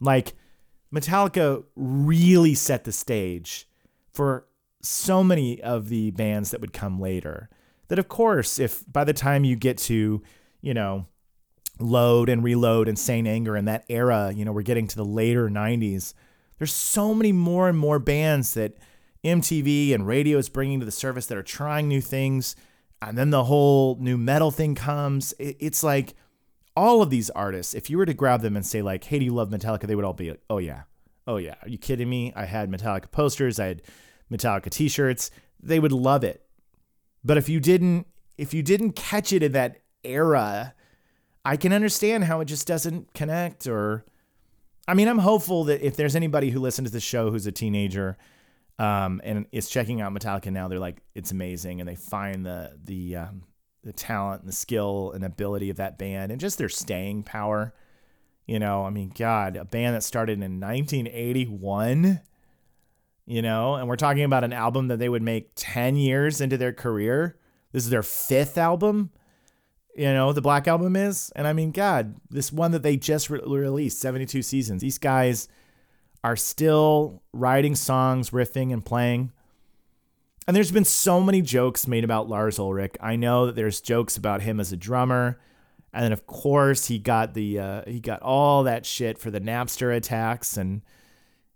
Like 0.00 0.34
Metallica 0.94 1.64
really 1.74 2.54
set 2.54 2.84
the 2.84 2.92
stage 2.92 3.68
for 4.12 4.46
so 4.82 5.24
many 5.24 5.60
of 5.62 5.88
the 5.88 6.10
bands 6.12 6.50
that 6.50 6.60
would 6.60 6.72
come 6.72 7.00
later. 7.00 7.48
That 7.88 7.98
of 7.98 8.08
course, 8.08 8.58
if 8.58 8.84
by 8.90 9.04
the 9.04 9.12
time 9.12 9.44
you 9.44 9.56
get 9.56 9.78
to, 9.78 10.22
you 10.60 10.74
know, 10.74 11.06
Load 11.78 12.28
and 12.28 12.44
Reload 12.44 12.88
and 12.88 12.98
Saint 12.98 13.26
Anger 13.26 13.56
in 13.56 13.64
that 13.64 13.84
era, 13.88 14.32
you 14.34 14.44
know, 14.44 14.52
we're 14.52 14.62
getting 14.62 14.86
to 14.88 14.96
the 14.96 15.04
later 15.04 15.48
90s, 15.48 16.14
there's 16.58 16.72
so 16.72 17.14
many 17.14 17.32
more 17.32 17.68
and 17.68 17.76
more 17.76 17.98
bands 17.98 18.54
that 18.54 18.78
MTV 19.24 19.94
and 19.94 20.06
radio 20.06 20.38
is 20.38 20.48
bringing 20.48 20.80
to 20.80 20.86
the 20.86 20.92
service 20.92 21.26
that 21.26 21.38
are 21.38 21.42
trying 21.42 21.88
new 21.88 22.00
things 22.00 22.54
and 23.08 23.18
then 23.18 23.30
the 23.30 23.44
whole 23.44 23.96
nu 24.00 24.16
metal 24.16 24.50
thing 24.50 24.74
comes. 24.74 25.34
It's 25.38 25.82
like 25.82 26.14
all 26.76 27.02
of 27.02 27.10
these 27.10 27.30
artists, 27.30 27.74
if 27.74 27.90
you 27.90 27.98
were 27.98 28.06
to 28.06 28.14
grab 28.14 28.40
them 28.40 28.56
and 28.56 28.64
say 28.64 28.82
like, 28.82 29.04
"Hey, 29.04 29.18
do 29.18 29.24
you 29.24 29.34
love 29.34 29.50
Metallica?" 29.50 29.86
they 29.86 29.94
would 29.94 30.04
all 30.04 30.12
be 30.12 30.30
like, 30.30 30.42
"Oh 30.48 30.58
yeah, 30.58 30.82
oh 31.26 31.36
yeah." 31.36 31.54
Are 31.62 31.68
you 31.68 31.78
kidding 31.78 32.08
me? 32.08 32.32
I 32.34 32.46
had 32.46 32.70
Metallica 32.70 33.10
posters, 33.10 33.60
I 33.60 33.66
had 33.66 33.82
Metallica 34.30 34.70
T-shirts. 34.70 35.30
They 35.62 35.78
would 35.78 35.92
love 35.92 36.24
it. 36.24 36.46
But 37.22 37.36
if 37.36 37.48
you 37.48 37.60
didn't, 37.60 38.06
if 38.38 38.52
you 38.54 38.62
didn't 38.62 38.92
catch 38.92 39.32
it 39.32 39.42
in 39.42 39.52
that 39.52 39.78
era, 40.02 40.73
I 41.44 41.56
can 41.56 41.72
understand 41.72 42.24
how 42.24 42.40
it 42.40 42.46
just 42.46 42.66
doesn't 42.66 43.12
connect. 43.14 43.66
Or, 43.66 44.04
I 44.88 44.94
mean, 44.94 45.08
I'm 45.08 45.18
hopeful 45.18 45.64
that 45.64 45.84
if 45.84 45.96
there's 45.96 46.16
anybody 46.16 46.50
who 46.50 46.60
listens 46.60 46.88
to 46.88 46.92
the 46.92 47.00
show 47.00 47.30
who's 47.30 47.46
a 47.46 47.52
teenager 47.52 48.16
um, 48.78 49.20
and 49.24 49.46
is 49.52 49.68
checking 49.68 50.00
out 50.00 50.12
Metallica 50.12 50.50
now. 50.50 50.68
They're 50.68 50.78
like, 50.78 51.02
it's 51.14 51.30
amazing, 51.30 51.80
and 51.80 51.88
they 51.88 51.94
find 51.94 52.44
the 52.44 52.76
the 52.82 53.16
um, 53.16 53.44
the 53.82 53.92
talent 53.92 54.42
and 54.42 54.48
the 54.48 54.56
skill 54.56 55.12
and 55.14 55.24
ability 55.24 55.70
of 55.70 55.76
that 55.76 55.98
band, 55.98 56.32
and 56.32 56.40
just 56.40 56.58
their 56.58 56.68
staying 56.68 57.22
power. 57.22 57.72
You 58.46 58.58
know, 58.58 58.84
I 58.84 58.90
mean, 58.90 59.12
God, 59.16 59.56
a 59.56 59.64
band 59.64 59.94
that 59.94 60.02
started 60.02 60.34
in 60.34 60.60
1981. 60.60 62.20
You 63.26 63.40
know, 63.40 63.76
and 63.76 63.88
we're 63.88 63.96
talking 63.96 64.24
about 64.24 64.44
an 64.44 64.52
album 64.52 64.88
that 64.88 64.98
they 64.98 65.08
would 65.08 65.22
make 65.22 65.52
10 65.54 65.96
years 65.96 66.42
into 66.42 66.58
their 66.58 66.74
career. 66.74 67.38
This 67.72 67.84
is 67.84 67.88
their 67.88 68.02
fifth 68.02 68.58
album. 68.58 69.12
You 69.96 70.12
know, 70.12 70.32
the 70.32 70.42
Black 70.42 70.66
Album 70.66 70.96
is, 70.96 71.30
and 71.36 71.46
I 71.46 71.52
mean, 71.52 71.70
God, 71.70 72.16
this 72.28 72.52
one 72.52 72.72
that 72.72 72.82
they 72.82 72.96
just 72.96 73.30
re- 73.30 73.40
released, 73.46 74.00
72 74.00 74.42
seasons. 74.42 74.82
These 74.82 74.98
guys 74.98 75.46
are 76.24 76.36
still 76.36 77.22
writing 77.32 77.76
songs, 77.76 78.30
riffing, 78.30 78.72
and 78.72 78.84
playing. 78.84 79.30
And 80.46 80.56
there's 80.56 80.72
been 80.72 80.84
so 80.84 81.20
many 81.20 81.42
jokes 81.42 81.86
made 81.86 82.02
about 82.02 82.28
Lars 82.28 82.58
Ulrich. 82.58 82.96
I 83.00 83.16
know 83.16 83.46
that 83.46 83.54
there's 83.54 83.80
jokes 83.80 84.16
about 84.16 84.42
him 84.42 84.58
as 84.58 84.72
a 84.72 84.76
drummer, 84.76 85.38
and 85.92 86.04
then 86.04 86.12
of 86.12 86.26
course 86.26 86.86
he 86.86 86.98
got 86.98 87.34
the 87.34 87.58
uh, 87.58 87.82
he 87.86 88.00
got 88.00 88.20
all 88.20 88.64
that 88.64 88.84
shit 88.84 89.18
for 89.18 89.30
the 89.30 89.40
Napster 89.40 89.94
attacks, 89.94 90.56
and 90.56 90.82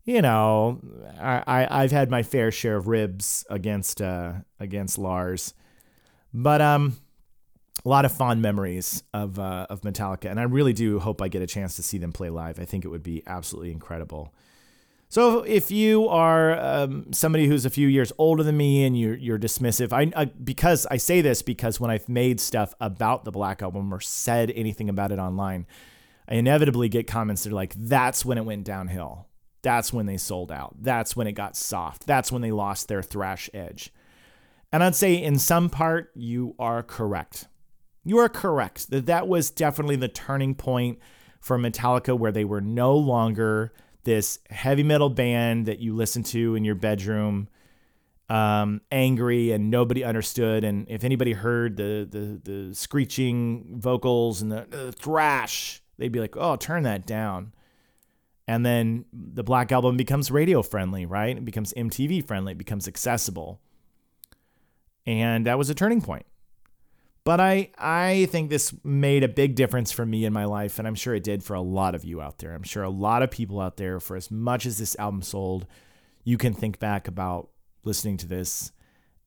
you 0.04 0.22
know 0.22 0.80
I, 1.20 1.66
I 1.68 1.82
have 1.82 1.90
had 1.90 2.10
my 2.10 2.22
fair 2.22 2.50
share 2.50 2.76
of 2.76 2.88
ribs 2.88 3.44
against 3.50 4.00
uh, 4.00 4.34
against 4.58 4.96
Lars, 4.96 5.52
but 6.32 6.62
um 6.62 6.96
a 7.84 7.88
lot 7.88 8.04
of 8.04 8.12
fond 8.12 8.42
memories 8.42 9.02
of 9.14 9.38
uh, 9.38 9.66
of 9.70 9.82
Metallica, 9.82 10.30
and 10.30 10.40
I 10.40 10.44
really 10.44 10.72
do 10.72 10.98
hope 10.98 11.22
I 11.22 11.28
get 11.28 11.42
a 11.42 11.46
chance 11.46 11.76
to 11.76 11.82
see 11.82 11.98
them 11.98 12.12
play 12.12 12.30
live. 12.30 12.58
I 12.58 12.64
think 12.64 12.84
it 12.84 12.88
would 12.88 13.02
be 13.02 13.22
absolutely 13.26 13.72
incredible. 13.72 14.34
So 15.10 15.40
if 15.40 15.70
you 15.70 16.06
are 16.08 16.58
um, 16.58 17.12
somebody 17.14 17.46
who's 17.46 17.64
a 17.64 17.70
few 17.70 17.88
years 17.88 18.12
older 18.18 18.42
than 18.42 18.58
me 18.58 18.84
and 18.84 18.98
you're, 18.98 19.14
you're 19.14 19.38
dismissive, 19.38 19.90
I, 19.90 20.12
I 20.14 20.26
because 20.26 20.86
I 20.90 20.98
say 20.98 21.22
this 21.22 21.40
because 21.40 21.80
when 21.80 21.90
I've 21.90 22.10
made 22.10 22.40
stuff 22.40 22.74
about 22.78 23.24
the 23.24 23.30
Black 23.30 23.62
Album 23.62 23.92
or 23.92 24.00
said 24.00 24.50
anything 24.50 24.90
about 24.90 25.10
it 25.10 25.18
online, 25.18 25.66
I 26.28 26.34
inevitably 26.34 26.90
get 26.90 27.06
comments 27.06 27.44
that 27.44 27.52
are 27.52 27.56
like, 27.56 27.74
"That's 27.74 28.24
when 28.24 28.36
it 28.36 28.44
went 28.44 28.64
downhill. 28.64 29.28
That's 29.62 29.92
when 29.92 30.04
they 30.04 30.18
sold 30.18 30.52
out. 30.52 30.76
That's 30.78 31.16
when 31.16 31.26
it 31.26 31.32
got 31.32 31.56
soft. 31.56 32.06
That's 32.06 32.30
when 32.30 32.42
they 32.42 32.52
lost 32.52 32.88
their 32.88 33.02
thrash 33.02 33.48
edge." 33.54 33.90
And 34.70 34.84
I'd 34.84 34.94
say 34.94 35.14
in 35.14 35.38
some 35.38 35.70
part 35.70 36.10
you 36.14 36.54
are 36.58 36.82
correct. 36.82 37.46
You 38.08 38.16
are 38.20 38.30
correct 38.30 38.88
that 38.88 39.04
that 39.04 39.28
was 39.28 39.50
definitely 39.50 39.96
the 39.96 40.08
turning 40.08 40.54
point 40.54 40.98
for 41.40 41.58
Metallica 41.58 42.18
where 42.18 42.32
they 42.32 42.44
were 42.46 42.62
no 42.62 42.96
longer 42.96 43.74
this 44.04 44.38
heavy 44.48 44.82
metal 44.82 45.10
band 45.10 45.66
that 45.66 45.80
you 45.80 45.94
listen 45.94 46.22
to 46.22 46.54
in 46.54 46.64
your 46.64 46.74
bedroom, 46.74 47.48
um, 48.30 48.80
angry 48.90 49.52
and 49.52 49.70
nobody 49.70 50.04
understood. 50.04 50.64
And 50.64 50.88
if 50.88 51.04
anybody 51.04 51.34
heard 51.34 51.76
the 51.76 52.08
the, 52.10 52.50
the 52.50 52.74
screeching 52.74 53.74
vocals 53.78 54.40
and 54.40 54.50
the, 54.50 54.66
the 54.70 54.90
thrash, 54.90 55.82
they'd 55.98 56.10
be 56.10 56.20
like, 56.20 56.34
"Oh, 56.34 56.56
turn 56.56 56.84
that 56.84 57.06
down." 57.06 57.52
And 58.46 58.64
then 58.64 59.04
the 59.12 59.44
Black 59.44 59.70
Album 59.70 59.98
becomes 59.98 60.30
radio 60.30 60.62
friendly, 60.62 61.04
right? 61.04 61.36
It 61.36 61.44
becomes 61.44 61.74
MTV 61.74 62.26
friendly. 62.26 62.52
It 62.52 62.58
becomes 62.58 62.88
accessible, 62.88 63.60
and 65.04 65.44
that 65.44 65.58
was 65.58 65.68
a 65.68 65.74
turning 65.74 66.00
point. 66.00 66.24
But 67.28 67.40
I 67.40 67.68
I 67.76 68.26
think 68.30 68.48
this 68.48 68.74
made 68.82 69.22
a 69.22 69.28
big 69.28 69.54
difference 69.54 69.92
for 69.92 70.06
me 70.06 70.24
in 70.24 70.32
my 70.32 70.46
life, 70.46 70.78
and 70.78 70.88
I'm 70.88 70.94
sure 70.94 71.14
it 71.14 71.22
did 71.22 71.44
for 71.44 71.52
a 71.52 71.60
lot 71.60 71.94
of 71.94 72.02
you 72.02 72.22
out 72.22 72.38
there. 72.38 72.54
I'm 72.54 72.62
sure 72.62 72.82
a 72.82 72.88
lot 72.88 73.22
of 73.22 73.30
people 73.30 73.60
out 73.60 73.76
there, 73.76 74.00
for 74.00 74.16
as 74.16 74.30
much 74.30 74.64
as 74.64 74.78
this 74.78 74.96
album 74.98 75.20
sold, 75.20 75.66
you 76.24 76.38
can 76.38 76.54
think 76.54 76.78
back 76.78 77.06
about 77.06 77.50
listening 77.84 78.16
to 78.16 78.26
this 78.26 78.72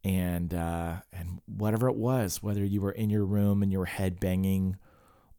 and 0.04 0.52
uh, 0.52 0.96
and 1.14 1.42
whatever 1.46 1.90
it 1.90 1.96
was, 1.96 2.42
whether 2.42 2.66
you 2.66 2.82
were 2.82 2.92
in 2.92 3.12
your 3.12 3.24
room 3.24 3.62
and 3.62 3.72
you 3.72 3.78
were 3.78 3.86
head 3.86 4.20
banging, 4.20 4.78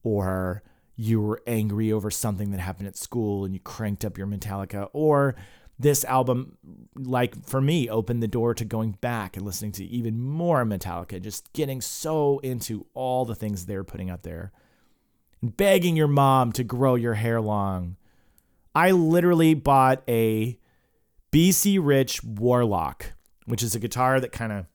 or 0.04 0.62
you 0.94 1.20
were 1.20 1.42
angry 1.48 1.90
over 1.90 2.12
something 2.12 2.52
that 2.52 2.60
happened 2.60 2.86
at 2.86 2.96
school 2.96 3.44
and 3.44 3.54
you 3.54 3.58
cranked 3.58 4.04
up 4.04 4.16
your 4.16 4.28
Metallica, 4.28 4.88
or 4.92 5.34
this 5.82 6.04
album, 6.04 6.56
like 6.96 7.46
for 7.46 7.60
me, 7.60 7.88
opened 7.88 8.22
the 8.22 8.28
door 8.28 8.54
to 8.54 8.64
going 8.64 8.92
back 9.00 9.36
and 9.36 9.44
listening 9.44 9.72
to 9.72 9.84
even 9.84 10.20
more 10.20 10.64
Metallica, 10.64 11.20
just 11.20 11.52
getting 11.52 11.80
so 11.80 12.38
into 12.38 12.86
all 12.94 13.24
the 13.24 13.34
things 13.34 13.66
they're 13.66 13.84
putting 13.84 14.08
out 14.08 14.22
there. 14.22 14.52
And 15.40 15.56
begging 15.56 15.96
your 15.96 16.08
mom 16.08 16.52
to 16.52 16.64
grow 16.64 16.94
your 16.94 17.14
hair 17.14 17.40
long. 17.40 17.96
I 18.74 18.92
literally 18.92 19.54
bought 19.54 20.02
a 20.08 20.58
BC 21.32 21.78
Rich 21.80 22.22
Warlock, 22.24 23.12
which 23.46 23.62
is 23.62 23.74
a 23.74 23.80
guitar 23.80 24.20
that 24.20 24.32
kind 24.32 24.52
of 24.52 24.66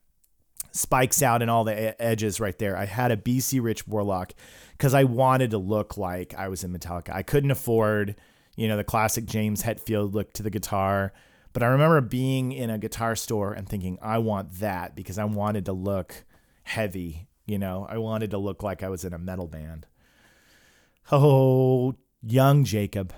spikes 0.71 1.23
out 1.23 1.41
in 1.41 1.49
all 1.49 1.63
the 1.63 1.99
edges 2.01 2.39
right 2.39 2.57
there. 2.59 2.77
I 2.77 2.85
had 2.85 3.11
a 3.11 3.17
BC 3.17 3.63
Rich 3.63 3.87
Warlock 3.87 4.33
because 4.71 4.93
I 4.93 5.05
wanted 5.05 5.51
to 5.51 5.57
look 5.57 5.97
like 5.97 6.35
I 6.35 6.49
was 6.49 6.63
in 6.63 6.77
Metallica. 6.77 7.13
I 7.13 7.23
couldn't 7.23 7.51
afford 7.51 8.15
you 8.57 8.67
know, 8.67 8.75
the 8.75 8.83
classic 8.83 9.25
James 9.25 9.63
Hetfield 9.63 10.13
look 10.13 10.33
to 10.33 10.43
the 10.43 10.49
guitar. 10.49 11.13
But 11.53 11.63
I 11.63 11.67
remember 11.67 12.01
being 12.01 12.51
in 12.51 12.69
a 12.69 12.77
guitar 12.77 13.15
store 13.15 13.53
and 13.53 13.69
thinking, 13.69 13.97
I 14.01 14.17
want 14.17 14.59
that 14.59 14.95
because 14.95 15.17
I 15.17 15.23
wanted 15.23 15.65
to 15.65 15.73
look 15.73 16.25
heavy. 16.63 17.27
You 17.45 17.57
know, 17.57 17.87
I 17.89 17.99
wanted 17.99 18.31
to 18.31 18.37
look 18.37 18.63
like 18.63 18.83
I 18.83 18.89
was 18.89 19.05
in 19.05 19.13
a 19.13 19.17
metal 19.17 19.47
band. 19.47 19.85
Oh, 21.11 21.95
young 22.21 22.65
Jacob. 22.65 23.13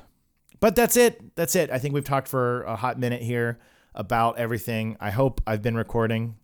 But 0.59 0.75
that's 0.75 0.97
it. 0.97 1.35
That's 1.35 1.55
it. 1.55 1.71
I 1.71 1.79
think 1.79 1.93
we've 1.93 2.03
talked 2.03 2.27
for 2.27 2.63
a 2.63 2.75
hot 2.75 2.99
minute 2.99 3.21
here 3.21 3.59
about 3.95 4.37
everything. 4.37 4.97
I 4.99 5.09
hope 5.09 5.41
I've 5.47 5.61
been 5.61 5.75
recording. 5.75 6.35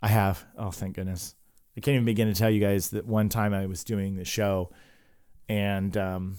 I 0.00 0.08
have. 0.08 0.44
Oh, 0.56 0.70
thank 0.70 0.94
goodness. 0.94 1.34
I 1.76 1.80
can't 1.80 1.96
even 1.96 2.04
begin 2.04 2.28
to 2.28 2.34
tell 2.34 2.50
you 2.50 2.60
guys 2.60 2.90
that 2.90 3.04
one 3.04 3.28
time 3.28 3.52
I 3.52 3.66
was 3.66 3.84
doing 3.84 4.16
the 4.16 4.24
show 4.24 4.70
and 5.48 5.96
um, 5.96 6.36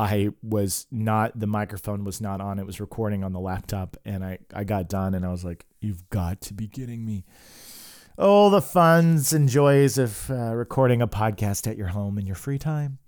I 0.00 0.30
was 0.42 0.86
not 0.90 1.38
the 1.38 1.46
microphone 1.46 2.04
was 2.04 2.22
not 2.22 2.40
on. 2.40 2.58
It 2.58 2.64
was 2.64 2.80
recording 2.80 3.22
on 3.22 3.34
the 3.34 3.40
laptop, 3.40 3.98
and 4.06 4.24
I 4.24 4.38
I 4.54 4.64
got 4.64 4.88
done, 4.88 5.14
and 5.14 5.26
I 5.26 5.30
was 5.30 5.44
like, 5.44 5.66
"You've 5.78 6.08
got 6.08 6.40
to 6.42 6.54
be 6.54 6.68
kidding 6.68 7.04
me!" 7.04 7.24
Oh, 8.16 8.48
the 8.48 8.62
funs 8.62 9.34
and 9.34 9.46
joys 9.46 9.98
of 9.98 10.30
uh, 10.30 10.54
recording 10.54 11.02
a 11.02 11.06
podcast 11.06 11.70
at 11.70 11.76
your 11.76 11.88
home 11.88 12.16
in 12.18 12.26
your 12.26 12.34
free 12.34 12.58
time. 12.58 12.98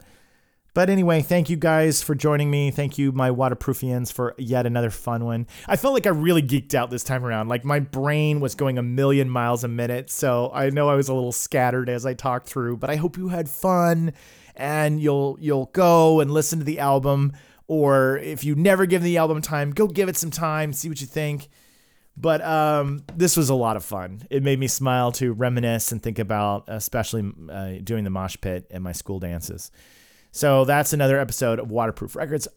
But 0.74 0.90
anyway, 0.90 1.22
thank 1.22 1.48
you 1.50 1.56
guys 1.56 2.02
for 2.02 2.14
joining 2.14 2.50
me. 2.50 2.70
Thank 2.70 2.96
you, 2.98 3.12
my 3.12 3.30
waterproofians, 3.30 4.12
for 4.12 4.34
yet 4.38 4.66
another 4.66 4.88
fun 4.90 5.24
one. 5.24 5.46
I 5.66 5.76
felt 5.76 5.94
like 5.94 6.06
I 6.06 6.10
really 6.10 6.42
geeked 6.42 6.74
out 6.74 6.90
this 6.90 7.04
time 7.04 7.24
around. 7.24 7.48
Like 7.48 7.64
my 7.64 7.80
brain 7.80 8.40
was 8.40 8.54
going 8.54 8.78
a 8.78 8.82
million 8.82 9.28
miles 9.28 9.64
a 9.64 9.68
minute. 9.68 10.10
So 10.10 10.50
I 10.54 10.70
know 10.70 10.88
I 10.88 10.94
was 10.94 11.08
a 11.08 11.14
little 11.14 11.32
scattered 11.32 11.90
as 11.90 12.06
I 12.06 12.14
talked 12.14 12.48
through, 12.48 12.78
but 12.78 12.88
I 12.88 12.96
hope 12.96 13.18
you 13.18 13.28
had 13.28 13.50
fun 13.50 14.12
and 14.56 15.00
you'll 15.00 15.36
you'll 15.40 15.70
go 15.72 16.20
and 16.20 16.30
listen 16.30 16.58
to 16.58 16.64
the 16.64 16.78
album 16.78 17.32
or 17.66 18.18
if 18.18 18.44
you 18.44 18.54
never 18.54 18.86
give 18.86 19.02
the 19.02 19.16
album 19.16 19.40
time 19.40 19.70
go 19.70 19.86
give 19.86 20.08
it 20.08 20.16
some 20.16 20.30
time 20.30 20.72
see 20.72 20.88
what 20.88 21.00
you 21.00 21.06
think. 21.06 21.48
But 22.14 22.44
um, 22.44 23.04
this 23.16 23.38
was 23.38 23.48
a 23.48 23.54
lot 23.54 23.78
of 23.78 23.84
fun. 23.84 24.26
It 24.28 24.42
made 24.42 24.58
me 24.58 24.68
smile 24.68 25.12
to 25.12 25.32
reminisce 25.32 25.92
and 25.92 26.02
think 26.02 26.18
about 26.18 26.64
especially 26.68 27.32
uh, 27.50 27.76
doing 27.82 28.04
the 28.04 28.10
mosh 28.10 28.36
pit 28.38 28.66
and 28.70 28.84
my 28.84 28.92
school 28.92 29.18
dances. 29.18 29.70
So 30.30 30.66
that's 30.66 30.92
another 30.92 31.18
episode 31.18 31.58
of 31.58 31.70
waterproof 31.70 32.14
records 32.14 32.48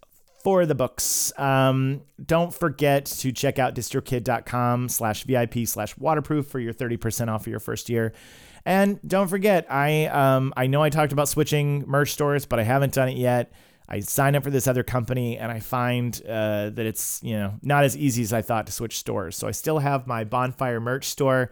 for 0.46 0.66
the 0.66 0.76
books 0.76 1.34
um, 1.38 2.02
don't 2.26 2.54
forget 2.54 3.06
to 3.06 3.34
check 3.34 3.60
out 3.60 3.76
distrokid.com 3.76 4.88
slash 4.88 5.26
vip 5.26 5.68
slash 5.68 5.98
waterproof 5.98 6.48
for 6.48 6.60
your 6.60 6.74
30% 6.74 7.28
off 7.28 7.42
of 7.42 7.48
your 7.48 7.60
first 7.60 7.90
year 7.90 8.14
and 8.66 9.00
don't 9.08 9.28
forget, 9.28 9.72
I 9.72 10.08
um 10.08 10.52
I 10.58 10.68
know 10.68 10.82
I 10.82 10.90
talked 10.90 11.14
about 11.14 11.30
switching 11.30 11.84
merch 11.88 12.12
stores, 12.12 12.46
but 12.46 12.60
I 12.60 12.64
haven't 12.64 12.94
done 12.94 13.10
it 13.10 13.18
yet. 13.18 13.54
I 13.88 14.00
signed 14.00 14.36
up 14.36 14.44
for 14.44 14.50
this 14.50 14.68
other 14.68 14.82
company, 14.82 15.38
and 15.38 15.52
I 15.52 15.60
find 15.60 16.20
uh, 16.28 16.72
that 16.72 16.86
it's 16.86 17.22
you 17.22 17.36
know 17.36 17.54
not 17.62 17.84
as 17.84 17.96
easy 17.96 18.24
as 18.24 18.34
I 18.34 18.42
thought 18.42 18.66
to 18.66 18.72
switch 18.72 18.98
stores. 18.98 19.38
So 19.38 19.48
I 19.48 19.52
still 19.52 19.78
have 19.80 20.08
my 20.08 20.24
Bonfire 20.24 20.80
merch 20.80 21.06
store. 21.06 21.52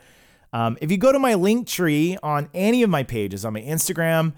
Um, 0.52 0.78
if 0.82 0.92
you 0.92 0.98
go 0.98 1.12
to 1.12 1.20
my 1.20 1.34
Linktree 1.34 2.18
on 2.24 2.50
any 2.54 2.82
of 2.82 2.90
my 2.90 3.04
pages, 3.04 3.46
on 3.46 3.54
my 3.54 3.62
Instagram, 3.62 4.34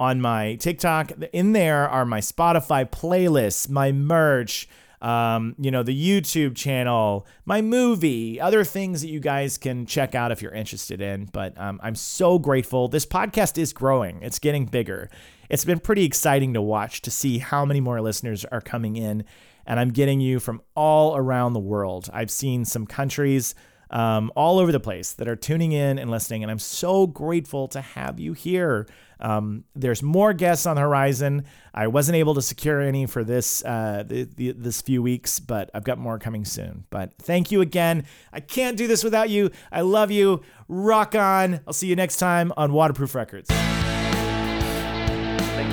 on 0.00 0.20
my 0.20 0.56
TikTok, 0.56 1.12
in 1.32 1.52
there 1.52 1.88
are 1.88 2.04
my 2.04 2.20
Spotify 2.20 2.88
playlists, 2.88 3.68
my 3.68 3.92
merch 3.92 4.68
um, 5.00 5.54
you 5.58 5.70
know, 5.70 5.82
the 5.82 5.94
YouTube 5.96 6.56
channel, 6.56 7.26
my 7.44 7.62
movie, 7.62 8.40
other 8.40 8.64
things 8.64 9.00
that 9.02 9.08
you 9.08 9.20
guys 9.20 9.56
can 9.56 9.86
check 9.86 10.14
out 10.14 10.32
if 10.32 10.42
you're 10.42 10.52
interested 10.52 11.00
in. 11.00 11.26
But 11.26 11.58
um, 11.58 11.80
I'm 11.82 11.94
so 11.94 12.38
grateful. 12.38 12.88
This 12.88 13.06
podcast 13.06 13.58
is 13.58 13.72
growing, 13.72 14.22
it's 14.22 14.38
getting 14.38 14.66
bigger. 14.66 15.10
It's 15.48 15.64
been 15.64 15.80
pretty 15.80 16.04
exciting 16.04 16.52
to 16.54 16.60
watch 16.62 17.00
to 17.02 17.10
see 17.10 17.38
how 17.38 17.64
many 17.64 17.80
more 17.80 18.02
listeners 18.02 18.44
are 18.46 18.60
coming 18.60 18.96
in. 18.96 19.24
And 19.66 19.80
I'm 19.80 19.90
getting 19.90 20.20
you 20.20 20.40
from 20.40 20.60
all 20.74 21.16
around 21.16 21.52
the 21.52 21.60
world. 21.60 22.10
I've 22.12 22.30
seen 22.30 22.64
some 22.64 22.86
countries 22.86 23.54
um, 23.90 24.30
all 24.36 24.58
over 24.58 24.72
the 24.72 24.80
place 24.80 25.12
that 25.14 25.28
are 25.28 25.36
tuning 25.36 25.72
in 25.72 25.98
and 25.98 26.10
listening. 26.10 26.42
And 26.42 26.50
I'm 26.50 26.58
so 26.58 27.06
grateful 27.06 27.68
to 27.68 27.80
have 27.80 28.20
you 28.20 28.34
here. 28.34 28.86
Um, 29.20 29.64
there's 29.74 30.02
more 30.02 30.32
guests 30.32 30.66
on 30.66 30.76
the 30.76 30.82
horizon. 30.82 31.44
I 31.74 31.86
wasn't 31.86 32.16
able 32.16 32.34
to 32.34 32.42
secure 32.42 32.80
any 32.80 33.06
for 33.06 33.24
this 33.24 33.64
uh, 33.64 34.04
the, 34.06 34.24
the, 34.24 34.52
this 34.52 34.80
few 34.82 35.02
weeks, 35.02 35.40
but 35.40 35.70
I've 35.74 35.84
got 35.84 35.98
more 35.98 36.18
coming 36.18 36.44
soon. 36.44 36.84
But 36.90 37.14
thank 37.18 37.50
you 37.50 37.60
again. 37.60 38.04
I 38.32 38.40
can't 38.40 38.76
do 38.76 38.86
this 38.86 39.04
without 39.04 39.30
you. 39.30 39.50
I 39.72 39.80
love 39.82 40.10
you. 40.10 40.42
Rock 40.68 41.14
on. 41.14 41.60
I'll 41.66 41.72
see 41.72 41.88
you 41.88 41.96
next 41.96 42.16
time 42.16 42.52
on 42.56 42.72
Waterproof 42.72 43.14
Records. 43.14 43.48
Things 43.48 43.60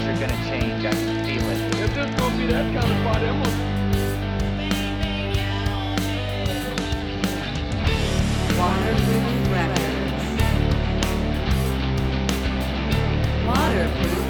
are 0.02 0.20
gonna 0.20 0.50
change. 0.50 0.86
I 0.86 0.92
can 0.92 1.26
feel 1.26 1.50
it. 1.50 1.76
If 1.82 1.94
this 1.96 2.20
gonna 2.20 2.38
be 2.38 2.48
that 2.48 2.82
kind 2.82 2.92
of 2.92 3.04
party, 3.04 3.26
I'm 3.26 3.44
gonna 3.44 3.76
Waterproof 8.58 9.35
waterproof. 13.56 14.25